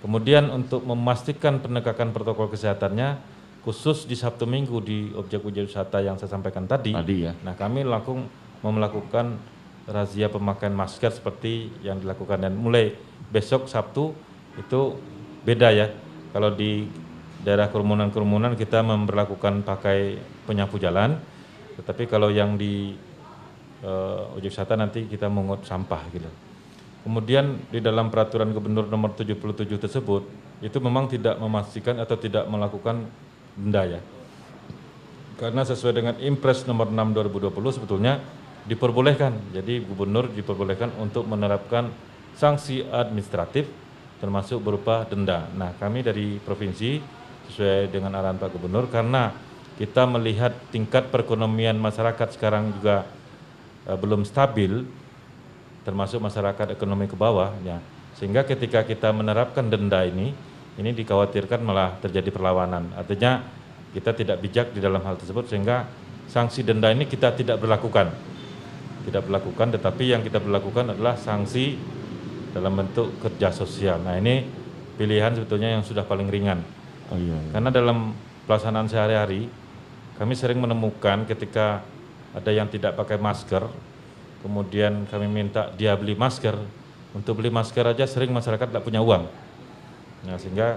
Kemudian 0.05 0.53
untuk 0.53 0.85
memastikan 0.85 1.57
penegakan 1.57 2.13
protokol 2.13 2.53
kesehatannya, 2.53 3.17
khusus 3.65 4.05
di 4.05 4.13
Sabtu 4.13 4.45
Minggu 4.45 4.77
di 4.85 5.09
objek-objek 5.17 5.73
wisata 5.73 6.05
yang 6.05 6.21
saya 6.21 6.37
sampaikan 6.37 6.69
tadi, 6.69 6.93
Tadi 6.93 7.25
ya. 7.25 7.33
nah 7.41 7.57
kami 7.57 7.83
langsung 7.83 8.29
melakukan 8.61 9.41
razia 9.89 10.29
pemakaian 10.31 10.75
masker 10.75 11.11
seperti 11.11 11.71
yang 11.81 11.99
dilakukan 12.03 12.45
dan 12.45 12.53
mulai 12.55 12.95
besok 13.33 13.67
Sabtu 13.67 14.13
itu 14.61 15.01
beda 15.43 15.73
ya. 15.73 15.91
Kalau 16.31 16.53
di 16.53 16.87
daerah 17.43 17.73
kerumunan-kerumunan 17.73 18.55
kita 18.55 18.85
memperlakukan 18.85 19.65
pakai 19.65 20.21
penyapu 20.45 20.77
jalan, 20.79 21.19
tetapi 21.81 22.07
kalau 22.07 22.31
yang 22.31 22.55
di 22.55 22.95
eh, 23.83 24.37
objek 24.37 24.53
wisata 24.53 24.79
nanti 24.79 25.05
kita 25.09 25.27
mengut 25.27 25.64
sampah 25.66 26.03
gitu. 26.12 26.31
Kemudian 27.07 27.70
di 27.70 27.79
dalam 27.79 28.11
peraturan 28.11 28.51
gubernur 28.51 28.91
nomor 28.91 29.14
77 29.14 29.79
tersebut 29.79 30.22
itu 30.59 30.79
memang 30.83 31.07
tidak 31.07 31.39
memastikan 31.39 32.03
atau 32.03 32.18
tidak 32.18 32.49
melakukan 32.51 33.07
denda 33.55 33.83
ya. 33.99 34.01
Karena 35.37 35.62
sesuai 35.62 35.95
dengan 35.95 36.14
Impres 36.18 36.64
nomor 36.64 36.89
6 36.89 36.97
2020 37.31 37.77
sebetulnya 37.77 38.18
diperbolehkan. 38.66 39.55
Jadi 39.55 39.85
gubernur 39.87 40.33
diperbolehkan 40.35 40.97
untuk 40.99 41.29
menerapkan 41.31 41.93
sanksi 42.35 42.85
administratif 42.91 43.70
termasuk 44.18 44.61
berupa 44.64 45.05
denda. 45.07 45.47
Nah, 45.55 45.77
kami 45.77 46.01
dari 46.03 46.41
provinsi 46.41 47.01
sesuai 47.53 47.93
dengan 47.93 48.16
arahan 48.16 48.41
Pak 48.41 48.51
Gubernur 48.51 48.91
karena 48.91 49.31
kita 49.77 50.09
melihat 50.09 50.57
tingkat 50.72 51.12
perekonomian 51.12 51.77
masyarakat 51.77 52.35
sekarang 52.35 52.72
juga 52.81 53.05
eh, 53.87 53.99
belum 53.99 54.26
stabil 54.26 54.84
termasuk 55.87 56.18
masyarakat 56.18 56.74
ekonomi 56.74 57.07
ke 57.07 57.14
bawah 57.14 57.55
ya. 57.62 57.78
Sehingga 58.18 58.43
ketika 58.43 58.82
kita 58.82 59.12
menerapkan 59.14 59.68
denda 59.68 60.03
ini 60.03 60.34
ini 60.76 60.91
dikhawatirkan 60.93 61.61
malah 61.64 61.97
terjadi 62.03 62.28
perlawanan. 62.34 62.93
Artinya 62.99 63.41
kita 63.97 64.12
tidak 64.12 64.45
bijak 64.45 64.76
di 64.76 64.80
dalam 64.82 65.01
hal 65.01 65.16
tersebut 65.16 65.49
sehingga 65.49 65.89
sanksi 66.28 66.66
denda 66.66 66.93
ini 66.93 67.09
kita 67.09 67.32
tidak 67.32 67.62
berlakukan. 67.62 68.12
Tidak 69.07 69.22
berlakukan 69.24 69.78
tetapi 69.78 70.05
yang 70.12 70.20
kita 70.20 70.43
berlakukan 70.43 70.93
adalah 70.93 71.14
sanksi 71.16 71.78
dalam 72.53 72.76
bentuk 72.76 73.16
kerja 73.22 73.53
sosial. 73.53 74.03
Nah, 74.03 74.18
ini 74.18 74.43
pilihan 74.97 75.37
sebetulnya 75.37 75.76
yang 75.76 75.84
sudah 75.84 76.03
paling 76.03 76.26
ringan. 76.26 76.61
Oh 77.12 77.16
iya. 77.20 77.37
iya. 77.37 77.53
Karena 77.55 77.70
dalam 77.70 78.16
pelaksanaan 78.49 78.89
sehari-hari 78.91 79.47
kami 80.16 80.32
sering 80.32 80.59
menemukan 80.59 81.28
ketika 81.28 81.84
ada 82.37 82.51
yang 82.53 82.68
tidak 82.68 82.93
pakai 82.93 83.16
masker, 83.16 83.64
kemudian 84.45 85.09
kami 85.09 85.24
minta 85.24 85.72
dia 85.72 85.97
beli 85.97 86.12
masker. 86.12 86.53
Untuk 87.16 87.41
beli 87.41 87.49
masker 87.49 87.97
aja 87.97 88.05
sering 88.05 88.28
masyarakat 88.28 88.68
tidak 88.68 88.84
punya 88.84 89.01
uang. 89.01 89.24
Nah, 90.28 90.37
sehingga 90.37 90.76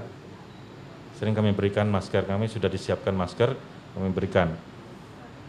sering 1.19 1.35
kami 1.35 1.51
berikan 1.51 1.83
masker, 1.91 2.23
kami 2.23 2.47
sudah 2.47 2.71
disiapkan 2.71 3.11
masker, 3.11 3.51
kami 3.91 4.07
berikan. 4.15 4.55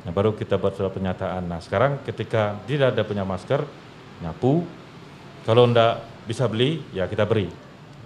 Nah, 0.03 0.11
baru 0.11 0.35
kita 0.35 0.59
buat 0.59 0.75
surat 0.75 0.91
pernyataan. 0.91 1.47
Nah, 1.47 1.63
sekarang 1.63 2.03
ketika 2.03 2.59
tidak 2.67 2.99
ada 2.99 3.07
punya 3.07 3.23
masker, 3.23 3.63
nyapu. 4.19 4.67
Kalau 5.47 5.71
enggak 5.71 6.03
bisa 6.27 6.51
beli, 6.51 6.83
ya 6.91 7.07
kita 7.07 7.23
beri. 7.23 7.47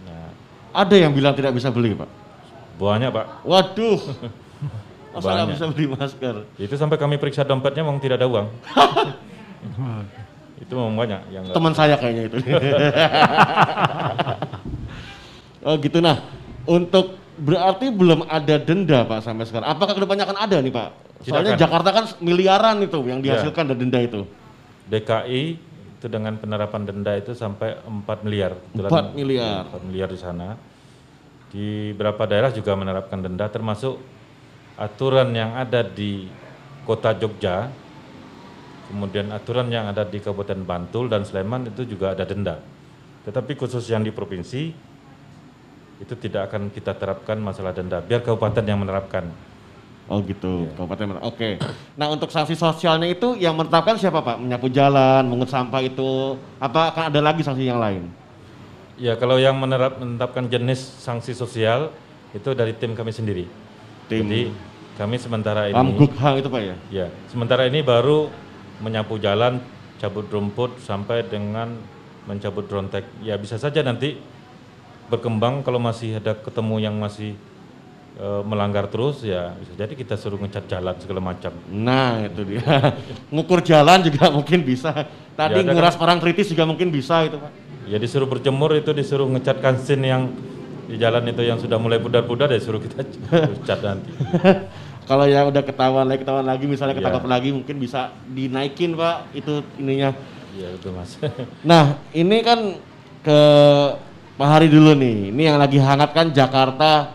Nah, 0.05 0.29
Ada 0.77 1.09
yang 1.09 1.17
bilang 1.17 1.33
tidak 1.33 1.57
bisa 1.57 1.73
beli 1.73 1.97
Pak. 1.97 2.11
banyak 2.77 3.09
Pak. 3.09 3.27
Waduh. 3.49 4.01
Masa 5.15 5.31
nggak 5.31 5.49
bisa 5.55 5.65
beli 5.71 5.87
masker? 5.87 6.35
Itu 6.59 6.75
sampai 6.75 6.99
kami 6.99 7.23
periksa 7.23 7.47
dompetnya 7.47 7.87
memang 7.87 8.03
tidak 8.03 8.19
ada 8.19 8.27
uang. 8.27 8.47
itu 10.55 10.71
memang 10.75 10.95
banyak 10.97 11.21
yang 11.35 11.45
Teman 11.51 11.75
saya 11.75 11.99
kayaknya 11.99 12.31
itu. 12.31 12.37
oh 15.67 15.75
gitu 15.79 15.99
nah. 16.03 16.19
Untuk 16.65 17.21
berarti 17.37 17.93
belum 17.93 18.25
ada 18.25 18.57
denda 18.57 19.05
Pak 19.05 19.21
sampai 19.21 19.45
sekarang. 19.45 19.69
Apakah 19.69 19.93
ke 19.93 20.01
depannya 20.01 20.25
akan 20.25 20.39
ada 20.41 20.57
nih 20.65 20.73
Pak? 20.73 20.89
Soalnya 21.29 21.53
akan. 21.55 21.61
Jakarta 21.61 21.89
kan 21.93 22.05
miliaran 22.25 22.81
itu 22.81 22.99
yang 23.05 23.21
Ya. 23.21 23.37
dihasilkan 23.37 23.69
dari 23.69 23.79
denda 23.85 24.01
itu. 24.01 24.25
DKI 24.89 25.43
itu 26.01 26.07
dengan 26.13 26.37
penerapan 26.37 26.85
denda 26.85 27.13
itu 27.17 27.33
sampai 27.33 27.81
4 27.81 28.25
miliar. 28.25 28.53
Kebetulan 28.73 29.13
4 29.13 29.17
miliar. 29.17 29.63
4 29.73 29.89
miliar 29.89 30.09
di 30.13 30.21
sana. 30.21 30.49
Di 31.49 31.95
beberapa 31.95 32.27
daerah 32.27 32.51
juga 32.51 32.75
menerapkan 32.75 33.21
denda 33.21 33.47
termasuk 33.49 34.01
aturan 34.75 35.31
yang 35.35 35.55
ada 35.55 35.87
di 35.87 36.27
kota 36.85 37.15
Jogja, 37.15 37.71
kemudian 38.91 39.31
aturan 39.31 39.71
yang 39.71 39.89
ada 39.89 40.03
di 40.05 40.19
Kabupaten 40.21 40.61
Bantul 40.63 41.09
dan 41.09 41.23
Sleman 41.23 41.71
itu 41.71 41.87
juga 41.87 42.13
ada 42.13 42.27
denda. 42.27 42.61
Tetapi 43.25 43.57
khusus 43.57 43.89
yang 43.89 44.05
di 44.05 44.13
provinsi 44.13 44.63
itu 46.03 46.15
tidak 46.19 46.53
akan 46.53 46.69
kita 46.75 46.93
terapkan 46.93 47.39
masalah 47.41 47.73
denda, 47.73 48.03
biar 48.03 48.21
kabupaten 48.21 48.67
yang 48.67 48.83
menerapkan. 48.83 49.31
Oh 50.05 50.21
gitu, 50.21 50.69
Kabupaten 50.77 51.17
Merak. 51.17 51.23
Oke. 51.25 51.57
Nah 51.97 52.13
untuk 52.13 52.29
sanksi 52.29 52.53
sosialnya 52.53 53.09
itu 53.09 53.41
yang 53.41 53.57
menetapkan 53.57 53.97
siapa 53.97 54.21
Pak? 54.21 54.37
Menyapu 54.37 54.69
jalan, 54.69 55.25
mengut 55.25 55.49
sampah 55.49 55.81
itu, 55.81 56.37
apa 56.61 56.93
akan 56.93 57.09
ada 57.09 57.21
lagi 57.25 57.41
sanksi 57.41 57.65
yang 57.65 57.81
lain? 57.81 58.13
Ya 59.01 59.17
kalau 59.17 59.41
yang 59.41 59.57
menerap, 59.57 59.97
menetapkan 59.97 60.45
jenis 60.45 60.77
sanksi 61.01 61.33
sosial 61.33 61.89
itu 62.37 62.53
dari 62.53 62.77
tim 62.77 62.93
kami 62.93 63.17
sendiri. 63.17 63.49
Tim 64.09 64.29
Jadi 64.29 64.43
kami 64.95 65.17
sementara 65.19 65.67
ini, 65.67 65.75
Pamgukhang 65.75 66.39
itu 66.39 66.49
Pak 66.53 66.63
ya? 66.63 66.77
ya 66.93 67.07
sementara 67.27 67.67
ini 67.67 67.83
baru 67.83 68.31
menyapu 68.79 69.19
jalan, 69.19 69.59
cabut 69.99 70.27
rumput 70.31 70.79
sampai 70.83 71.27
dengan 71.27 71.75
mencabut 72.29 72.69
rontek. 72.69 73.05
Ya 73.25 73.35
bisa 73.41 73.59
saja 73.59 73.83
nanti 73.83 74.19
berkembang 75.09 75.61
kalau 75.67 75.83
masih 75.83 76.17
ada 76.23 76.33
ketemu 76.33 76.77
yang 76.81 76.95
masih 76.97 77.37
eh, 78.17 78.43
melanggar 78.47 78.89
terus 78.89 79.21
ya 79.21 79.53
bisa 79.61 79.73
jadi 79.77 79.93
kita 79.93 80.15
suruh 80.17 80.41
ngecat 80.41 80.65
jalan 80.71 80.95
segala 81.01 81.21
macam. 81.21 81.53
Nah 81.69 82.25
itu 82.25 82.43
dia. 82.47 82.95
Ngukur 83.35 83.61
jalan 83.67 83.99
juga 84.05 84.31
mungkin 84.31 84.63
bisa. 84.63 85.11
Tadi 85.35 85.59
Ya, 85.59 85.67
nguras 85.67 85.99
orang 85.99 86.23
kritis 86.23 86.47
juga 86.47 86.63
mungkin 86.63 86.95
bisa 86.95 87.27
itu 87.27 87.37
Pak. 87.37 87.51
Ya 87.91 87.99
disuruh 87.99 88.31
berjemur 88.31 88.73
itu 88.79 88.95
disuruh 88.95 89.27
ngecat 89.29 89.61
kansin 89.61 90.01
yang 90.07 90.23
di 90.85 90.97
jalan 90.97 91.25
itu 91.27 91.43
yang 91.43 91.59
sudah 91.59 91.77
mulai 91.77 91.99
pudar-pudar 91.99 92.49
ya 92.53 92.61
suruh 92.61 92.81
kita 92.81 93.03
cat 93.67 93.81
nanti. 93.81 94.11
Kalau 95.09 95.29
yang 95.29 95.53
udah 95.53 95.61
ketahuan 95.61 96.09
lagi, 96.09 96.25
ketahuan 96.25 96.49
lagi, 96.49 96.65
misalnya 96.65 96.97
Iya. 96.97 97.05
ketangkap 97.05 97.25
lagi 97.29 97.49
mungkin 97.53 97.77
bisa 97.77 98.09
dinaikin 98.25 98.97
Pak 98.97 99.37
itu 99.37 99.61
ininya. 99.77 100.17
Iya 100.57 100.69
betul 100.79 100.97
mas. 100.97 101.21
Nah 101.69 102.01
ini 102.17 102.41
kan 102.41 102.81
ke 103.21 103.41
Pak 104.35 104.49
Hari 104.49 104.67
dulu 104.73 104.97
nih. 104.97 105.29
Ini 105.29 105.43
yang 105.53 105.59
lagi 105.61 105.77
hangat 105.77 106.11
kan 106.17 106.33
Jakarta 106.33 107.13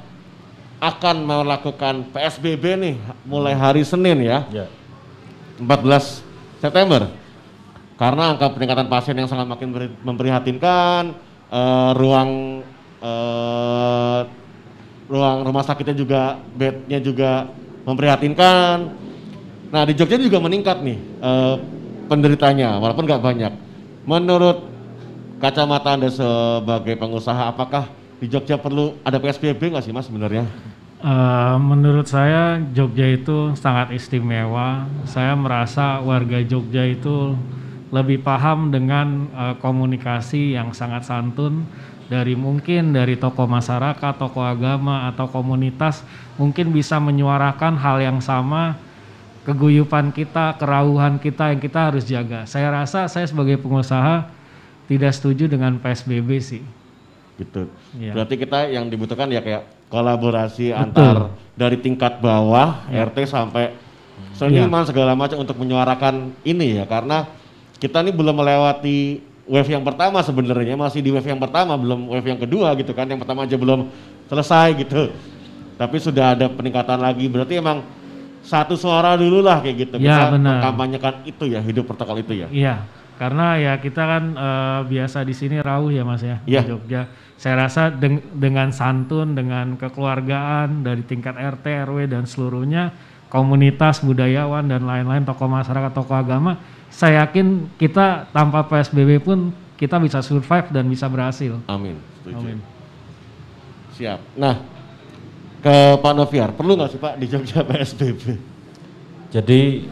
akan 0.79 1.15
melakukan 1.27 2.07
PSBB 2.13 2.63
nih 2.79 2.95
mulai 3.27 3.51
hari 3.51 3.81
Senin 3.83 4.21
ya. 4.23 4.45
ya. 4.53 4.65
14 5.59 6.23
September. 6.61 7.09
Karena 7.99 8.31
angka 8.31 8.47
peningkatan 8.55 8.87
pasien 8.87 9.17
yang 9.19 9.27
sangat 9.27 9.43
makin 9.43 9.75
memprihatinkan, 10.07 11.11
eh, 11.51 11.91
ruang 11.99 12.63
eh, 12.99 14.19
ruang 15.09 15.37
rumah 15.41 15.63
sakitnya 15.65 15.95
juga 15.97 16.37
bednya 16.53 16.99
juga 17.01 17.31
memprihatinkan. 17.83 18.77
Nah 19.69 19.83
di 19.85 19.93
Jogja 19.97 20.17
juga 20.21 20.37
meningkat 20.37 20.85
nih 20.85 20.97
eh, 20.99 21.55
penderitanya 22.09 22.77
walaupun 22.77 23.05
nggak 23.05 23.23
banyak. 23.23 23.53
Menurut 24.05 24.65
kacamata 25.39 25.95
anda 25.95 26.09
sebagai 26.11 26.97
pengusaha, 26.99 27.49
apakah 27.49 27.87
di 28.19 28.27
Jogja 28.27 28.59
perlu 28.59 28.99
ada 29.07 29.17
PSBB 29.17 29.71
nggak 29.71 29.85
sih 29.85 29.93
mas 29.95 30.05
sebenarnya? 30.05 30.45
Eh, 30.99 31.55
menurut 31.63 32.11
saya 32.11 32.59
Jogja 32.75 33.07
itu 33.07 33.55
sangat 33.55 33.95
istimewa. 33.95 34.83
Saya 35.07 35.31
merasa 35.31 36.03
warga 36.03 36.43
Jogja 36.43 36.83
itu 36.83 37.39
lebih 37.89 38.19
paham 38.19 38.67
dengan 38.67 39.31
eh, 39.31 39.55
komunikasi 39.63 40.59
yang 40.59 40.75
sangat 40.75 41.07
santun 41.07 41.63
dari 42.09 42.33
mungkin 42.33 42.91
dari 42.91 43.15
tokoh 43.15 43.45
masyarakat, 43.45 44.13
tokoh 44.17 44.41
agama 44.41 45.05
atau 45.13 45.29
komunitas 45.29 46.01
mungkin 46.41 46.73
bisa 46.73 46.97
menyuarakan 46.97 47.77
hal 47.77 48.01
yang 48.01 48.17
sama 48.19 48.75
keguyupan 49.45 50.09
kita, 50.09 50.57
kerauhan 50.57 51.21
kita 51.21 51.53
yang 51.53 51.61
kita 51.61 51.93
harus 51.93 52.03
jaga. 52.09 52.49
Saya 52.49 52.73
rasa 52.73 53.05
saya 53.05 53.29
sebagai 53.29 53.61
pengusaha 53.61 54.25
tidak 54.89 55.13
setuju 55.13 55.45
dengan 55.45 55.77
PSBB 55.77 56.29
sih. 56.41 56.65
gitu. 57.39 57.71
Iya. 57.95 58.11
Berarti 58.11 58.35
kita 58.35 58.67
yang 58.67 58.91
dibutuhkan 58.91 59.31
ya 59.31 59.39
kayak 59.39 59.63
kolaborasi 59.87 60.75
antar 60.75 61.31
dari 61.55 61.79
tingkat 61.79 62.19
bawah 62.19 62.83
Iya. 62.91 63.07
RT 63.07 63.31
sampai 63.31 63.71
seniman 64.35 64.83
segala 64.83 65.15
macam 65.15 65.39
untuk 65.39 65.55
menyuarakan 65.55 66.35
ini 66.43 66.83
ya 66.83 66.85
karena 66.89 67.31
kita 67.79 68.03
ini 68.03 68.11
belum 68.11 68.43
melewati 68.43 69.23
wave 69.49 69.67
yang 69.67 69.81
pertama 69.81 70.21
sebenarnya 70.21 70.77
masih 70.77 71.01
di 71.01 71.09
wave 71.09 71.25
yang 71.25 71.37
pertama 71.37 71.73
belum 71.73 72.07
wave 72.07 72.27
yang 72.27 72.39
kedua 72.39 72.71
gitu 72.73 72.93
kan 72.93 73.03
yang 73.03 73.17
pertama 73.17 73.43
aja 73.43 73.57
belum 73.57 73.89
selesai 74.25 74.77
gitu 74.77 75.09
tapi 75.75 75.97
sudah 75.97 76.33
ada 76.33 76.45
peningkatan 76.47 76.95
lagi 76.97 77.25
berarti 77.25 77.57
emang 77.57 77.81
satu 78.39 78.73
suara 78.73 79.13
dulu 79.13 79.41
lah 79.41 79.59
kayak 79.59 79.75
gitu 79.79 79.95
Ya, 79.97 80.15
kita 80.15 80.25
benar. 80.31 80.53
mengkampanyekan 80.61 81.13
itu 81.23 81.43
ya 81.45 81.59
hidup 81.59 81.85
protokol 81.85 82.19
itu 82.19 82.33
ya 82.35 82.47
Iya, 82.47 82.75
karena 83.15 83.57
ya 83.57 83.73
kita 83.75 83.99
kan 84.01 84.23
eh, 84.31 84.79
biasa 84.87 85.21
di 85.21 85.33
sini 85.33 85.57
rauh 85.59 85.89
ya 85.89 86.03
Mas 86.03 86.21
ya 86.21 86.39
Iya. 86.45 86.61
di 86.61 86.69
Jogja. 86.69 87.01
Saya 87.35 87.55
rasa 87.61 87.87
deng- 87.89 88.19
dengan 88.33 88.67
santun, 88.69 89.31
dengan 89.31 89.75
kekeluargaan 89.75 90.83
dari 90.83 90.99
tingkat 91.01 91.35
RT, 91.35 91.65
RW 91.85 92.07
dan 92.07 92.23
seluruhnya 92.23 92.91
komunitas 93.29 94.01
budayawan 94.01 94.65
dan 94.65 94.83
lain-lain 94.83 95.23
tokoh 95.23 95.47
masyarakat, 95.47 95.91
tokoh 95.93 96.17
agama, 96.17 96.59
saya 96.89 97.25
yakin 97.25 97.69
kita 97.77 98.29
tanpa 98.33 98.65
PSBB 98.65 99.21
pun 99.21 99.53
kita 99.79 99.95
bisa 100.01 100.19
survive 100.19 100.67
dan 100.73 100.85
bisa 100.89 101.07
berhasil. 101.07 101.55
amin 101.69 101.95
setuju 102.19 102.43
Amin. 102.43 102.59
Siap. 103.95 104.19
Nah, 104.39 104.63
ke 105.59 105.75
Pak 105.99 106.13
Noviar, 106.15 106.55
perlu 106.55 106.79
nggak 106.79 106.91
sih 106.95 106.99
Pak 107.03 107.19
di 107.19 107.25
Jogja 107.27 107.67
PSBB? 107.67 108.39
Jadi 109.27 109.91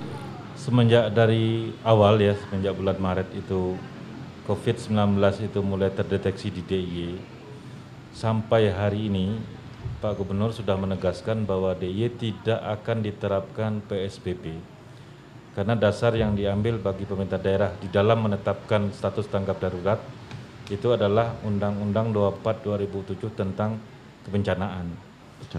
semenjak 0.56 1.12
dari 1.12 1.76
awal 1.84 2.24
ya, 2.24 2.40
semenjak 2.40 2.72
bulan 2.76 2.96
Maret 2.96 3.30
itu 3.36 3.76
COVID-19 4.48 5.20
itu 5.44 5.60
mulai 5.60 5.92
terdeteksi 5.92 6.56
di 6.56 6.64
DIY, 6.64 7.20
sampai 8.16 8.72
hari 8.72 9.12
ini 9.12 9.36
Pak 10.00 10.16
Gubernur 10.24 10.56
sudah 10.56 10.80
menegaskan 10.80 11.44
bahwa 11.44 11.76
DIY 11.76 12.16
tidak 12.16 12.64
akan 12.64 13.04
diterapkan 13.04 13.84
PSBB. 13.92 14.77
Karena 15.58 15.74
dasar 15.74 16.14
yang 16.14 16.38
diambil 16.38 16.78
bagi 16.78 17.10
pemerintah 17.10 17.42
daerah 17.42 17.74
di 17.82 17.90
dalam 17.90 18.30
menetapkan 18.30 18.94
status 18.94 19.26
tanggap 19.26 19.58
darurat 19.58 19.98
itu 20.70 20.94
adalah 20.94 21.34
Undang-Undang 21.42 22.14
24 22.14 22.62
2007 22.62 23.34
tentang 23.34 23.82
kebencanaan. 24.22 24.86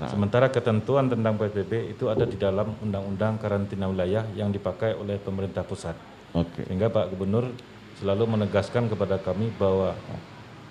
Sementara 0.06 0.54
ketentuan 0.54 1.10
tentang 1.10 1.34
PSBB 1.34 1.98
itu 1.98 2.06
ada 2.06 2.22
di 2.22 2.38
dalam 2.38 2.78
Undang-Undang 2.78 3.42
Karantina 3.42 3.90
Wilayah 3.90 4.22
yang 4.38 4.54
dipakai 4.54 4.94
oleh 4.94 5.18
pemerintah 5.18 5.66
pusat. 5.66 5.98
Oke. 6.30 6.62
Sehingga 6.62 6.94
Pak 6.94 7.18
Gubernur 7.18 7.50
selalu 7.98 8.38
menegaskan 8.38 8.86
kepada 8.86 9.18
kami 9.18 9.50
bahwa 9.58 9.98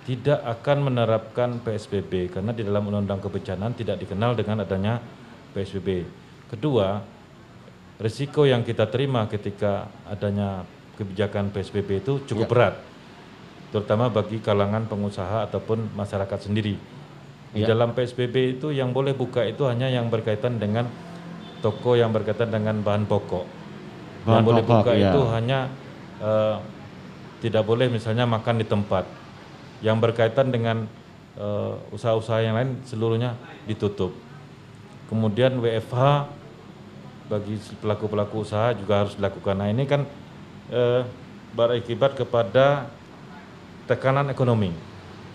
tidak 0.08 0.40
akan 0.40 0.88
menerapkan 0.88 1.60
PSBB 1.60 2.32
karena 2.32 2.56
di 2.56 2.64
dalam 2.64 2.88
Undang-Undang 2.88 3.28
Kebencanaan 3.28 3.76
tidak 3.76 4.00
dikenal 4.00 4.32
dengan 4.32 4.64
adanya 4.64 5.04
PSBB. 5.52 6.08
Kedua, 6.48 7.17
risiko 7.98 8.46
yang 8.46 8.62
kita 8.62 8.86
terima 8.86 9.26
ketika 9.26 9.90
adanya 10.06 10.62
kebijakan 10.98 11.50
PSBB 11.50 12.02
itu 12.02 12.22
cukup 12.26 12.46
berat, 12.50 12.74
terutama 13.70 14.10
bagi 14.10 14.38
kalangan 14.42 14.86
pengusaha 14.86 15.46
ataupun 15.50 15.94
masyarakat 15.94 16.50
sendiri. 16.50 16.78
Di 17.54 17.64
Ya. 17.64 17.74
dalam 17.74 17.96
PSBB 17.96 18.60
itu 18.60 18.70
yang 18.74 18.92
boleh 18.92 19.16
buka 19.16 19.42
itu 19.46 19.64
hanya 19.66 19.88
yang 19.88 20.12
berkaitan 20.12 20.60
dengan 20.60 20.84
toko 21.64 21.98
yang 21.98 22.14
berkaitan 22.14 22.52
dengan 22.54 22.82
bahan 22.84 23.08
pokok. 23.08 23.46
Bahan 24.26 24.30
yang 24.30 24.44
boleh 24.46 24.62
pokok, 24.62 24.74
buka 24.84 24.92
iya. 24.94 25.10
itu 25.10 25.20
hanya 25.32 25.58
eh, 26.22 26.56
tidak 27.42 27.62
boleh 27.66 27.86
misalnya 27.90 28.26
makan 28.26 28.62
di 28.62 28.66
tempat. 28.66 29.06
Yang 29.80 29.96
berkaitan 30.10 30.50
dengan 30.50 30.86
eh, 31.38 31.74
usaha-usaha 31.94 32.42
yang 32.42 32.54
lain 32.58 32.70
seluruhnya 32.84 33.34
ditutup. 33.64 34.12
Kemudian 35.08 35.56
WFH 35.56 36.28
bagi 37.28 37.54
pelaku-pelaku 37.78 38.42
usaha 38.42 38.72
juga 38.72 39.04
harus 39.04 39.14
dilakukan. 39.14 39.54
Nah 39.54 39.68
ini 39.68 39.84
kan 39.84 40.04
eh, 40.68 41.02
berakibat 41.52 42.16
kepada 42.16 42.88
tekanan 43.84 44.28
ekonomi. 44.28 44.72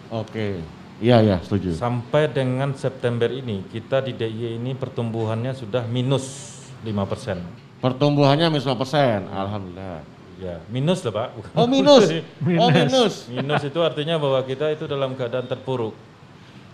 Oke. 0.10 0.62
Iya, 1.02 1.20
iya, 1.20 1.38
setuju. 1.42 1.74
Sampai 1.74 2.30
dengan 2.30 2.74
September 2.74 3.28
ini 3.28 3.66
kita 3.68 4.00
di 4.00 4.14
DIY 4.14 4.62
ini 4.62 4.72
pertumbuhannya 4.74 5.52
sudah 5.52 5.84
minus 5.86 6.54
5%. 6.86 7.82
Pertumbuhannya 7.82 8.48
minus 8.50 8.66
5%. 8.66 9.26
Alhamdulillah. 9.28 10.06
Ya, 10.38 10.60
minus 10.70 11.02
loh 11.02 11.14
Pak. 11.14 11.28
Bukan 11.34 11.52
Oh, 11.56 11.68
minus. 11.68 12.04
Oh, 12.62 12.70
minus. 12.70 13.14
minus 13.28 13.62
itu 13.64 13.80
artinya 13.82 14.18
bahwa 14.18 14.40
kita 14.44 14.70
itu 14.72 14.86
dalam 14.86 15.14
keadaan 15.14 15.46
terpuruk. 15.46 15.94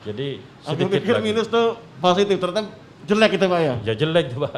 Jadi 0.03 0.39
Aku 0.63 0.79
sedikit 0.79 0.99
pikir 1.03 1.15
lagi. 1.19 1.25
minus 1.27 1.47
tuh 1.47 1.75
positif, 1.99 2.39
ternyata 2.39 2.71
jelek 3.09 3.41
itu 3.41 3.45
Pak 3.49 3.59
ya. 3.59 3.73
Ya 3.81 3.93
jelek 3.97 4.25
tuh 4.29 4.45
Pak. 4.45 4.53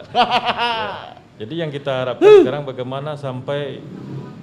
Jadi 1.41 1.53
yang 1.57 1.71
kita 1.71 1.91
harapkan 2.05 2.43
sekarang 2.43 2.67
bagaimana 2.67 3.15
sampai 3.15 3.79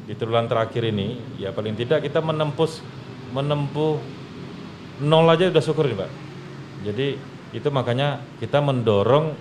di 0.09 0.17
triwulan 0.17 0.49
terakhir 0.49 0.89
ini, 0.89 1.21
ya 1.37 1.53
paling 1.53 1.77
tidak 1.77 2.01
kita 2.01 2.25
menembus 2.25 2.81
menempuh 3.37 4.01
nol 5.05 5.29
aja 5.29 5.53
udah 5.53 5.63
syukur 5.63 5.85
nih 5.87 6.01
Pak. 6.01 6.11
Jadi 6.89 7.09
itu 7.53 7.69
makanya 7.69 8.25
kita 8.41 8.65
mendorong 8.65 9.37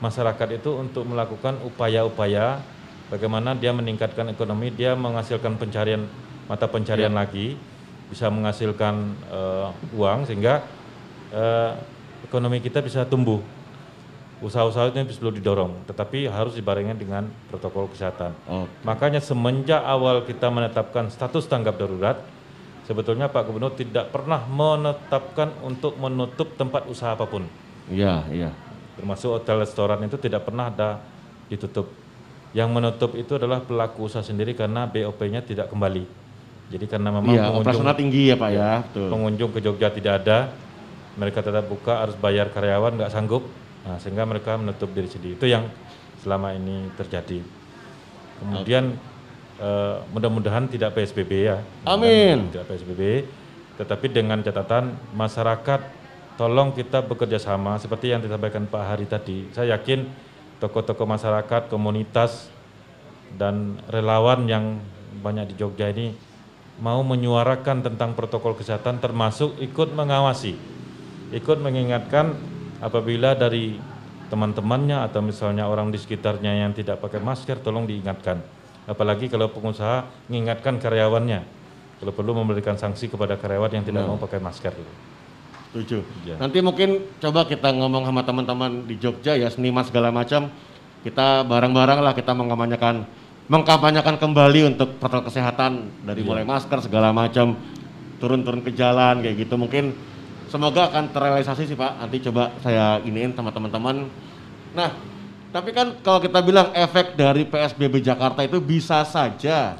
masyarakat 0.00 0.48
itu 0.56 0.80
untuk 0.80 1.04
melakukan 1.04 1.60
upaya-upaya 1.60 2.64
bagaimana 3.12 3.52
dia 3.52 3.70
meningkatkan 3.76 4.32
ekonomi, 4.32 4.72
dia 4.72 4.96
menghasilkan 4.96 5.60
pencarian 5.60 6.08
mata 6.48 6.66
pencarian 6.66 7.12
lagi, 7.12 7.54
bisa 8.08 8.32
menghasilkan 8.32 9.14
eh, 9.28 9.68
uang 9.94 10.26
sehingga 10.26 10.64
eh, 11.30 11.72
ekonomi 12.24 12.58
kita 12.64 12.80
bisa 12.80 13.04
tumbuh 13.06 13.38
usaha-usaha 14.40 14.88
itu 14.92 15.20
perlu 15.20 15.32
didorong, 15.36 15.72
tetapi 15.84 16.24
harus 16.24 16.56
dibarengi 16.56 16.96
dengan 16.96 17.28
protokol 17.52 17.92
kesehatan. 17.92 18.32
Oke. 18.48 18.72
Makanya 18.88 19.20
semenjak 19.20 19.84
awal 19.84 20.24
kita 20.24 20.48
menetapkan 20.48 21.12
status 21.12 21.44
tanggap 21.44 21.76
darurat, 21.76 22.16
sebetulnya 22.88 23.28
Pak 23.28 23.44
Gubernur 23.44 23.76
tidak 23.76 24.08
pernah 24.08 24.40
menetapkan 24.48 25.52
untuk 25.60 26.00
menutup 26.00 26.56
tempat 26.56 26.88
usaha 26.88 27.12
apa 27.12 27.28
pun, 27.28 27.44
Iya, 27.92 28.24
iya. 28.32 28.50
termasuk 28.96 29.36
hotel 29.40 29.60
restoran 29.60 30.00
itu 30.08 30.16
tidak 30.16 30.48
pernah 30.48 30.72
ada 30.72 31.04
ditutup. 31.52 31.92
Yang 32.50 32.68
menutup 32.72 33.10
itu 33.14 33.38
adalah 33.38 33.62
pelaku 33.62 34.10
usaha 34.10 34.24
sendiri 34.24 34.58
karena 34.58 34.88
BOP-nya 34.88 35.44
tidak 35.44 35.70
kembali. 35.70 36.02
Jadi 36.70 36.84
karena 36.86 37.10
memang 37.14 37.30
Iya, 37.34 37.50
operasional 37.50 37.94
tinggi 37.94 38.30
ya 38.30 38.36
Pak 38.38 38.50
ya. 38.50 38.70
Betul. 38.88 39.08
pengunjung 39.10 39.50
ke 39.52 39.58
Jogja 39.62 39.88
tidak 39.92 40.24
ada, 40.24 40.38
mereka 41.18 41.42
tetap 41.42 41.66
buka 41.66 42.06
harus 42.06 42.16
bayar 42.16 42.48
karyawan 42.50 42.94
nggak 42.96 43.10
sanggup, 43.12 43.42
nah, 43.86 43.96
sehingga 44.00 44.24
mereka 44.28 44.56
menutup 44.56 44.90
diri 44.92 45.08
sendiri. 45.08 45.34
Itu 45.36 45.46
yang 45.48 45.68
selama 46.20 46.52
ini 46.56 46.92
terjadi. 46.96 47.40
Kemudian 48.40 48.96
eh, 49.60 49.96
mudah-mudahan 50.12 50.68
tidak 50.68 50.96
PSBB 50.96 51.30
ya. 51.48 51.58
Amin. 51.84 52.48
Tidak 52.52 52.64
PSBB, 52.64 53.28
tetapi 53.80 54.06
dengan 54.12 54.40
catatan 54.40 54.96
masyarakat 55.16 55.80
tolong 56.40 56.72
kita 56.72 57.04
bekerja 57.04 57.36
sama 57.36 57.76
seperti 57.76 58.16
yang 58.16 58.24
disampaikan 58.24 58.64
Pak 58.64 58.84
Hari 58.84 59.04
tadi. 59.04 59.48
Saya 59.52 59.76
yakin 59.76 60.08
tokoh-tokoh 60.60 61.04
masyarakat, 61.04 61.68
komunitas 61.68 62.48
dan 63.36 63.76
relawan 63.92 64.48
yang 64.48 64.80
banyak 65.20 65.52
di 65.52 65.54
Jogja 65.60 65.92
ini 65.92 66.16
mau 66.80 67.04
menyuarakan 67.04 67.84
tentang 67.84 68.16
protokol 68.16 68.56
kesehatan 68.56 69.04
termasuk 69.04 69.52
ikut 69.60 69.92
mengawasi, 69.92 70.56
ikut 71.36 71.60
mengingatkan 71.60 72.40
apabila 72.80 73.36
dari 73.36 73.76
teman-temannya 74.32 75.04
atau 75.10 75.20
misalnya 75.20 75.66
orang 75.66 75.90
di 75.90 75.98
sekitarnya 75.98 76.64
yang 76.64 76.72
tidak 76.72 77.02
pakai 77.02 77.20
masker 77.20 77.60
tolong 77.60 77.84
diingatkan. 77.84 78.40
Apalagi 78.88 79.28
kalau 79.28 79.52
pengusaha 79.52 80.08
mengingatkan 80.26 80.80
karyawannya. 80.80 81.40
Kalau 82.00 82.12
perlu 82.16 82.32
memberikan 82.32 82.80
sanksi 82.80 83.12
kepada 83.12 83.36
karyawan 83.36 83.70
yang 83.76 83.84
tidak 83.84 84.08
mau 84.08 84.16
pakai 84.16 84.40
masker. 84.40 84.72
Setuju. 85.70 86.00
Ya. 86.24 86.40
Nanti 86.40 86.64
mungkin 86.64 87.12
coba 87.20 87.44
kita 87.44 87.70
ngomong 87.76 88.08
sama 88.08 88.24
teman-teman 88.24 88.88
di 88.88 88.96
Jogja 88.96 89.36
ya 89.36 89.52
seniman 89.52 89.84
segala 89.84 90.08
macam. 90.08 90.48
Kita 91.04 91.44
bareng-bareng 91.44 92.00
lah 92.00 92.16
kita 92.16 92.32
mengamanyakan 92.32 93.04
mengkampanyekan 93.50 94.16
kembali 94.16 94.60
untuk 94.74 94.96
protokol 95.02 95.26
kesehatan 95.26 95.90
dari 96.06 96.22
mulai 96.22 96.46
masker 96.46 96.86
segala 96.86 97.10
macam 97.10 97.58
turun-turun 98.22 98.62
ke 98.62 98.70
jalan 98.70 99.26
kayak 99.26 99.42
gitu 99.42 99.58
mungkin 99.58 99.90
semoga 100.50 100.90
akan 100.90 101.14
terrealisasi 101.14 101.70
sih 101.70 101.78
Pak. 101.78 102.02
Nanti 102.02 102.18
coba 102.26 102.50
saya 102.60 102.98
iniin 103.06 103.32
sama 103.32 103.54
teman-teman. 103.54 104.10
Nah, 104.74 104.90
tapi 105.54 105.70
kan 105.70 105.96
kalau 106.02 106.18
kita 106.18 106.42
bilang 106.42 106.74
efek 106.74 107.14
dari 107.14 107.46
PSBB 107.46 108.02
Jakarta 108.02 108.42
itu 108.42 108.58
bisa 108.58 109.06
saja 109.06 109.78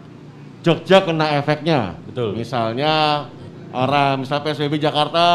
Jogja 0.64 1.02
kena 1.02 1.42
efeknya. 1.42 1.98
Betul. 2.06 2.38
Misalnya 2.38 3.26
orang 3.74 4.22
misal 4.22 4.38
PSBB 4.46 4.78
Jakarta 4.78 5.26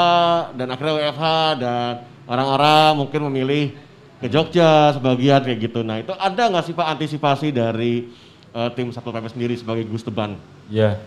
dan 0.55 0.71
akhirnya 0.71 0.95
WFH 1.03 1.23
dan 1.59 1.93
orang-orang 2.27 2.89
mungkin 2.95 3.21
memilih 3.27 3.75
ke 4.23 4.31
Jogja 4.31 4.95
sebagian 4.95 5.43
kayak 5.43 5.59
gitu. 5.67 5.83
Nah 5.83 5.99
itu 5.99 6.15
ada 6.15 6.47
nggak 6.47 6.63
sih 6.63 6.73
Pak 6.73 6.87
antisipasi 6.95 7.51
dari 7.51 8.07
eh, 8.55 8.69
tim 8.73 8.89
Satpol 8.95 9.13
PP 9.13 9.35
sendiri 9.35 9.53
sebagai 9.59 9.83
Gus 9.85 10.01
Teban? 10.01 10.39
Ya, 10.71 10.99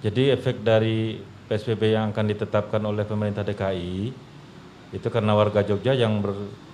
jadi 0.00 0.36
efek 0.36 0.60
dari 0.60 1.20
PSBB 1.46 1.94
yang 1.94 2.10
akan 2.10 2.26
ditetapkan 2.30 2.82
oleh 2.82 3.06
pemerintah 3.06 3.46
DKI 3.46 4.10
itu 4.94 5.08
karena 5.10 5.34
warga 5.34 5.62
Jogja 5.66 5.94
yang 5.94 6.22
ber- 6.22 6.66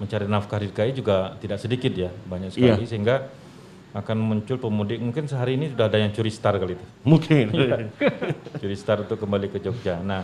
mencari 0.00 0.24
nafkah 0.24 0.58
di 0.58 0.72
DKI 0.72 0.92
juga 0.96 1.36
tidak 1.36 1.60
sedikit 1.60 1.92
ya, 1.92 2.08
banyak 2.08 2.56
sekali 2.56 2.88
sehingga 2.88 3.28
akan 3.90 4.16
muncul 4.22 4.56
pemudik 4.56 5.02
mungkin 5.02 5.26
sehari 5.26 5.58
ini 5.58 5.74
sudah 5.74 5.90
ada 5.90 5.98
yang 5.98 6.14
curi 6.14 6.30
star 6.30 6.56
kali 6.56 6.78
itu. 6.78 6.86
Mungkin. 7.02 7.46
curi 8.62 8.76
star 8.78 9.02
untuk 9.02 9.18
kembali 9.18 9.50
ke 9.50 9.58
Jogja. 9.58 9.98
Nah, 9.98 10.22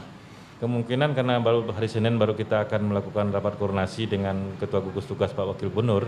kemungkinan 0.62 1.12
karena 1.18 1.42
baru 1.42 1.66
hari 1.74 1.90
Senin 1.90 2.14
baru 2.14 2.38
kita 2.38 2.70
akan 2.70 2.94
melakukan 2.94 3.34
rapat 3.34 3.58
koordinasi 3.58 4.06
dengan 4.06 4.54
Ketua 4.62 4.80
Gugus 4.80 5.10
Tugas 5.10 5.34
Pak 5.34 5.44
Wakil 5.44 5.68
Gubernur. 5.74 6.06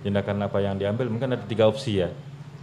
Tindakan 0.00 0.48
apa 0.48 0.58
yang 0.64 0.80
diambil 0.80 1.12
mungkin 1.12 1.36
ada 1.36 1.44
tiga 1.44 1.68
opsi 1.68 2.00
ya. 2.00 2.08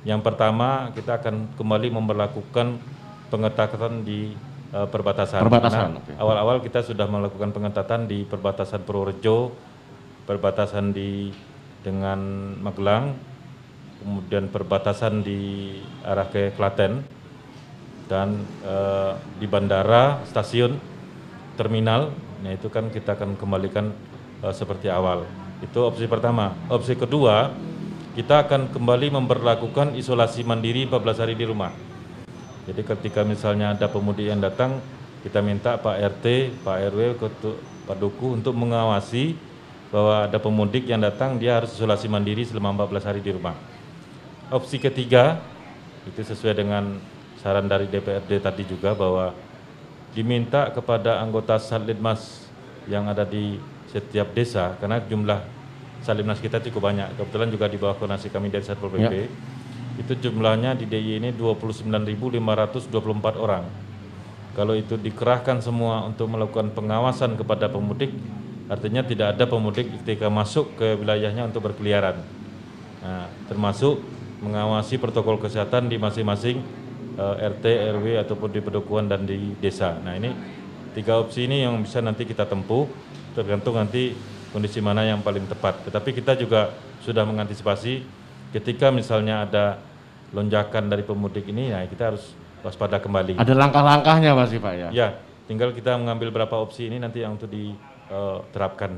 Yang 0.01 0.26
pertama 0.26 0.89
kita 0.97 1.22
akan 1.22 1.53
kembali 1.53 1.93
memperlakukan 1.93 2.82
pengetatan 3.30 4.05
di 4.05 4.34
eh, 4.73 4.88
perbatasan. 4.88 5.41
Perbatasan. 5.41 5.89
Awal-awal 6.17 6.61
kita 6.61 6.82
sudah 6.86 7.05
melakukan 7.09 7.51
pengetatan 7.51 8.09
di 8.09 8.23
perbatasan 8.26 8.84
Purworejo, 8.84 9.53
perbatasan 10.26 10.93
di 10.95 11.30
dengan 11.86 12.17
Magelang, 12.65 13.13
kemudian 14.01 14.49
perbatasan 14.49 15.21
di 15.21 15.78
arah 16.01 16.26
ke 16.26 16.53
Klaten 16.57 17.05
dan 18.09 18.41
eh, 18.65 19.13
di 19.38 19.45
bandara, 19.45 20.26
stasiun, 20.26 20.78
terminal. 21.57 22.09
Nah 22.41 22.51
itu 22.53 22.69
kan 22.69 22.89
kita 22.89 23.17
akan 23.17 23.38
kembalikan 23.38 23.93
eh, 24.41 24.53
seperti 24.53 24.89
awal. 24.89 25.26
Itu 25.61 25.86
opsi 25.86 26.05
pertama. 26.09 26.53
Opsi 26.69 26.97
kedua, 26.97 27.53
kita 28.17 28.47
akan 28.47 28.71
kembali 28.71 29.11
memperlakukan 29.11 29.93
isolasi 29.99 30.41
mandiri 30.47 30.88
14 30.88 31.21
hari 31.21 31.36
di 31.38 31.45
rumah. 31.47 31.84
Jadi 32.66 32.82
ketika 32.82 33.22
misalnya 33.22 33.78
ada 33.78 33.86
pemudik 33.86 34.26
yang 34.26 34.41
datang, 34.41 34.82
kita 35.22 35.41
minta 35.41 35.78
Pak 35.78 35.95
RT, 36.18 36.26
Pak 36.66 36.78
RW, 36.93 36.99
Pak 37.86 37.97
Duku 37.97 38.38
untuk 38.38 38.57
mengawasi 38.57 39.38
bahwa 39.93 40.26
ada 40.26 40.38
pemudik 40.41 40.89
yang 40.89 41.01
datang, 41.01 41.38
dia 41.38 41.61
harus 41.61 41.74
isolasi 41.78 42.09
mandiri 42.09 42.41
selama 42.41 42.86
14 42.86 43.05
hari 43.05 43.22
di 43.22 43.32
rumah. 43.34 43.53
Opsi 44.49 44.82
ketiga, 44.82 45.41
itu 46.09 46.22
sesuai 46.22 46.57
dengan 46.57 46.97
saran 47.41 47.70
dari 47.70 47.86
DPRD 47.86 48.41
tadi 48.41 48.66
juga 48.66 48.97
bahwa 48.97 49.34
diminta 50.18 50.70
kepada 50.74 51.22
anggota 51.22 51.61
Satlinmas 51.61 52.49
yang 52.89 53.05
ada 53.05 53.26
di 53.26 53.61
setiap 53.89 54.34
desa, 54.34 54.74
karena 54.82 55.01
jumlah 55.01 55.41
Satlinmas 56.01 56.41
kita 56.41 56.61
cukup 56.70 56.89
banyak, 56.89 57.13
kebetulan 57.18 57.49
juga 57.49 57.66
di 57.70 57.78
bawah 57.78 57.97
koordinasi 57.97 58.30
kami 58.34 58.49
dari 58.49 58.66
Satpol 58.66 58.89
PP, 58.93 59.13
Ya. 59.13 59.26
Itu 59.95 60.13
jumlahnya 60.27 60.75
di 60.75 60.85
DIY 60.87 61.23
ini 61.23 61.29
29.524 61.31 62.91
orang. 63.39 63.63
Kalau 64.55 64.71
itu 64.75 64.95
dikerahkan 64.95 65.59
semua 65.59 66.07
untuk 66.07 66.31
melakukan 66.31 66.71
pengawasan 66.71 67.35
kepada 67.35 67.67
pemudik, 67.67 68.11
artinya 68.71 69.03
tidak 69.03 69.35
ada 69.35 69.43
pemudik 69.47 69.91
ketika 69.99 70.31
masuk 70.31 70.75
ke 70.79 70.95
wilayahnya 70.95 71.47
untuk 71.47 71.67
berkeliaran. 71.67 72.23
Nah, 73.03 73.27
termasuk 73.51 73.99
mengawasi 74.39 74.95
protokol 74.99 75.39
kesehatan 75.39 75.91
di 75.91 75.99
masing-masing 75.99 76.63
eh, 77.19 77.35
RT, 77.51 77.65
RW 77.99 78.05
ataupun 78.23 78.49
di 78.51 78.59
pedukuhan 78.63 79.11
dan 79.11 79.27
di 79.27 79.55
desa. 79.59 79.99
Nah, 79.99 80.15
ini 80.15 80.31
tiga 80.95 81.19
opsi 81.19 81.47
ini 81.47 81.67
yang 81.67 81.83
bisa 81.83 81.99
nanti 81.99 82.23
kita 82.23 82.47
tempuh, 82.47 82.87
tergantung 83.35 83.75
nanti 83.75 84.15
kondisi 84.55 84.79
mana 84.79 85.03
yang 85.03 85.19
paling 85.19 85.43
tepat. 85.51 85.83
Tetapi 85.83 86.15
kita 86.15 86.39
juga 86.39 86.71
sudah 87.03 87.27
mengantisipasi 87.27 88.23
ketika 88.55 88.87
misalnya 88.87 89.43
ada 89.43 89.65
lonjakan 90.31 90.87
dari 90.87 91.03
pemudik 91.03 91.43
ini, 91.51 91.75
nah 91.75 91.83
kita 91.83 92.15
harus 92.15 92.31
waspada 92.63 93.03
kembali. 93.03 93.35
Ada 93.35 93.51
langkah-langkahnya 93.51 94.31
pasti 94.31 94.57
Pak 94.63 94.73
ya? 94.73 94.89
Ya, 94.95 95.07
tinggal 95.45 95.75
kita 95.75 95.99
mengambil 95.99 96.31
berapa 96.31 96.55
opsi 96.55 96.87
ini 96.87 97.03
nanti 97.03 97.19
yang 97.19 97.35
untuk 97.35 97.51
diterapkan. 97.51 98.95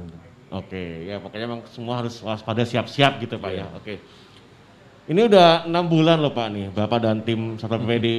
Oke, 0.47 1.09
ya 1.09 1.19
pokoknya 1.19 1.45
memang 1.49 1.65
semua 1.67 1.99
harus 1.99 2.21
waspada 2.21 2.63
siap-siap 2.63 3.19
gitu 3.19 3.35
Pak 3.41 3.51
ya. 3.51 3.65
Oke. 3.75 3.99
Ini 5.07 5.27
udah 5.27 5.67
enam 5.67 5.87
bulan 5.87 6.21
loh 6.21 6.31
Pak 6.31 6.47
nih, 6.53 6.67
Bapak 6.71 6.99
dan 7.03 7.23
tim 7.25 7.57
Satpol 7.57 7.83
PP 7.83 7.91
di 7.99 8.15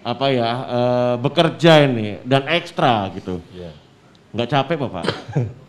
apa 0.00 0.26
ya 0.32 0.50
eh, 0.64 1.14
bekerja 1.20 1.84
ini 1.84 2.24
dan 2.24 2.48
ekstra 2.48 3.12
gitu. 3.14 3.38
Ya. 3.52 3.70
Nggak 4.32 4.48
capek 4.48 4.76
Bapak? 4.88 5.04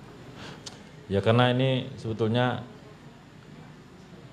Ya 1.12 1.20
karena 1.20 1.52
ini 1.52 1.92
sebetulnya 2.00 2.64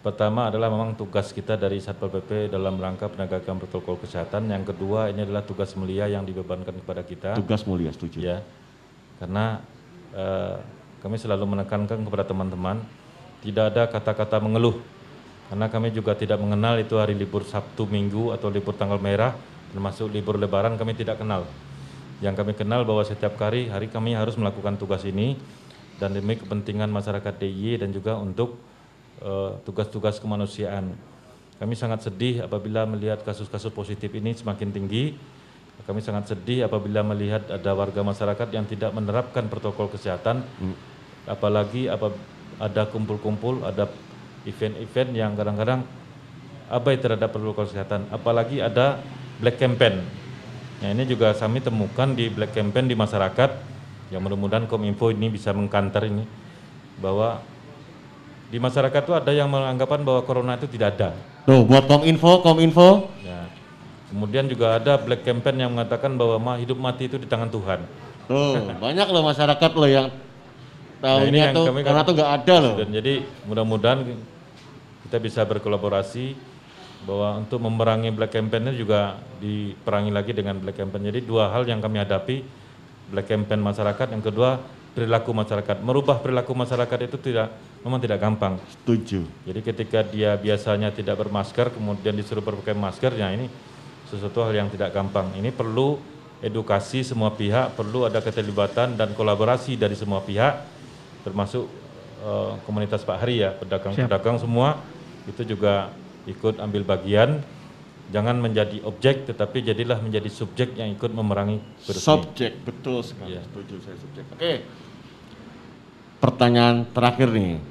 pertama 0.09 0.49
adalah 0.49 0.73
memang 0.73 0.97
tugas 0.97 1.37
kita 1.37 1.61
dari 1.61 1.85
Satpol 1.85 2.09
PP 2.09 2.49
dalam 2.49 2.81
rangka 2.81 3.13
penegakan 3.13 3.61
protokol 3.61 4.01
kesehatan. 4.01 4.49
Yang 4.49 4.73
kedua 4.73 5.13
ini 5.13 5.29
adalah 5.29 5.45
tugas 5.45 5.77
mulia 5.77 6.09
yang 6.09 6.25
dibebankan 6.25 6.73
kepada 6.81 7.05
kita. 7.05 7.37
Tugas 7.37 7.69
mulia 7.69 7.93
setuju. 7.93 8.25
Ya, 8.25 8.39
karena 9.21 9.61
eh, 10.17 10.57
kami 11.05 11.21
selalu 11.21 11.45
menekankan 11.45 12.01
kepada 12.01 12.25
teman-teman 12.25 12.81
tidak 13.45 13.77
ada 13.77 13.83
kata-kata 13.93 14.41
mengeluh. 14.41 14.81
Karena 15.53 15.69
kami 15.69 15.93
juga 15.93 16.17
tidak 16.17 16.41
mengenal 16.41 16.81
itu 16.81 16.97
hari 16.97 17.13
libur 17.13 17.45
Sabtu, 17.45 17.85
Minggu 17.85 18.33
atau 18.33 18.49
libur 18.49 18.73
tanggal 18.77 18.97
merah, 19.01 19.37
termasuk 19.73 20.09
libur 20.09 20.41
Lebaran 20.41 20.81
kami 20.81 20.97
tidak 20.97 21.21
kenal. 21.21 21.45
Yang 22.25 22.35
kami 22.41 22.53
kenal 22.57 22.89
bahwa 22.89 23.05
setiap 23.05 23.37
hari 23.37 23.69
hari 23.69 23.93
kami 23.93 24.17
harus 24.17 24.41
melakukan 24.41 24.81
tugas 24.81 25.05
ini 25.05 25.37
dan 26.01 26.17
demi 26.17 26.41
kepentingan 26.41 26.89
masyarakat 26.89 27.37
DIY 27.45 27.85
dan 27.85 27.93
juga 27.93 28.17
untuk 28.17 28.57
tugas-tugas 29.67 30.23
kemanusiaan. 30.23 30.95
Kami 31.59 31.75
sangat 31.75 32.07
sedih 32.07 32.47
apabila 32.47 32.87
melihat 32.87 33.19
kasus-kasus 33.27 33.75
positif 33.75 34.15
ini 34.15 34.31
semakin 34.35 34.71
tinggi. 34.71 35.19
Kami 35.87 36.03
sangat 36.03 36.31
sedih 36.31 36.67
apabila 36.67 37.07
melihat 37.07 37.47
ada 37.51 37.71
warga 37.75 38.03
masyarakat 38.03 38.51
yang 38.51 38.67
tidak 38.67 38.91
menerapkan 38.91 39.47
protokol 39.47 39.87
kesehatan, 39.87 40.43
apalagi 41.27 41.87
apa 41.87 42.11
ada 42.59 42.83
kumpul-kumpul, 42.91 43.63
ada 43.63 43.87
event-event 44.43 45.11
yang 45.15 45.39
kadang-kadang 45.39 45.87
abai 46.67 46.99
terhadap 46.99 47.31
protokol 47.31 47.71
kesehatan, 47.71 48.11
apalagi 48.11 48.59
ada 48.59 48.99
black 49.39 49.57
campaign. 49.63 50.03
Nah 50.83 50.95
ini 50.95 51.07
juga 51.07 51.31
kami 51.35 51.63
temukan 51.63 52.11
di 52.11 52.27
black 52.27 52.55
campaign 52.59 52.91
di 52.91 52.99
masyarakat, 52.99 53.51
yang 54.11 54.23
mudah-mudahan 54.23 54.67
Kominfo 54.67 55.15
ini 55.15 55.31
bisa 55.31 55.55
mengkanter 55.55 56.11
ini, 56.11 56.27
bahwa 56.99 57.39
di 58.49 58.57
masyarakat 58.57 59.01
itu 59.05 59.15
ada 59.15 59.33
yang 59.33 59.49
menganggapan 59.53 60.01
bahwa 60.05 60.21
corona 60.25 60.57
itu 60.57 60.65
tidak 60.69 60.97
ada. 60.97 61.09
Tuh 61.45 61.65
buat 61.69 61.85
Kominfo, 61.85 62.41
Kominfo. 62.41 63.13
Ya. 63.21 63.49
Kemudian 64.09 64.49
juga 64.49 64.81
ada 64.81 64.97
black 64.97 65.25
campaign 65.25 65.69
yang 65.69 65.71
mengatakan 65.77 66.17
bahwa 66.17 66.57
hidup 66.57 66.81
mati 66.81 67.09
itu 67.09 67.21
di 67.21 67.29
tangan 67.29 67.53
Tuhan. 67.53 67.85
Tuh 68.25 68.73
banyak 68.81 69.07
loh 69.09 69.25
masyarakat 69.25 69.71
loh 69.77 69.89
yang 69.89 70.09
Nah, 70.99 71.23
ini 71.23 71.39
tahunya 71.39 71.39
yang 71.39 71.55
tuh 71.55 71.65
kami 71.71 71.81
karena 71.87 72.03
tuh 72.03 72.15
nggak 72.19 72.33
ada 72.43 72.55
loh. 72.59 72.75
Dan 72.75 72.89
jadi 72.91 73.15
mudah-mudahan 73.47 73.99
kita 75.07 75.17
bisa 75.23 75.47
berkolaborasi 75.47 76.35
bahwa 77.07 77.39
untuk 77.39 77.63
memerangi 77.63 78.11
black 78.11 78.35
campaign 78.35 78.75
ini 78.75 78.83
juga 78.83 79.23
diperangi 79.39 80.11
lagi 80.11 80.35
dengan 80.35 80.59
black 80.59 80.75
campaign. 80.75 81.15
Jadi 81.15 81.23
dua 81.23 81.55
hal 81.55 81.63
yang 81.71 81.79
kami 81.79 82.03
hadapi 82.03 82.43
black 83.15 83.31
campaign 83.31 83.63
masyarakat, 83.63 84.07
yang 84.11 84.25
kedua 84.27 84.59
perilaku 84.97 85.31
masyarakat. 85.33 85.77
Merubah 85.85 86.21
perilaku 86.21 86.53
masyarakat 86.57 86.99
itu 87.09 87.17
tidak 87.21 87.53
memang 87.85 88.01
tidak 88.03 88.19
gampang. 88.19 88.59
Setuju. 88.73 89.25
Jadi 89.47 89.61
ketika 89.63 90.01
dia 90.05 90.35
biasanya 90.35 90.91
tidak 90.91 91.21
bermasker, 91.21 91.71
kemudian 91.73 92.17
disuruh 92.17 92.43
berpakai 92.43 92.75
masker, 92.75 93.15
ya 93.15 93.31
ini 93.33 93.49
sesuatu 94.09 94.45
hal 94.45 94.57
yang 94.57 94.69
tidak 94.73 94.91
gampang. 94.91 95.29
Ini 95.37 95.53
perlu 95.53 96.01
edukasi 96.41 97.03
semua 97.03 97.35
pihak, 97.35 97.75
perlu 97.75 98.07
ada 98.07 98.23
keterlibatan 98.23 98.95
dan 98.95 99.13
kolaborasi 99.13 99.75
dari 99.75 99.99
semua 99.99 100.23
pihak, 100.23 100.65
termasuk 101.27 101.67
eh, 102.25 102.53
komunitas 102.65 103.03
Pak 103.05 103.19
Hari 103.23 103.43
ya, 103.43 103.51
pedagang-pedagang 103.55 104.39
semua 104.41 104.81
itu 105.29 105.45
juga 105.45 105.93
ikut 106.25 106.57
ambil 106.61 106.83
bagian 106.85 107.45
jangan 108.09 108.41
menjadi 108.41 108.81
objek 108.85 109.29
tetapi 109.29 109.61
jadilah 109.61 110.01
menjadi 110.01 110.29
subjek 110.33 110.77
yang 110.77 110.89
ikut 110.93 111.13
memerangi 111.13 111.61
virus 111.85 112.01
ini. 112.01 112.09
Subjek, 112.09 112.53
betul 112.65 113.05
sekali. 113.05 113.37
Iya. 113.37 113.43
Setuju 113.45 113.75
saya 113.85 113.97
subjek. 114.01 114.25
Oke. 114.33 114.53
Pertanyaan 116.19 116.89
terakhir 116.91 117.29
nih. 117.31 117.63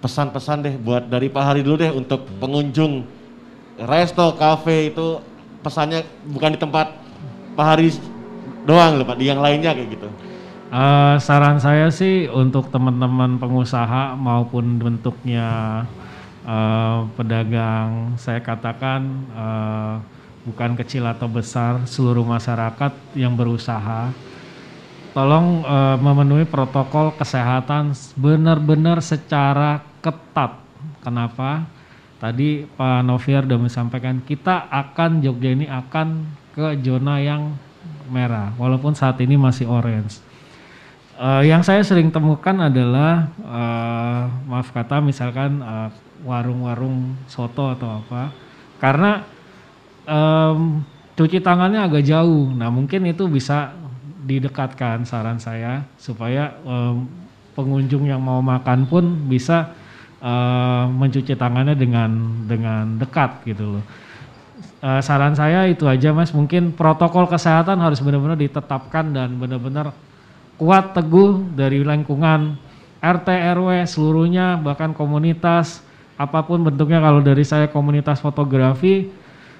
Pesan-pesan 0.00 0.64
deh 0.64 0.74
buat 0.80 1.04
dari 1.04 1.28
Pak 1.28 1.44
Hari 1.44 1.60
dulu 1.60 1.76
deh 1.76 1.92
untuk 1.92 2.24
Hmm. 2.24 2.40
pengunjung 2.40 3.04
resto, 3.76 4.32
cafe 4.40 4.88
itu 4.88 5.20
pesannya 5.60 6.04
bukan 6.24 6.56
di 6.56 6.58
tempat 6.58 6.96
Pak 7.52 7.66
Hari 7.66 7.92
doang 8.64 8.96
loh 8.96 9.04
Pak, 9.04 9.20
di 9.20 9.28
yang 9.28 9.44
lainnya 9.44 9.76
kayak 9.76 9.88
gitu. 9.92 10.08
Eh, 10.70 11.14
saran 11.18 11.58
saya 11.58 11.90
sih 11.90 12.30
untuk 12.30 12.70
teman-teman 12.70 13.36
pengusaha 13.42 14.14
maupun 14.14 14.78
bentuknya 14.78 15.82
eh, 16.44 16.98
pedagang, 17.16 18.14
saya 18.20 18.40
katakan 18.40 19.00
eh, 19.32 19.94
bukan 20.48 20.76
kecil 20.78 21.04
atau 21.08 21.28
besar, 21.28 21.84
seluruh 21.84 22.24
masyarakat 22.24 22.92
yang 23.16 23.36
berusaha, 23.36 24.12
tolong 25.12 25.62
eh, 25.64 25.96
memenuhi 26.00 26.44
protokol 26.48 27.12
kesehatan 27.16 27.92
benar-benar 28.16 29.04
secara 29.04 29.84
ketat. 30.00 30.56
Kenapa? 31.00 31.64
Tadi 32.20 32.68
Pak 32.68 33.00
Noviar 33.00 33.48
sudah 33.48 33.56
menyampaikan 33.56 34.20
kita 34.20 34.68
akan 34.68 35.24
Jogja 35.24 35.56
ini 35.56 35.64
akan 35.64 36.28
ke 36.52 36.76
zona 36.84 37.16
yang 37.16 37.56
merah, 38.12 38.52
walaupun 38.60 38.92
saat 38.92 39.16
ini 39.24 39.40
masih 39.40 39.64
orange. 39.64 40.20
Eh, 41.20 41.52
yang 41.52 41.60
saya 41.60 41.84
sering 41.84 42.08
temukan 42.08 42.56
adalah 42.56 43.28
eh, 43.40 44.22
maaf 44.48 44.72
kata 44.72 45.04
misalkan 45.04 45.60
eh, 45.60 45.88
warung-warung 46.26 47.16
soto 47.26 47.72
atau 47.72 48.02
apa, 48.04 48.32
karena 48.80 49.24
em, 50.04 50.84
cuci 51.16 51.40
tangannya 51.40 51.80
agak 51.84 52.04
jauh. 52.04 52.52
Nah 52.52 52.72
mungkin 52.72 53.04
itu 53.08 53.28
bisa 53.28 53.72
didekatkan 54.24 55.04
saran 55.08 55.40
saya 55.40 55.84
supaya 55.96 56.56
em, 56.64 57.08
pengunjung 57.54 58.08
yang 58.08 58.22
mau 58.22 58.40
makan 58.40 58.86
pun 58.86 59.04
bisa 59.28 59.74
eh, 60.22 60.84
mencuci 60.88 61.34
tangannya 61.36 61.74
dengan 61.76 62.10
dengan 62.46 62.96
dekat 62.96 63.44
gitu 63.44 63.78
loh. 63.78 63.84
Eh, 64.80 65.00
saran 65.04 65.36
saya 65.36 65.68
itu 65.68 65.84
aja 65.84 66.16
mas, 66.16 66.32
mungkin 66.32 66.72
protokol 66.72 67.28
kesehatan 67.28 67.76
harus 67.84 68.00
benar-benar 68.00 68.40
ditetapkan 68.40 69.12
dan 69.12 69.36
benar-benar 69.36 69.92
kuat 70.56 70.96
teguh 70.96 71.52
dari 71.52 71.84
lingkungan 71.84 72.56
RT 73.00 73.28
RW 73.56 73.88
seluruhnya 73.88 74.60
bahkan 74.60 74.92
komunitas 74.92 75.80
apa 76.20 76.44
pun 76.44 76.60
bentuknya 76.60 77.00
kalau 77.00 77.24
dari 77.24 77.40
saya 77.48 77.72
komunitas 77.72 78.20
fotografi 78.20 79.08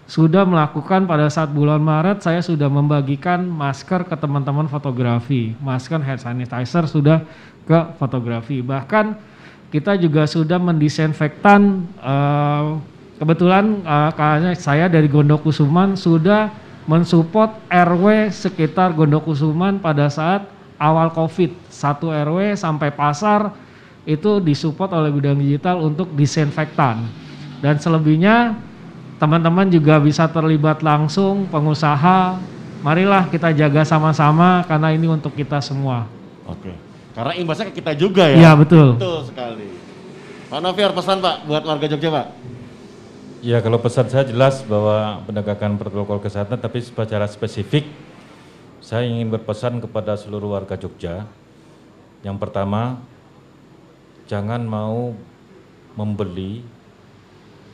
sudah 0.05 0.45
melakukan 0.45 1.09
pada 1.09 1.33
saat 1.33 1.49
bulan 1.57 1.81
Maret 1.81 2.21
saya 2.21 2.45
sudah 2.45 2.69
membagikan 2.69 3.49
masker 3.49 4.05
ke 4.05 4.13
teman-teman 4.19 4.69
fotografi. 4.69 5.57
Masker 5.65 6.05
hand 6.05 6.21
sanitizer 6.21 6.85
sudah 6.85 7.25
ke 7.65 7.79
fotografi. 7.97 8.61
Bahkan 8.61 9.17
kita 9.73 9.97
juga 9.97 10.29
sudah 10.29 10.61
mendisinfektan 10.61 11.87
eh, 11.97 12.65
kebetulan 13.17 13.81
eh, 13.81 14.11
kayaknya 14.13 14.53
saya 14.59 14.85
dari 14.91 15.09
Gondokusuman 15.09 15.97
sudah 15.97 16.53
mensupport 16.85 17.57
RW 17.71 18.35
sekitar 18.35 18.93
Gondokusuman 18.93 19.81
pada 19.81 20.11
saat 20.13 20.45
awal 20.77 21.09
COVID. 21.15 21.73
Satu 21.73 22.11
RW 22.11 22.53
sampai 22.59 22.93
pasar 22.93 23.70
itu 24.09 24.41
disupport 24.41 24.91
oleh 24.97 25.11
bidang 25.13 25.37
digital 25.39 25.81
untuk 25.85 26.13
disinfektan 26.17 27.05
dan 27.61 27.77
selebihnya 27.77 28.57
teman-teman 29.21 29.69
juga 29.69 30.01
bisa 30.01 30.25
terlibat 30.29 30.81
langsung 30.81 31.45
pengusaha 31.53 32.41
marilah 32.81 33.29
kita 33.29 33.53
jaga 33.53 33.85
sama-sama 33.85 34.65
karena 34.65 34.97
ini 34.97 35.07
untuk 35.09 35.37
kita 35.37 35.61
semua 35.61 36.09
Oke. 36.51 36.73
Karena 37.15 37.33
imbasnya 37.37 37.71
ke 37.71 37.83
kita 37.83 37.93
juga 37.95 38.27
ya. 38.27 38.37
iya 38.39 38.53
betul 38.55 38.99
Betul 38.99 39.27
sekali. 39.27 39.69
Pak 40.51 40.59
Noviar 40.59 40.91
pesan 40.91 41.23
Pak 41.23 41.47
buat 41.47 41.63
warga 41.63 41.87
Jogja 41.87 42.11
Pak. 42.11 42.27
Ya 43.41 43.59
kalau 43.63 43.79
pesan 43.81 44.11
saya 44.11 44.27
jelas 44.27 44.61
bahwa 44.67 45.23
penegakan 45.25 45.79
protokol 45.79 46.19
kesehatan 46.21 46.59
tapi 46.61 46.83
secara 46.83 47.25
spesifik 47.31 47.87
saya 48.83 49.07
ingin 49.07 49.31
berpesan 49.31 49.79
kepada 49.79 50.19
seluruh 50.19 50.59
warga 50.59 50.75
Jogja. 50.75 51.25
Yang 52.21 52.37
pertama, 52.37 53.01
jangan 54.31 54.63
mau 54.63 55.11
membeli 55.99 56.63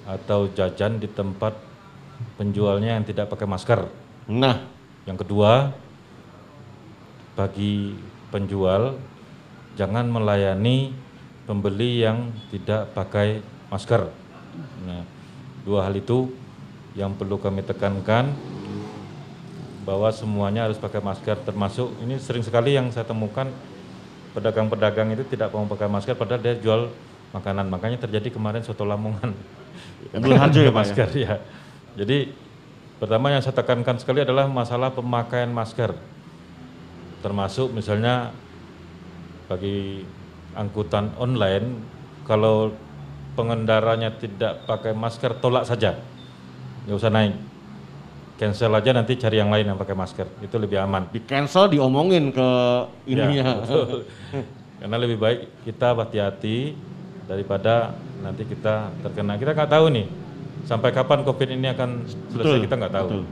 atau 0.09 0.49
jajan 0.49 0.97
di 0.97 1.05
tempat 1.05 1.53
penjualnya 2.41 2.97
yang 2.97 3.05
tidak 3.05 3.29
pakai 3.29 3.45
masker. 3.45 3.81
Nah, 4.33 4.73
Yang 5.07 5.23
kedua, 5.23 5.71
bagi 7.39 7.95
penjual 8.35 8.99
jangan 9.79 10.11
melayani 10.11 10.91
pembeli 11.47 12.03
yang 12.03 12.35
tidak 12.51 12.91
pakai 12.91 13.39
masker. 13.71 14.11
Nah, 14.83 15.07
dua 15.63 15.87
hal 15.87 15.95
itu 15.95 16.35
yang 16.99 17.15
perlu 17.15 17.39
kami 17.39 17.63
tekankan 17.63 18.35
bahwa 19.87 20.11
semuanya 20.11 20.67
harus 20.67 20.75
pakai 20.83 20.99
masker 20.99 21.39
termasuk 21.47 21.95
ini 22.03 22.19
sering 22.19 22.43
sekali 22.43 22.75
yang 22.75 22.91
saya 22.91 23.07
temukan 23.07 23.47
pedagang-pedagang 24.37 25.17
itu 25.17 25.25
tidak 25.33 25.49
mau 25.57 25.65
pakai 25.65 25.89
masker 25.89 26.13
padahal 26.13 26.45
dia 26.45 26.55
jual 26.61 26.93
makanan. 27.33 27.73
Makanya 27.73 28.05
terjadi 28.05 28.29
kemarin 28.29 28.61
soto 28.61 28.85
lamongan. 28.85 29.33
Harjo 30.13 30.61
ya 30.61 30.69
ya? 30.69 30.73
masker 30.77 31.09
ya. 31.17 31.41
Jadi 31.97 32.37
pertama 33.01 33.33
yang 33.33 33.41
saya 33.41 33.57
tekankan 33.57 33.97
sekali 33.97 34.21
adalah 34.21 34.45
masalah 34.45 34.93
pemakaian 34.93 35.49
masker. 35.49 35.97
Termasuk 37.25 37.73
misalnya 37.73 38.37
bagi 39.49 40.05
angkutan 40.53 41.17
online 41.17 41.81
kalau 42.29 42.77
pengendaranya 43.41 44.13
tidak 44.21 44.69
pakai 44.69 44.93
masker 44.93 45.33
tolak 45.41 45.65
saja. 45.65 45.97
Nggak 46.85 46.97
usah 47.01 47.13
naik 47.13 47.56
cancel 48.37 48.73
aja 48.77 48.93
nanti 48.93 49.17
cari 49.17 49.41
yang 49.41 49.49
lain 49.49 49.73
yang 49.73 49.79
pakai 49.81 49.97
masker 49.97 50.29
itu 50.45 50.57
lebih 50.61 50.77
aman 50.77 51.09
di 51.09 51.25
cancel 51.25 51.73
diomongin 51.73 52.31
ke 52.31 52.49
ininya. 53.09 53.45
Ya, 53.57 53.65
betul. 53.65 54.05
Karena 54.81 54.97
lebih 55.01 55.17
baik 55.17 55.65
kita 55.65 55.97
hati-hati 55.97 56.77
daripada 57.25 57.97
nanti 58.21 58.45
kita 58.45 58.93
terkena. 59.01 59.41
Kita 59.41 59.57
nggak 59.57 59.73
tahu 59.73 59.87
nih 59.89 60.07
sampai 60.69 60.93
kapan 60.93 61.25
COVID 61.25 61.49
ini 61.57 61.67
akan 61.73 61.91
selesai 62.37 62.59
kita 62.69 62.75
nggak 62.77 62.95
tahu. 62.95 63.09
betul. 63.09 63.25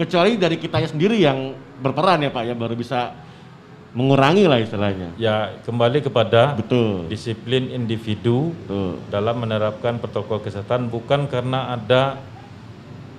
Kecuali 0.00 0.32
dari 0.40 0.56
kitanya 0.56 0.88
sendiri 0.88 1.16
yang 1.20 1.52
berperan 1.78 2.24
ya 2.24 2.30
Pak 2.32 2.42
ya 2.48 2.54
baru 2.56 2.74
bisa 2.74 3.14
mengurangi 3.90 4.46
lah 4.46 4.58
istilahnya. 4.62 5.14
Ya 5.18 5.58
kembali 5.66 5.98
kepada 6.06 6.54
Betul. 6.54 7.10
disiplin 7.10 7.70
individu 7.74 8.54
Betul. 8.64 9.02
dalam 9.10 9.42
menerapkan 9.42 9.98
protokol 9.98 10.38
kesehatan 10.42 10.86
bukan 10.88 11.26
karena 11.26 11.74
ada 11.74 12.22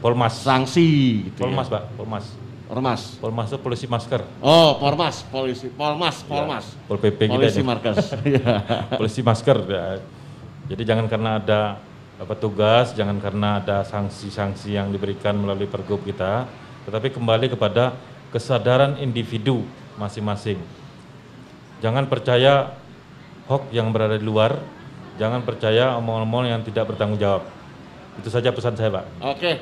polmas. 0.02 0.34
Sanksi 0.42 1.30
gitu 1.30 1.46
Polmas 1.46 1.70
ya. 1.70 1.78
pak, 1.78 1.84
polmas. 1.96 2.26
Ormas. 2.72 3.20
Polmas 3.20 3.52
itu 3.52 3.60
polisi 3.60 3.84
masker. 3.84 4.24
Oh, 4.40 4.80
Polmas, 4.80 5.28
polisi, 5.28 5.68
Polmas, 5.68 6.24
Polmas. 6.24 6.72
Pol 6.88 6.96
PP 7.04 7.28
Polisi 7.28 7.60
markas. 7.60 8.16
Iya. 8.24 8.64
polisi 8.96 9.20
masker 9.20 9.58
ya. 9.68 10.00
Jadi 10.72 10.84
jangan 10.88 11.12
karena 11.12 11.36
ada 11.36 11.62
petugas, 12.24 12.96
jangan 12.96 13.20
karena 13.20 13.60
ada 13.60 13.84
sanksi-sanksi 13.84 14.72
yang 14.80 14.88
diberikan 14.88 15.36
melalui 15.36 15.68
pergub 15.68 16.00
kita, 16.08 16.48
tetapi 16.88 17.12
kembali 17.12 17.52
kepada 17.52 17.92
kesadaran 18.32 18.96
individu 19.04 19.68
masing-masing. 20.00 20.56
Jangan 21.84 22.08
percaya 22.08 22.72
hoax 23.52 23.68
yang 23.76 23.92
berada 23.92 24.16
di 24.16 24.24
luar, 24.24 24.56
jangan 25.20 25.44
percaya 25.44 26.00
omong-omong 26.00 26.48
yang 26.48 26.62
tidak 26.64 26.88
bertanggung 26.94 27.20
jawab. 27.20 27.44
Itu 28.16 28.32
saja 28.32 28.48
pesan 28.56 28.80
saya, 28.80 28.96
Pak. 28.96 29.06
Oke. 29.36 29.60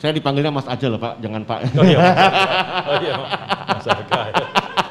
Saya 0.00 0.16
dipanggilnya 0.16 0.48
Mas 0.48 0.64
aja 0.64 0.88
loh 0.88 0.96
Pak, 0.96 1.20
jangan 1.20 1.44
Pak. 1.44 1.76
Oh 1.76 1.84
iya, 1.84 1.98
oh 2.88 2.96
iya, 3.04 3.14
Mas 3.68 3.86
Aga. 3.86 4.20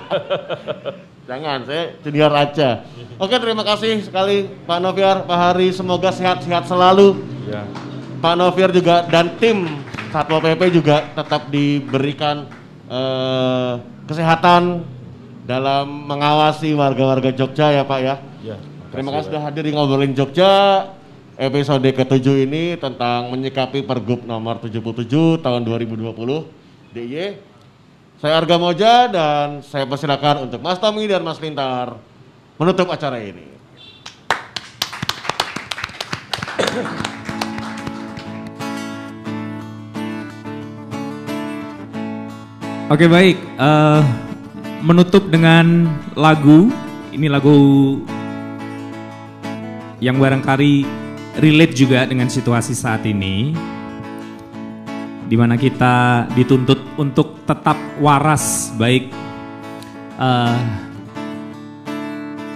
Jangan, 1.30 1.62
saya 1.62 1.94
junior 2.02 2.34
aja. 2.34 2.82
Oke, 3.22 3.38
terima 3.38 3.62
kasih 3.62 4.02
sekali 4.02 4.50
Pak 4.66 4.80
Noviar, 4.82 5.30
Pak 5.30 5.38
Hari. 5.38 5.70
Semoga 5.70 6.10
sehat-sehat 6.10 6.66
selalu. 6.66 7.22
Ya. 7.46 7.70
Pak 8.18 8.34
Noviar 8.34 8.74
juga 8.74 9.06
dan 9.06 9.38
tim 9.38 9.70
Satpol 10.10 10.42
PP 10.42 10.82
juga 10.82 11.06
tetap 11.14 11.54
diberikan 11.54 12.50
eh, 12.90 13.74
kesehatan 14.10 14.82
dalam 15.46 16.10
mengawasi 16.10 16.74
warga-warga 16.74 17.30
Jogja 17.30 17.78
ya 17.78 17.86
Pak 17.86 18.00
ya. 18.02 18.16
Ya, 18.42 18.58
Terima 18.90 19.14
kasih 19.14 19.30
sudah 19.30 19.42
hadir 19.46 19.70
di 19.70 19.74
ngobrolin 19.74 20.18
Jogja 20.18 20.86
episode 21.40 21.88
ke-7 21.96 22.44
ini 22.44 22.76
tentang 22.76 23.32
menyikapi 23.32 23.88
Pergub 23.88 24.28
nomor 24.28 24.60
77 24.60 25.40
tahun 25.40 25.64
2020 25.64 26.12
DIY. 26.92 27.40
Saya 28.20 28.44
Arga 28.44 28.60
Moja 28.60 29.08
dan 29.08 29.64
saya 29.64 29.88
persilakan 29.88 30.52
untuk 30.52 30.60
Mas 30.60 30.76
Tommy 30.84 31.08
dan 31.08 31.24
Mas 31.24 31.40
Lintar 31.40 31.96
menutup 32.60 32.92
acara 32.92 33.24
ini. 33.24 33.48
Oke 42.92 43.08
baik, 43.08 43.40
uh, 43.56 44.04
menutup 44.84 45.32
dengan 45.32 45.88
lagu. 46.20 46.68
Ini 47.16 47.32
lagu 47.32 47.56
yang 50.04 50.20
barangkali 50.20 50.99
relate 51.40 51.74
juga 51.74 52.06
dengan 52.06 52.28
situasi 52.28 52.76
saat 52.76 53.04
ini. 53.08 53.56
Di 55.30 55.38
mana 55.38 55.56
kita 55.56 56.26
dituntut 56.34 56.98
untuk 56.98 57.46
tetap 57.46 57.78
waras 58.02 58.74
baik 58.76 59.14
eh, 60.18 60.60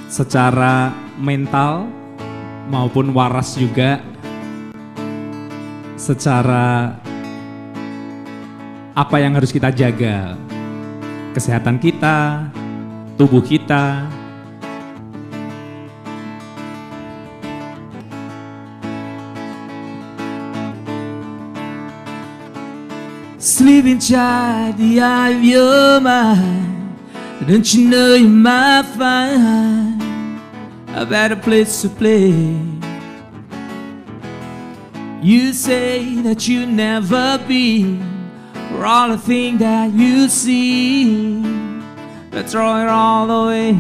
secara 0.10 0.94
mental 1.18 1.90
maupun 2.70 3.14
waras 3.14 3.58
juga 3.58 4.02
secara 5.98 6.98
apa 8.94 9.16
yang 9.18 9.34
harus 9.34 9.50
kita 9.50 9.74
jaga. 9.74 10.38
Kesehatan 11.34 11.82
kita, 11.82 12.46
tubuh 13.18 13.42
kita. 13.42 14.06
Sleep 23.64 23.86
inside 23.86 24.78
the 24.78 25.00
eye 25.00 25.30
of 25.30 25.42
your 25.42 26.02
mind. 26.02 27.00
Don't 27.48 27.74
you 27.74 27.88
know 27.88 28.14
you 28.16 28.28
might 28.28 28.84
find 28.98 30.02
a 30.90 31.06
better 31.06 31.38
place 31.38 31.82
to 31.82 31.88
play? 31.88 32.32
You 35.22 35.54
say 35.54 36.16
that 36.24 36.46
you 36.46 36.66
never 36.66 37.42
be 37.48 38.02
for 38.68 38.86
all 38.86 39.08
the 39.08 39.18
things 39.18 39.60
that 39.60 39.94
you 39.94 40.28
see. 40.28 41.42
But 42.32 42.50
throw 42.50 42.82
it 42.82 42.90
all 42.90 43.32
away. 43.32 43.78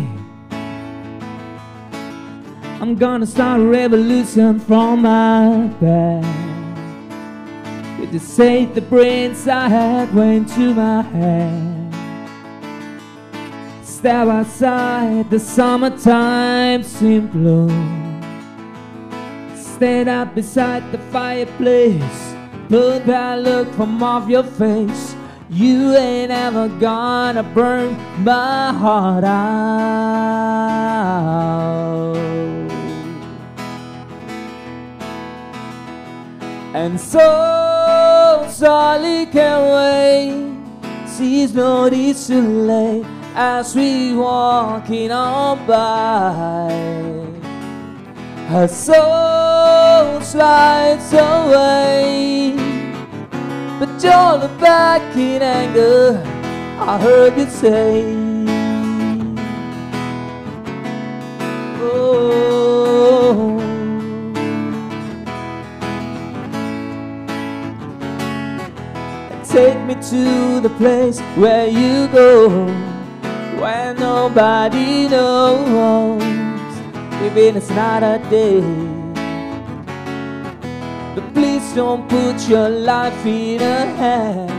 I'm 2.79 2.95
gonna 2.95 3.25
start 3.25 3.59
a 3.59 3.65
revolution 3.65 4.61
from 4.61 5.01
my 5.01 5.67
To 8.11 8.19
say 8.19 8.65
the 8.65 8.81
brains 8.81 9.47
I 9.47 9.67
had 9.69 10.13
went 10.13 10.49
to 10.49 10.73
my 10.75 11.01
head. 11.01 11.93
Step 13.83 14.27
outside, 14.27 15.29
the 15.31 15.39
summertime 15.39 16.83
seemed 16.83 17.31
bloom. 17.31 18.21
Stand 19.55 20.09
up 20.09 20.35
beside 20.35 20.91
the 20.91 20.99
fireplace. 21.11 22.35
Put 22.69 23.05
that 23.07 23.39
look 23.39 23.73
from 23.73 24.03
off 24.03 24.29
your 24.29 24.43
face. 24.43 25.15
You 25.49 25.95
ain't 25.95 26.31
ever 26.31 26.67
gonna 26.67 27.41
burn 27.41 27.97
my 28.23 28.73
heart 28.73 29.23
out. 29.23 29.33
And 36.73 36.99
so 36.99 38.47
Sally 38.49 39.27
can 39.27 39.59
wait. 39.75 40.53
She's 41.15 41.53
not 41.53 41.93
it's 41.93 42.25
too 42.25 42.41
late 42.41 43.05
as 43.35 43.75
we 43.75 44.15
walking 44.15 45.11
on 45.11 45.67
by. 45.67 46.71
Her 48.49 48.67
soul 48.67 50.19
slides 50.21 51.13
away, 51.13 52.55
but 53.79 53.89
you're 54.03 54.47
back 54.59 55.15
in 55.15 55.43
anger. 55.43 56.21
I 56.79 56.97
heard 56.97 57.37
you 57.37 57.49
say. 57.49 58.03
Oh. 61.79 62.82
Take 69.53 69.79
me 69.81 69.93
to 69.93 70.59
the 70.61 70.73
place 70.79 71.19
where 71.37 71.67
you 71.67 72.07
go, 72.07 72.65
where 73.61 73.93
nobody 73.93 75.07
knows, 75.07 76.23
even 77.21 77.57
it's 77.57 77.69
not 77.69 78.01
a 78.01 78.17
day. 78.31 78.61
But 81.13 81.31
please 81.35 81.71
don't 81.73 82.09
put 82.09 82.49
your 82.49 82.67
life 82.67 83.23
in 83.27 83.61
a 83.61 83.85
hand 83.95 84.51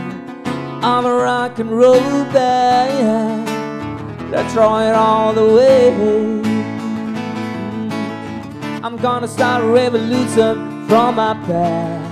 of 0.81 1.03
a 1.03 1.13
rock 1.13 1.59
and 1.59 1.71
roll 1.71 2.23
band. 2.31 3.49
Let's 4.31 4.53
throw 4.53 4.79
it 4.79 4.95
all 4.95 5.33
the 5.33 5.45
way. 5.55 5.91
Mm. 5.91 6.45
I'm 8.81 8.95
gonna 8.95 9.27
start 9.27 9.61
a 9.61 9.67
revolution 9.67 10.87
from 10.87 11.15
my 11.15 11.33
past. 11.47 12.04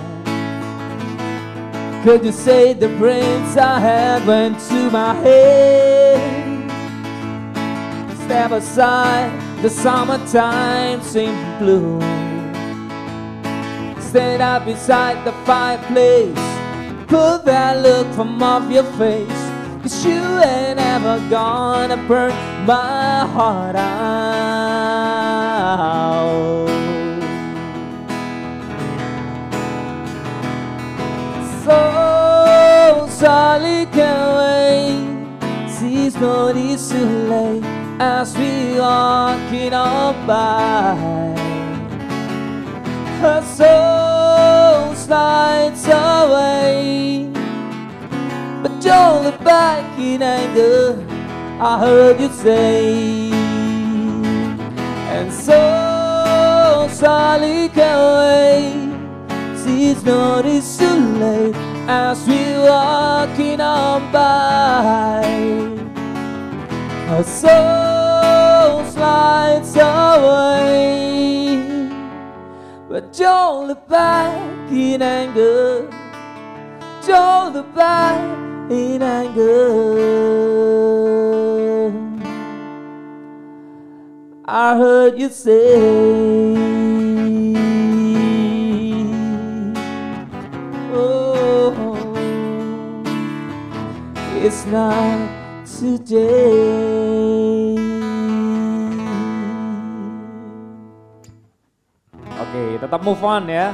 Could 2.03 2.25
you 2.25 2.33
say 2.33 2.73
the 2.73 2.89
brains 2.89 3.55
I 3.55 3.79
have 3.79 4.27
went 4.27 4.59
to 4.67 4.89
my 4.91 5.13
head? 5.13 6.19
Step 8.25 8.51
aside, 8.51 9.31
the 9.61 9.69
summertime 9.69 11.01
seemed 11.01 11.59
blue. 11.59 12.01
Stand 14.01 14.41
up 14.41 14.65
beside 14.65 15.23
the 15.25 15.31
fireplace. 15.45 16.35
Put 17.07 17.45
that 17.45 17.81
look 17.81 18.13
from 18.13 18.43
off 18.43 18.69
your 18.69 18.83
face. 18.99 19.51
Cause 19.81 20.05
you 20.05 20.21
ain't 20.43 20.79
ever 20.81 21.21
gonna 21.29 21.95
burn 22.05 22.33
my 22.65 23.25
heart 23.27 23.77
out. 23.77 25.03
Sally 33.23 33.85
can 33.85 34.19
wait. 34.37 35.69
She's 35.71 36.13
not 36.17 36.57
it's 36.57 36.89
too 36.89 37.05
late 37.31 37.63
as 37.97 38.37
we 38.37 38.77
walking 38.77 39.73
on 39.73 40.27
by. 40.27 40.93
Her 43.21 43.41
soul 43.41 44.93
slides 44.93 45.87
away, 45.87 47.29
but 48.61 48.81
don't 48.81 49.23
look 49.23 49.41
back 49.41 49.97
in 49.97 50.21
anger. 50.21 51.01
I 51.61 51.79
heard 51.79 52.19
you 52.19 52.27
say, 52.27 53.31
and 55.15 55.31
so 55.31 56.89
Sally 56.91 57.69
can 57.69 57.99
wait. 58.19 59.63
She's 59.63 60.03
not 60.03 60.45
it's 60.45 60.77
too 60.77 60.99
late 61.23 61.72
as 61.87 62.25
we 62.27 62.57
walking 62.59 63.59
on 63.59 64.11
by. 64.11 65.23
Her 67.07 67.23
soul 67.23 68.85
slides 68.91 69.75
away, 69.75 71.57
but 72.89 73.13
don't 73.13 73.67
look 73.67 73.87
back 73.87 74.71
in 74.71 75.01
anger. 75.01 75.89
Don't 77.05 77.53
look 77.53 77.75
back 77.75 78.21
in 78.71 79.01
anger. 79.01 80.23
I 84.45 84.77
heard 84.77 85.19
you 85.19 85.29
say. 85.29 86.53
It's 94.43 94.67
not 94.67 95.23
today. 95.63 96.19
Oke, 102.43 102.63
tetap 102.75 102.99
move 103.07 103.23
on 103.23 103.47
ya. 103.47 103.71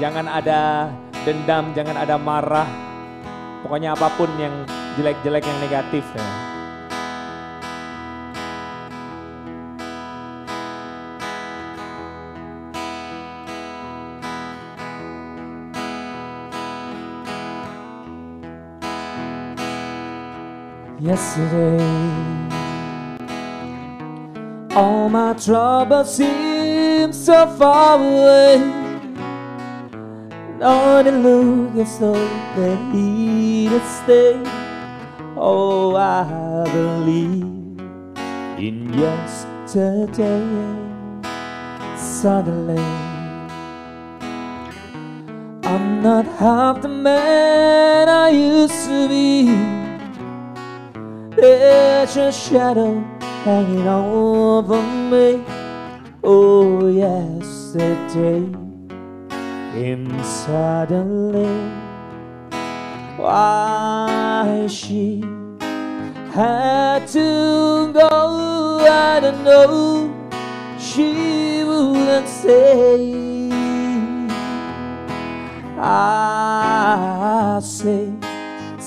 Jangan 0.00 0.24
ada 0.24 0.88
dendam, 1.28 1.76
jangan 1.76 2.00
ada 2.00 2.16
marah. 2.16 2.64
Pokoknya 3.60 3.92
apa 3.92 4.08
pun 4.16 4.32
yang 4.40 4.64
jelek-jelek 4.96 5.44
yang 5.44 5.58
negatif 5.60 6.08
ya. 6.16 6.49
Yesterday. 21.00 21.80
All 24.74 25.08
my 25.08 25.32
troubles 25.34 26.16
seem 26.16 27.12
so 27.12 27.46
far 27.58 27.98
away. 27.98 28.58
Lord, 30.58 31.06
it 31.06 31.14
look 31.14 31.74
as 31.76 31.98
though 31.98 32.14
to 32.54 33.80
stay. 34.02 34.42
Oh, 35.36 35.96
I 35.96 36.64
believe 36.70 37.42
in 38.58 38.92
yesterday. 38.92 40.44
Suddenly, 41.96 42.84
I'm 45.64 46.02
not 46.02 46.26
half 46.26 46.82
the 46.82 46.88
man 46.88 48.08
I 48.08 48.28
used 48.28 48.84
to 48.84 49.08
be. 49.08 49.79
There's 51.40 52.18
a 52.18 52.30
shadow 52.30 53.00
hanging 53.44 53.88
over 53.88 54.82
me. 54.82 55.42
Oh, 56.22 56.88
yesterday 56.88 58.44
came 59.72 60.22
suddenly. 60.22 61.48
Why 63.16 64.66
she 64.68 65.22
had 66.30 67.08
to 67.08 67.90
go, 67.94 68.86
I 68.86 69.20
don't 69.20 69.42
know. 69.42 70.12
She 70.78 71.64
wouldn't 71.64 72.28
say. 72.28 73.48
I 75.78 77.60
say 77.62 78.19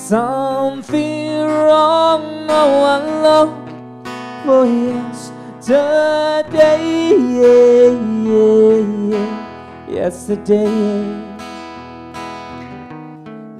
something 0.04 1.40
wrong, 1.40 2.20
oh, 2.20 2.44
no 2.46 2.62
one 2.92 3.08
oh, 3.08 3.22
know. 3.24 3.46
For 4.44 4.66
yesterday, 4.92 6.44
yeah, 7.40 7.96
yeah, 8.28 8.84
yeah, 9.08 9.30
yesterday. 9.88 10.68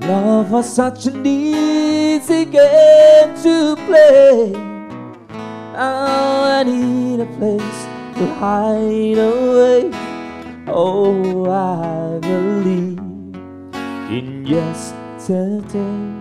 Love 0.07 0.51
was 0.51 0.69
such 0.71 1.07
an 1.07 1.25
easy 1.25 2.45
game 2.45 3.35
to 3.43 3.77
play. 3.87 4.53
Now 5.73 6.45
I 6.45 6.63
need 6.63 7.21
a 7.21 7.27
place 7.39 7.87
to 8.19 8.27
hide 8.35 9.17
away. 9.17 9.91
Oh, 10.67 11.49
I 11.51 12.19
believe 12.21 12.99
in 14.11 14.45
yesterday. 14.47 16.14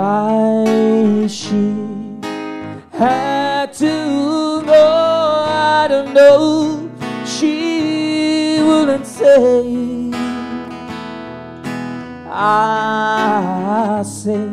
Why 0.00 1.26
she 1.26 1.76
had 2.90 3.74
to 3.74 4.62
go, 4.64 4.84
I 5.46 5.88
don't 5.90 6.14
know. 6.14 6.88
She 7.26 8.62
wouldn't 8.62 9.04
say. 9.04 10.10
I 12.32 14.02
say 14.06 14.48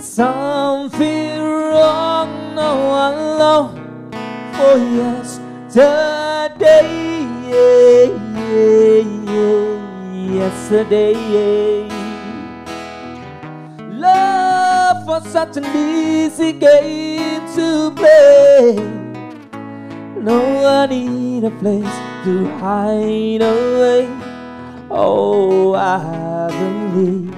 something 0.00 1.40
wrong, 1.40 2.54
no 2.54 2.70
one 3.00 3.18
know. 3.40 3.62
For 4.52 4.76
yesterday, 5.00 5.78
yeah, 7.48 8.04
yeah, 8.36 9.00
yeah, 9.32 10.42
yesterday. 10.42 11.67
Such 15.50 15.64
an 15.64 15.76
easy 15.76 16.52
game 16.52 17.40
to 17.54 17.90
play. 17.96 18.74
No, 20.20 20.66
I 20.66 20.84
need 20.84 21.44
a 21.44 21.50
place 21.52 21.94
to 22.24 22.48
hide 22.58 23.40
away. 23.40 24.08
Oh, 24.90 25.74
I 25.74 26.50
believe 26.50 27.34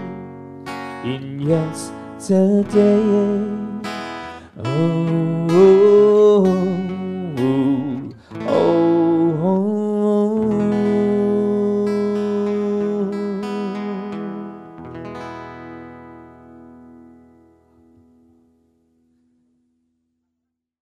in 1.05 1.41
yesterday. 1.41 3.01
Oh, 4.65 5.30